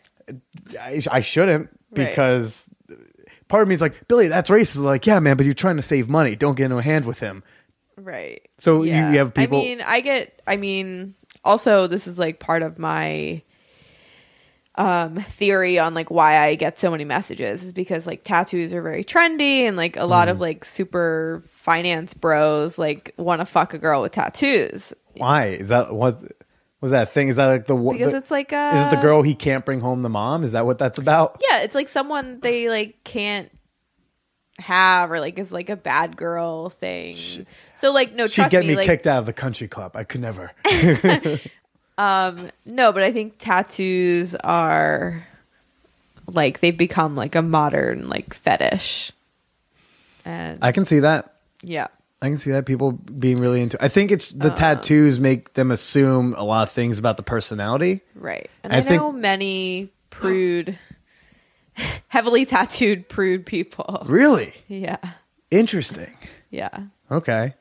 I, 0.80 1.00
I 1.10 1.20
shouldn't 1.20 1.70
Right. 1.90 2.10
because 2.10 2.68
part 3.48 3.62
of 3.62 3.68
me 3.68 3.74
is 3.74 3.80
like, 3.80 4.06
Billy, 4.08 4.28
that's 4.28 4.50
racist. 4.50 4.76
Like, 4.82 5.06
yeah, 5.06 5.18
man, 5.20 5.38
but 5.38 5.46
you're 5.46 5.54
trying 5.54 5.76
to 5.76 5.82
save 5.82 6.06
money. 6.10 6.36
Don't 6.36 6.54
get 6.54 6.64
into 6.66 6.76
a 6.76 6.82
hand 6.82 7.06
with 7.06 7.18
him. 7.18 7.42
Right. 7.96 8.46
So 8.58 8.82
you- 8.82 8.92
you 8.92 9.18
have 9.18 9.32
people- 9.32 9.58
I 9.58 9.62
mean, 9.62 9.80
I 9.80 10.00
get. 10.00 10.42
I 10.46 10.56
mean, 10.56 11.14
also 11.44 11.86
this 11.86 12.06
is 12.06 12.18
like 12.18 12.40
part 12.40 12.62
of 12.62 12.78
my 12.78 13.40
um 14.78 15.16
theory 15.16 15.78
on 15.78 15.92
like 15.92 16.10
why 16.10 16.38
I 16.38 16.54
get 16.54 16.78
so 16.78 16.90
many 16.90 17.04
messages 17.04 17.64
is 17.64 17.72
because 17.72 18.06
like 18.06 18.22
tattoos 18.24 18.72
are 18.72 18.80
very 18.80 19.02
trendy 19.04 19.62
and 19.66 19.76
like 19.76 19.96
a 19.96 20.04
lot 20.04 20.28
Mm. 20.28 20.30
of 20.30 20.40
like 20.40 20.64
super 20.64 21.42
finance 21.50 22.14
bros 22.14 22.78
like 22.78 23.12
want 23.18 23.40
to 23.40 23.44
fuck 23.44 23.74
a 23.74 23.78
girl 23.78 24.00
with 24.02 24.12
tattoos 24.12 24.92
Why 25.16 25.46
is 25.46 25.68
that? 25.70 25.92
What 25.92 26.22
was 26.80 26.92
that 26.92 27.10
thing? 27.10 27.26
Is 27.26 27.36
that 27.36 27.46
like 27.46 27.64
the 27.66 27.74
because 27.74 28.12
the- 28.12 28.18
it's 28.18 28.30
like 28.30 28.52
a 28.52 28.70
is 28.76 28.82
it 28.82 28.90
the 28.90 28.96
girl 28.96 29.22
he 29.22 29.34
can't 29.34 29.64
bring 29.64 29.80
home 29.80 30.02
the 30.02 30.08
mom? 30.08 30.44
Is 30.44 30.52
that 30.52 30.64
what 30.64 30.78
that's 30.78 30.98
about? 30.98 31.42
yeah 31.50 31.62
it's 31.62 31.74
like 31.74 31.88
someone 31.88 32.38
they 32.40 32.68
like 32.68 33.02
can't 33.02 33.50
have 34.60 35.10
or 35.12 35.20
like 35.20 35.38
is 35.38 35.52
like 35.52 35.68
a 35.70 35.76
bad 35.76 36.16
girl 36.16 36.68
thing 36.68 37.14
so 37.76 37.92
like 37.92 38.12
no 38.14 38.26
She'd 38.26 38.34
trust 38.42 38.50
get 38.52 38.62
me, 38.62 38.68
me 38.70 38.76
like, 38.76 38.86
kicked 38.86 39.06
out 39.06 39.20
of 39.20 39.26
the 39.26 39.32
country 39.32 39.68
club. 39.68 39.92
I 39.96 40.02
could 40.04 40.20
never. 40.20 40.50
Um, 41.98 42.50
no, 42.64 42.92
but 42.92 43.02
I 43.02 43.12
think 43.12 43.34
tattoos 43.38 44.34
are 44.36 45.26
like 46.26 46.60
they've 46.60 46.76
become 46.76 47.16
like 47.16 47.34
a 47.34 47.42
modern 47.42 48.08
like 48.08 48.32
fetish. 48.34 49.12
And 50.24 50.58
I 50.62 50.72
can 50.72 50.84
see 50.84 51.00
that. 51.00 51.34
yeah. 51.62 51.88
I 52.20 52.26
can 52.28 52.36
see 52.36 52.50
that 52.50 52.66
people 52.66 52.90
being 52.92 53.36
really 53.36 53.60
into. 53.62 53.82
I 53.82 53.86
think 53.86 54.10
it's 54.10 54.30
the 54.30 54.48
um, 54.50 54.54
tattoos 54.56 55.20
make 55.20 55.54
them 55.54 55.70
assume 55.70 56.34
a 56.36 56.42
lot 56.42 56.64
of 56.64 56.70
things 56.72 56.98
about 56.98 57.16
the 57.16 57.22
personality. 57.22 58.00
Right. 58.16 58.50
And 58.64 58.72
I 58.72 58.78
I, 58.78 58.80
think- 58.80 59.00
know 59.00 59.12
many 59.12 59.90
prude 60.10 60.76
heavily 62.08 62.44
tattooed 62.44 63.08
prude 63.08 63.46
people. 63.46 64.02
Really 64.06 64.52
Yeah. 64.66 64.96
interesting. 65.50 66.12
Yeah. 66.50 66.76
Okay. 67.10 67.54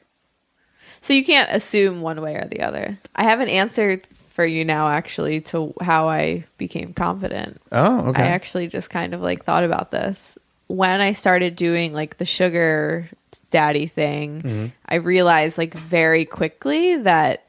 So 1.02 1.14
you 1.14 1.24
can't 1.24 1.52
assume 1.52 2.02
one 2.02 2.20
way 2.22 2.34
or 2.36 2.46
the 2.50 2.62
other. 2.62 2.98
I 3.16 3.24
have 3.26 3.40
an 3.40 3.48
answer 3.50 4.02
for 4.38 4.46
you 4.46 4.64
now 4.64 4.88
actually 4.90 5.42
to 5.42 5.74
how 5.82 6.10
I 6.10 6.46
became 6.60 6.94
confident. 6.94 7.60
Oh, 7.72 8.10
okay. 8.10 8.22
I 8.22 8.28
actually 8.28 8.68
just 8.68 8.88
kind 8.92 9.16
of 9.16 9.22
like 9.22 9.44
thought 9.44 9.64
about 9.64 9.90
this 9.90 10.38
when 10.68 11.02
I 11.02 11.14
started 11.14 11.56
doing 11.56 11.92
like 11.92 12.18
the 12.18 12.26
sugar 12.26 13.10
daddy 13.50 13.88
thing. 13.88 14.42
Mm-hmm. 14.44 14.66
I 14.88 14.96
realized 14.96 15.58
like 15.58 15.74
very 15.74 16.24
quickly 16.24 16.98
that 16.98 17.46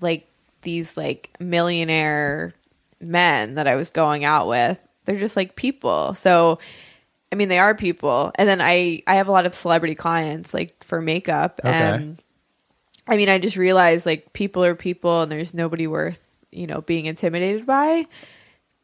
like 0.00 0.28
these 0.60 0.96
like 0.96 1.30
millionaire 1.40 2.54
men 3.00 3.56
that 3.56 3.66
I 3.66 3.74
was 3.74 3.90
going 3.90 4.24
out 4.24 4.46
with, 4.46 4.78
they're 5.04 5.18
just 5.18 5.36
like 5.36 5.56
people. 5.56 6.14
So 6.14 6.60
I 7.32 7.34
mean 7.34 7.48
they 7.48 7.58
are 7.58 7.74
people. 7.74 8.30
And 8.36 8.48
then 8.48 8.60
I 8.60 9.02
I 9.08 9.16
have 9.16 9.26
a 9.26 9.32
lot 9.32 9.46
of 9.46 9.54
celebrity 9.54 9.96
clients 9.96 10.54
like 10.54 10.84
for 10.84 11.00
makeup 11.00 11.60
Okay. 11.64 11.76
and 11.76 12.22
I 13.12 13.16
mean 13.18 13.28
I 13.28 13.38
just 13.38 13.58
realized 13.58 14.06
like 14.06 14.32
people 14.32 14.64
are 14.64 14.74
people 14.74 15.20
and 15.20 15.30
there's 15.30 15.52
nobody 15.52 15.86
worth, 15.86 16.34
you 16.50 16.66
know, 16.66 16.80
being 16.80 17.04
intimidated 17.04 17.66
by. 17.66 18.06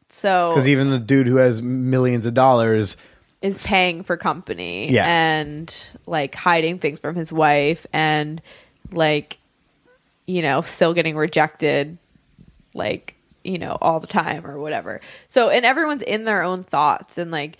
So 0.09 0.51
Because 0.51 0.67
even 0.67 0.91
the 0.91 0.99
dude 0.99 1.25
who 1.25 1.37
has 1.37 1.63
millions 1.63 2.27
of 2.27 2.35
dollars, 2.35 2.95
is 3.41 3.65
paying 3.65 4.03
for 4.03 4.17
company 4.17 4.91
Yeah. 4.91 5.05
and 5.07 5.75
like 6.05 6.35
hiding 6.35 6.77
things 6.77 6.99
from 6.99 7.15
his 7.15 7.31
wife 7.31 7.87
and 7.91 8.39
like 8.91 9.39
you 10.27 10.43
know 10.43 10.61
still 10.61 10.93
getting 10.93 11.15
rejected 11.15 11.97
like 12.75 13.15
you 13.43 13.57
know 13.57 13.77
all 13.81 13.99
the 13.99 14.07
time 14.07 14.45
or 14.45 14.59
whatever 14.59 14.99
so 15.27 15.49
and 15.49 15.65
everyone's 15.65 16.01
in 16.01 16.25
their 16.25 16.43
own 16.43 16.63
thoughts 16.63 17.17
and 17.17 17.31
like 17.31 17.57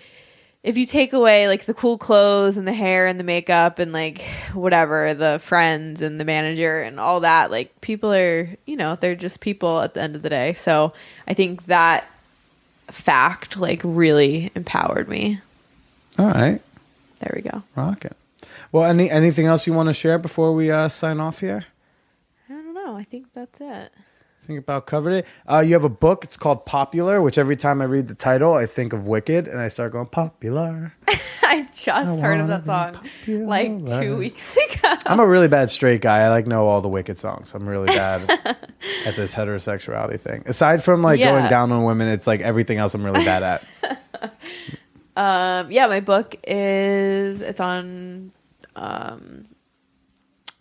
if 0.70 0.78
you 0.78 0.86
take 0.86 1.14
away 1.14 1.48
like 1.48 1.66
the 1.66 1.74
cool 1.74 1.98
clothes 1.98 2.56
and 2.56 2.68
the 2.68 2.74
hair 2.74 3.08
and 3.08 3.20
the 3.20 3.24
makeup 3.24 3.80
and 3.80 3.92
like 3.92 4.22
whatever 4.54 5.14
the 5.14 5.40
friends 5.44 6.02
and 6.02 6.20
the 6.20 6.26
manager 6.26 6.82
and 6.82 7.00
all 7.00 7.20
that 7.20 7.52
like 7.52 7.82
people 7.82 8.14
are 8.14 8.50
you 8.66 8.76
know 8.76 8.96
they're 8.96 9.16
just 9.16 9.40
people 9.40 9.82
at 9.82 9.94
the 9.94 10.02
end 10.02 10.16
of 10.16 10.22
the 10.22 10.30
day 10.30 10.54
so 10.54 10.94
i 11.28 11.34
think 11.34 11.66
that 11.66 12.06
fact 12.88 13.58
like 13.58 13.82
really 13.84 14.52
empowered 14.56 15.08
me 15.08 15.40
all 16.20 16.30
right, 16.32 16.62
there 17.20 17.32
we 17.34 17.42
go. 17.42 17.64
rocket. 17.78 18.18
Well, 18.74 18.84
any 18.84 19.10
anything 19.10 19.46
else 19.46 19.66
you 19.66 19.72
want 19.72 19.88
to 19.88 19.94
share 19.94 20.18
before 20.18 20.54
we 20.54 20.70
uh, 20.70 20.90
sign 20.90 21.22
off 21.22 21.40
here? 21.40 21.66
I 22.50 22.54
don't 22.54 22.74
know. 22.74 22.98
I 22.98 23.06
think 23.06 23.28
that's 23.34 23.62
it. 23.62 23.94
I 24.50 24.52
think 24.52 24.62
about 24.64 24.88
covered 24.88 25.12
it. 25.12 25.28
Uh, 25.48 25.60
you 25.60 25.74
have 25.74 25.84
a 25.84 25.90
book. 25.90 26.24
It's 26.24 26.36
called 26.36 26.66
Popular, 26.66 27.22
which 27.22 27.38
every 27.38 27.56
time 27.56 27.84
I 27.84 27.86
read 27.86 28.08
the 28.08 28.16
title, 28.16 28.56
I 28.56 28.66
think 28.66 28.94
of 28.94 29.06
Wicked, 29.06 29.48
and 29.48 29.60
I 29.62 29.68
start 29.68 29.92
going 29.92 30.08
popular. 30.08 30.96
I 31.44 31.68
just 31.76 32.20
heard 32.20 32.40
of 32.40 32.48
that 32.48 32.66
song 32.66 32.98
like 33.28 33.86
two 33.86 34.18
weeks 34.18 34.58
ago. 34.72 34.96
I'm 35.06 35.20
a 35.20 35.28
really 35.28 35.50
bad 35.50 35.70
straight 35.70 36.02
guy. 36.02 36.22
I 36.22 36.30
like 36.30 36.48
know 36.48 36.66
all 36.68 36.82
the 36.82 36.90
Wicked 36.90 37.20
songs. 37.20 37.54
I'm 37.54 37.70
really 37.70 37.90
bad 37.96 38.28
at 39.06 39.16
this 39.16 39.36
heterosexuality 39.36 40.20
thing. 40.20 40.42
Aside 40.48 40.84
from 40.84 41.04
like 41.04 41.20
Yeah. 41.20 41.30
going 41.34 41.48
down 41.48 41.72
on 41.72 41.84
women, 41.84 42.08
it's 42.08 42.26
like 42.26 42.42
everything 42.42 42.80
else 42.80 42.96
I'm 42.96 43.06
really 43.06 43.24
bad 43.24 43.44
at. 43.44 44.32
Um, 45.16 45.72
yeah, 45.72 45.86
my 45.86 46.00
book 46.00 46.36
is 46.48 47.42
it's 47.42 47.60
on. 47.60 48.32
Um, 48.76 49.46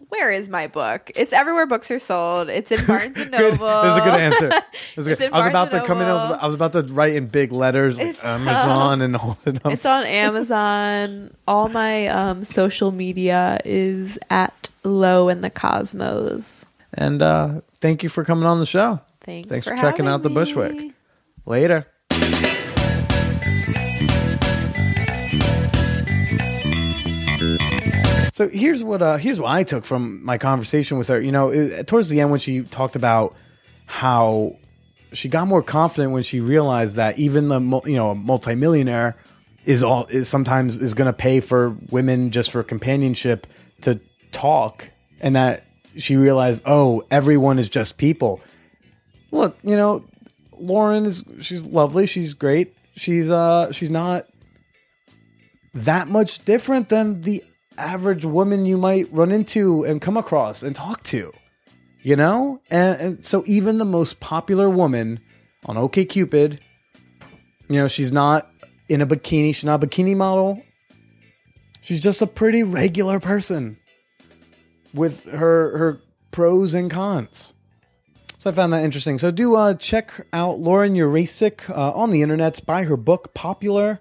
where 0.09 0.32
is 0.32 0.48
my 0.48 0.66
book? 0.66 1.11
It's 1.16 1.32
everywhere 1.32 1.66
books 1.66 1.90
are 1.90 1.98
sold. 1.98 2.48
It's 2.48 2.70
in 2.72 2.84
Barnes 2.86 3.18
and. 3.18 3.30
Noble. 3.30 3.66
That 3.66 3.84
was 3.84 3.96
a 3.96 4.00
good 4.00 4.20
answer. 4.20 4.48
That 4.48 4.66
was 4.96 5.06
good. 5.09 5.22
I 5.22 5.38
was 5.38 5.46
about 5.46 5.70
to 5.72 5.84
come 5.84 6.00
in. 6.00 6.06
I 6.09 6.14
was, 6.14 6.24
about, 6.24 6.42
I 6.42 6.46
was 6.46 6.54
about 6.54 6.72
to 6.72 6.82
write 6.94 7.14
in 7.14 7.26
big 7.26 7.52
letters 7.52 7.98
like 7.98 8.09
It's, 8.09 8.24
Amazon 8.24 9.02
and 9.02 9.16
hold 9.16 9.36
it 9.44 9.64
up. 9.64 9.72
It's 9.72 9.86
on 9.86 10.04
Amazon. 10.04 11.34
All 11.46 11.68
my 11.68 12.09
um, 12.09 12.44
social 12.44 12.90
media 12.90 13.59
is 13.64 14.18
at 14.30 14.70
Lo 14.84 15.28
and 15.28 15.44
the 15.44 15.50
Cosmos. 15.50 16.64
And 16.94 17.22
uh, 17.22 17.61
thank 17.80 18.02
you 18.02 18.09
for 18.09 18.24
coming 18.24 18.44
on 18.44 18.61
the 18.61 18.66
show. 18.66 19.00
Thanks. 19.20 19.48
Thanks 19.48 19.66
for, 19.66 19.76
for 19.76 19.82
checking 19.82 20.06
out 20.06 20.22
the 20.22 20.30
me. 20.30 20.34
Bushwick. 20.36 20.92
Later. 21.44 21.86
So 28.39 28.49
here's 28.49 28.84
what 28.84 29.03
uh, 29.03 29.16
here's 29.16 29.41
what 29.41 29.51
I 29.51 29.64
took 29.64 29.84
from 29.84 30.24
my 30.24 30.39
conversation 30.39 30.97
with 30.97 31.09
her. 31.09 31.20
You 31.20 31.32
know, 31.32 31.82
towards 31.82 32.09
the 32.09 32.20
end 32.20 32.30
when 32.30 32.39
she 32.39 32.62
talked 32.62 32.95
about 32.95 33.34
how 33.86 34.55
she 35.12 35.28
got 35.28 35.49
more 35.49 35.61
confident 35.61 36.12
when 36.12 36.22
she 36.22 36.39
realized 36.39 36.95
that 36.95 37.18
even 37.18 37.49
the 37.49 37.59
you 37.84 37.97
know 37.97 38.11
a 38.11 38.14
multimillionaire 38.14 39.16
is 39.64 39.82
all 39.82 40.07
is 40.07 40.28
sometimes 40.28 40.78
is 40.78 40.95
going 40.95 41.09
to 41.09 41.12
pay 41.12 41.41
for 41.41 41.70
women 41.91 42.30
just 42.30 42.53
for 42.53 42.62
companionship 42.62 43.49
to 43.80 43.99
talk, 44.30 44.89
and 45.18 45.34
that 45.34 45.64
she 45.97 46.14
realized, 46.14 46.62
oh, 46.64 47.05
everyone 47.11 47.59
is 47.59 47.68
just 47.68 47.99
people. 47.99 48.41
Look, 49.32 49.59
you 49.64 49.74
know, 49.74 50.05
Lauren 50.57 51.07
is 51.07 51.24
she's 51.41 51.64
lovely, 51.64 52.07
she's 52.07 52.34
great, 52.34 52.72
she's 52.95 53.30
uh 53.30 53.72
she's 53.72 53.91
not 53.91 54.28
that 55.74 56.07
much 56.07 56.45
different 56.45 56.89
than 56.89 57.22
the 57.22 57.43
average 57.79 58.24
woman 58.24 58.66
you 58.66 58.76
might 58.76 59.12
run 59.12 59.33
into 59.33 59.85
and 59.85 60.01
come 60.01 60.16
across 60.16 60.62
and 60.62 60.74
talk 60.74 61.03
to. 61.05 61.33
You 62.03 62.16
know? 62.16 62.61
And, 62.70 63.01
and 63.01 63.24
so 63.24 63.45
even 63.47 63.79
the 63.79 63.85
most 63.85 64.20
popular 64.20 64.68
woman 64.68 65.20
on 65.64 65.76
OKCupid, 65.76 66.59
you 67.68 67.76
know, 67.76 67.89
she's 67.89 68.12
not 68.12 68.51
in 68.89 69.01
a 69.01 69.07
bikini, 69.07 69.55
she's 69.55 69.64
not 69.64 69.83
a 69.83 69.87
bikini 69.87 70.16
model. 70.16 70.62
She's 71.81 72.01
just 72.01 72.22
a 72.22 72.26
pretty 72.26 72.62
regular 72.62 73.20
person 73.20 73.79
with 74.93 75.24
her 75.24 75.79
her 75.79 76.01
pros 76.31 76.74
and 76.74 76.91
cons. 76.91 77.55
So 78.39 78.51
I 78.51 78.53
found 78.53 78.72
that 78.72 78.85
interesting. 78.85 79.18
So 79.18 79.31
do 79.31 79.57
uh, 79.57 79.74
check 79.74 80.26
out 80.33 80.61
Lauren 80.61 80.95
Urasek 80.95 81.68
uh, 81.70 81.93
on 81.93 82.11
the 82.11 82.22
internet. 82.22 82.64
Buy 82.64 82.85
her 82.85 82.97
book, 82.97 83.35
Popular. 83.35 84.01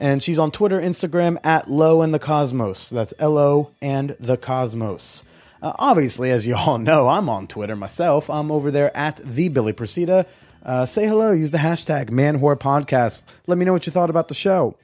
And 0.00 0.22
she's 0.22 0.38
on 0.38 0.52
Twitter, 0.52 0.80
Instagram 0.80 1.44
at 1.44 1.68
Lo 1.68 2.02
and 2.02 2.14
the 2.14 2.20
Cosmos. 2.20 2.88
That's 2.88 3.12
L 3.18 3.36
O 3.36 3.72
and 3.82 4.16
the 4.20 4.36
Cosmos. 4.36 5.24
Uh, 5.60 5.72
obviously, 5.76 6.30
as 6.30 6.46
you 6.46 6.54
all 6.54 6.78
know, 6.78 7.08
I'm 7.08 7.28
on 7.28 7.48
Twitter 7.48 7.74
myself. 7.74 8.30
I'm 8.30 8.52
over 8.52 8.70
there 8.70 8.96
at 8.96 9.16
the 9.16 9.48
Billy 9.48 9.72
Procida. 9.72 10.24
Uh, 10.62 10.86
say 10.86 11.06
hello. 11.06 11.32
Use 11.32 11.50
the 11.50 11.58
hashtag 11.58 12.10
ManWhore 12.10 13.24
Let 13.48 13.58
me 13.58 13.64
know 13.64 13.72
what 13.72 13.86
you 13.86 13.92
thought 13.92 14.10
about 14.10 14.28
the 14.28 14.34
show. 14.34 14.76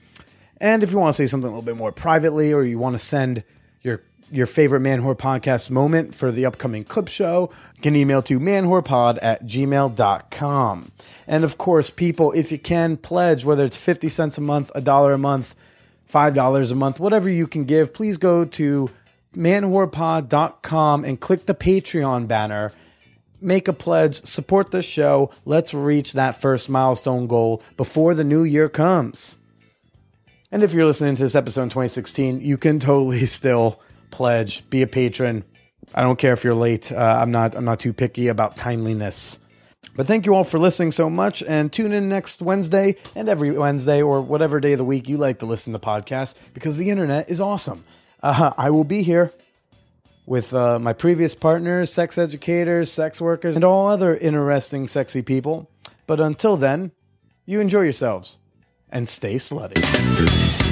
And 0.60 0.82
if 0.82 0.90
you 0.90 0.98
want 0.98 1.14
to 1.14 1.16
say 1.22 1.26
something 1.26 1.46
a 1.46 1.50
little 1.50 1.62
bit 1.62 1.76
more 1.76 1.92
privately, 1.92 2.52
or 2.52 2.64
you 2.64 2.78
want 2.78 2.94
to 2.94 2.98
send 2.98 3.44
your 4.30 4.46
favorite 4.46 4.80
Man 4.80 5.02
Whore 5.02 5.16
podcast 5.16 5.70
moment 5.70 6.14
for 6.14 6.30
the 6.30 6.46
upcoming 6.46 6.84
clip 6.84 7.08
show, 7.08 7.50
can 7.82 7.94
email 7.96 8.22
to 8.22 8.40
manwhorepod 8.40 9.18
at 9.22 9.44
gmail.com. 9.44 10.92
And 11.26 11.44
of 11.44 11.58
course, 11.58 11.90
people, 11.90 12.32
if 12.32 12.50
you 12.50 12.58
can, 12.58 12.96
pledge, 12.96 13.44
whether 13.44 13.64
it's 13.64 13.76
50 13.76 14.08
cents 14.08 14.38
a 14.38 14.40
month, 14.40 14.70
a 14.74 14.80
dollar 14.80 15.12
a 15.12 15.18
month, 15.18 15.54
$5 16.12 16.70
a 16.70 16.74
month, 16.74 17.00
whatever 17.00 17.28
you 17.28 17.46
can 17.46 17.64
give, 17.64 17.92
please 17.92 18.18
go 18.18 18.44
to 18.44 18.90
manwhorepod.com 19.34 21.04
and 21.04 21.20
click 21.20 21.46
the 21.46 21.54
Patreon 21.54 22.28
banner. 22.28 22.72
Make 23.40 23.68
a 23.68 23.72
pledge, 23.72 24.24
support 24.24 24.70
the 24.70 24.80
show. 24.80 25.30
Let's 25.44 25.74
reach 25.74 26.14
that 26.14 26.40
first 26.40 26.68
milestone 26.68 27.26
goal 27.26 27.62
before 27.76 28.14
the 28.14 28.24
new 28.24 28.44
year 28.44 28.68
comes. 28.68 29.36
And 30.50 30.62
if 30.62 30.72
you're 30.72 30.86
listening 30.86 31.16
to 31.16 31.22
this 31.22 31.34
episode 31.34 31.64
in 31.64 31.68
2016, 31.70 32.40
you 32.40 32.56
can 32.56 32.78
totally 32.78 33.26
still 33.26 33.80
pledge, 34.14 34.68
be 34.70 34.80
a 34.82 34.86
patron. 34.86 35.44
I 35.94 36.02
don't 36.02 36.18
care 36.18 36.32
if 36.32 36.44
you're 36.44 36.54
late. 36.54 36.90
Uh, 36.90 36.96
I'm 36.96 37.30
not. 37.30 37.54
I'm 37.54 37.64
not 37.64 37.80
too 37.80 37.92
picky 37.92 38.28
about 38.28 38.56
timeliness. 38.56 39.38
But 39.96 40.06
thank 40.06 40.26
you 40.26 40.34
all 40.34 40.44
for 40.44 40.58
listening 40.58 40.92
so 40.92 41.10
much, 41.10 41.42
and 41.42 41.72
tune 41.72 41.92
in 41.92 42.08
next 42.08 42.40
Wednesday 42.40 42.96
and 43.14 43.28
every 43.28 43.52
Wednesday 43.52 44.02
or 44.02 44.22
whatever 44.22 44.58
day 44.58 44.72
of 44.72 44.78
the 44.78 44.84
week 44.84 45.08
you 45.08 45.18
like 45.18 45.38
to 45.40 45.46
listen 45.46 45.72
to 45.72 45.78
podcasts 45.78 46.34
because 46.52 46.76
the 46.76 46.90
internet 46.90 47.28
is 47.28 47.40
awesome. 47.40 47.84
Uh, 48.22 48.52
I 48.56 48.70
will 48.70 48.84
be 48.84 49.02
here 49.02 49.32
with 50.26 50.54
uh, 50.54 50.78
my 50.78 50.94
previous 50.94 51.34
partners, 51.34 51.92
sex 51.92 52.16
educators, 52.16 52.90
sex 52.90 53.20
workers, 53.20 53.54
and 53.54 53.64
all 53.64 53.88
other 53.88 54.16
interesting, 54.16 54.86
sexy 54.86 55.22
people. 55.22 55.70
But 56.06 56.18
until 56.18 56.56
then, 56.56 56.92
you 57.46 57.60
enjoy 57.60 57.82
yourselves 57.82 58.38
and 58.90 59.08
stay 59.08 59.36
slutty. 59.36 60.63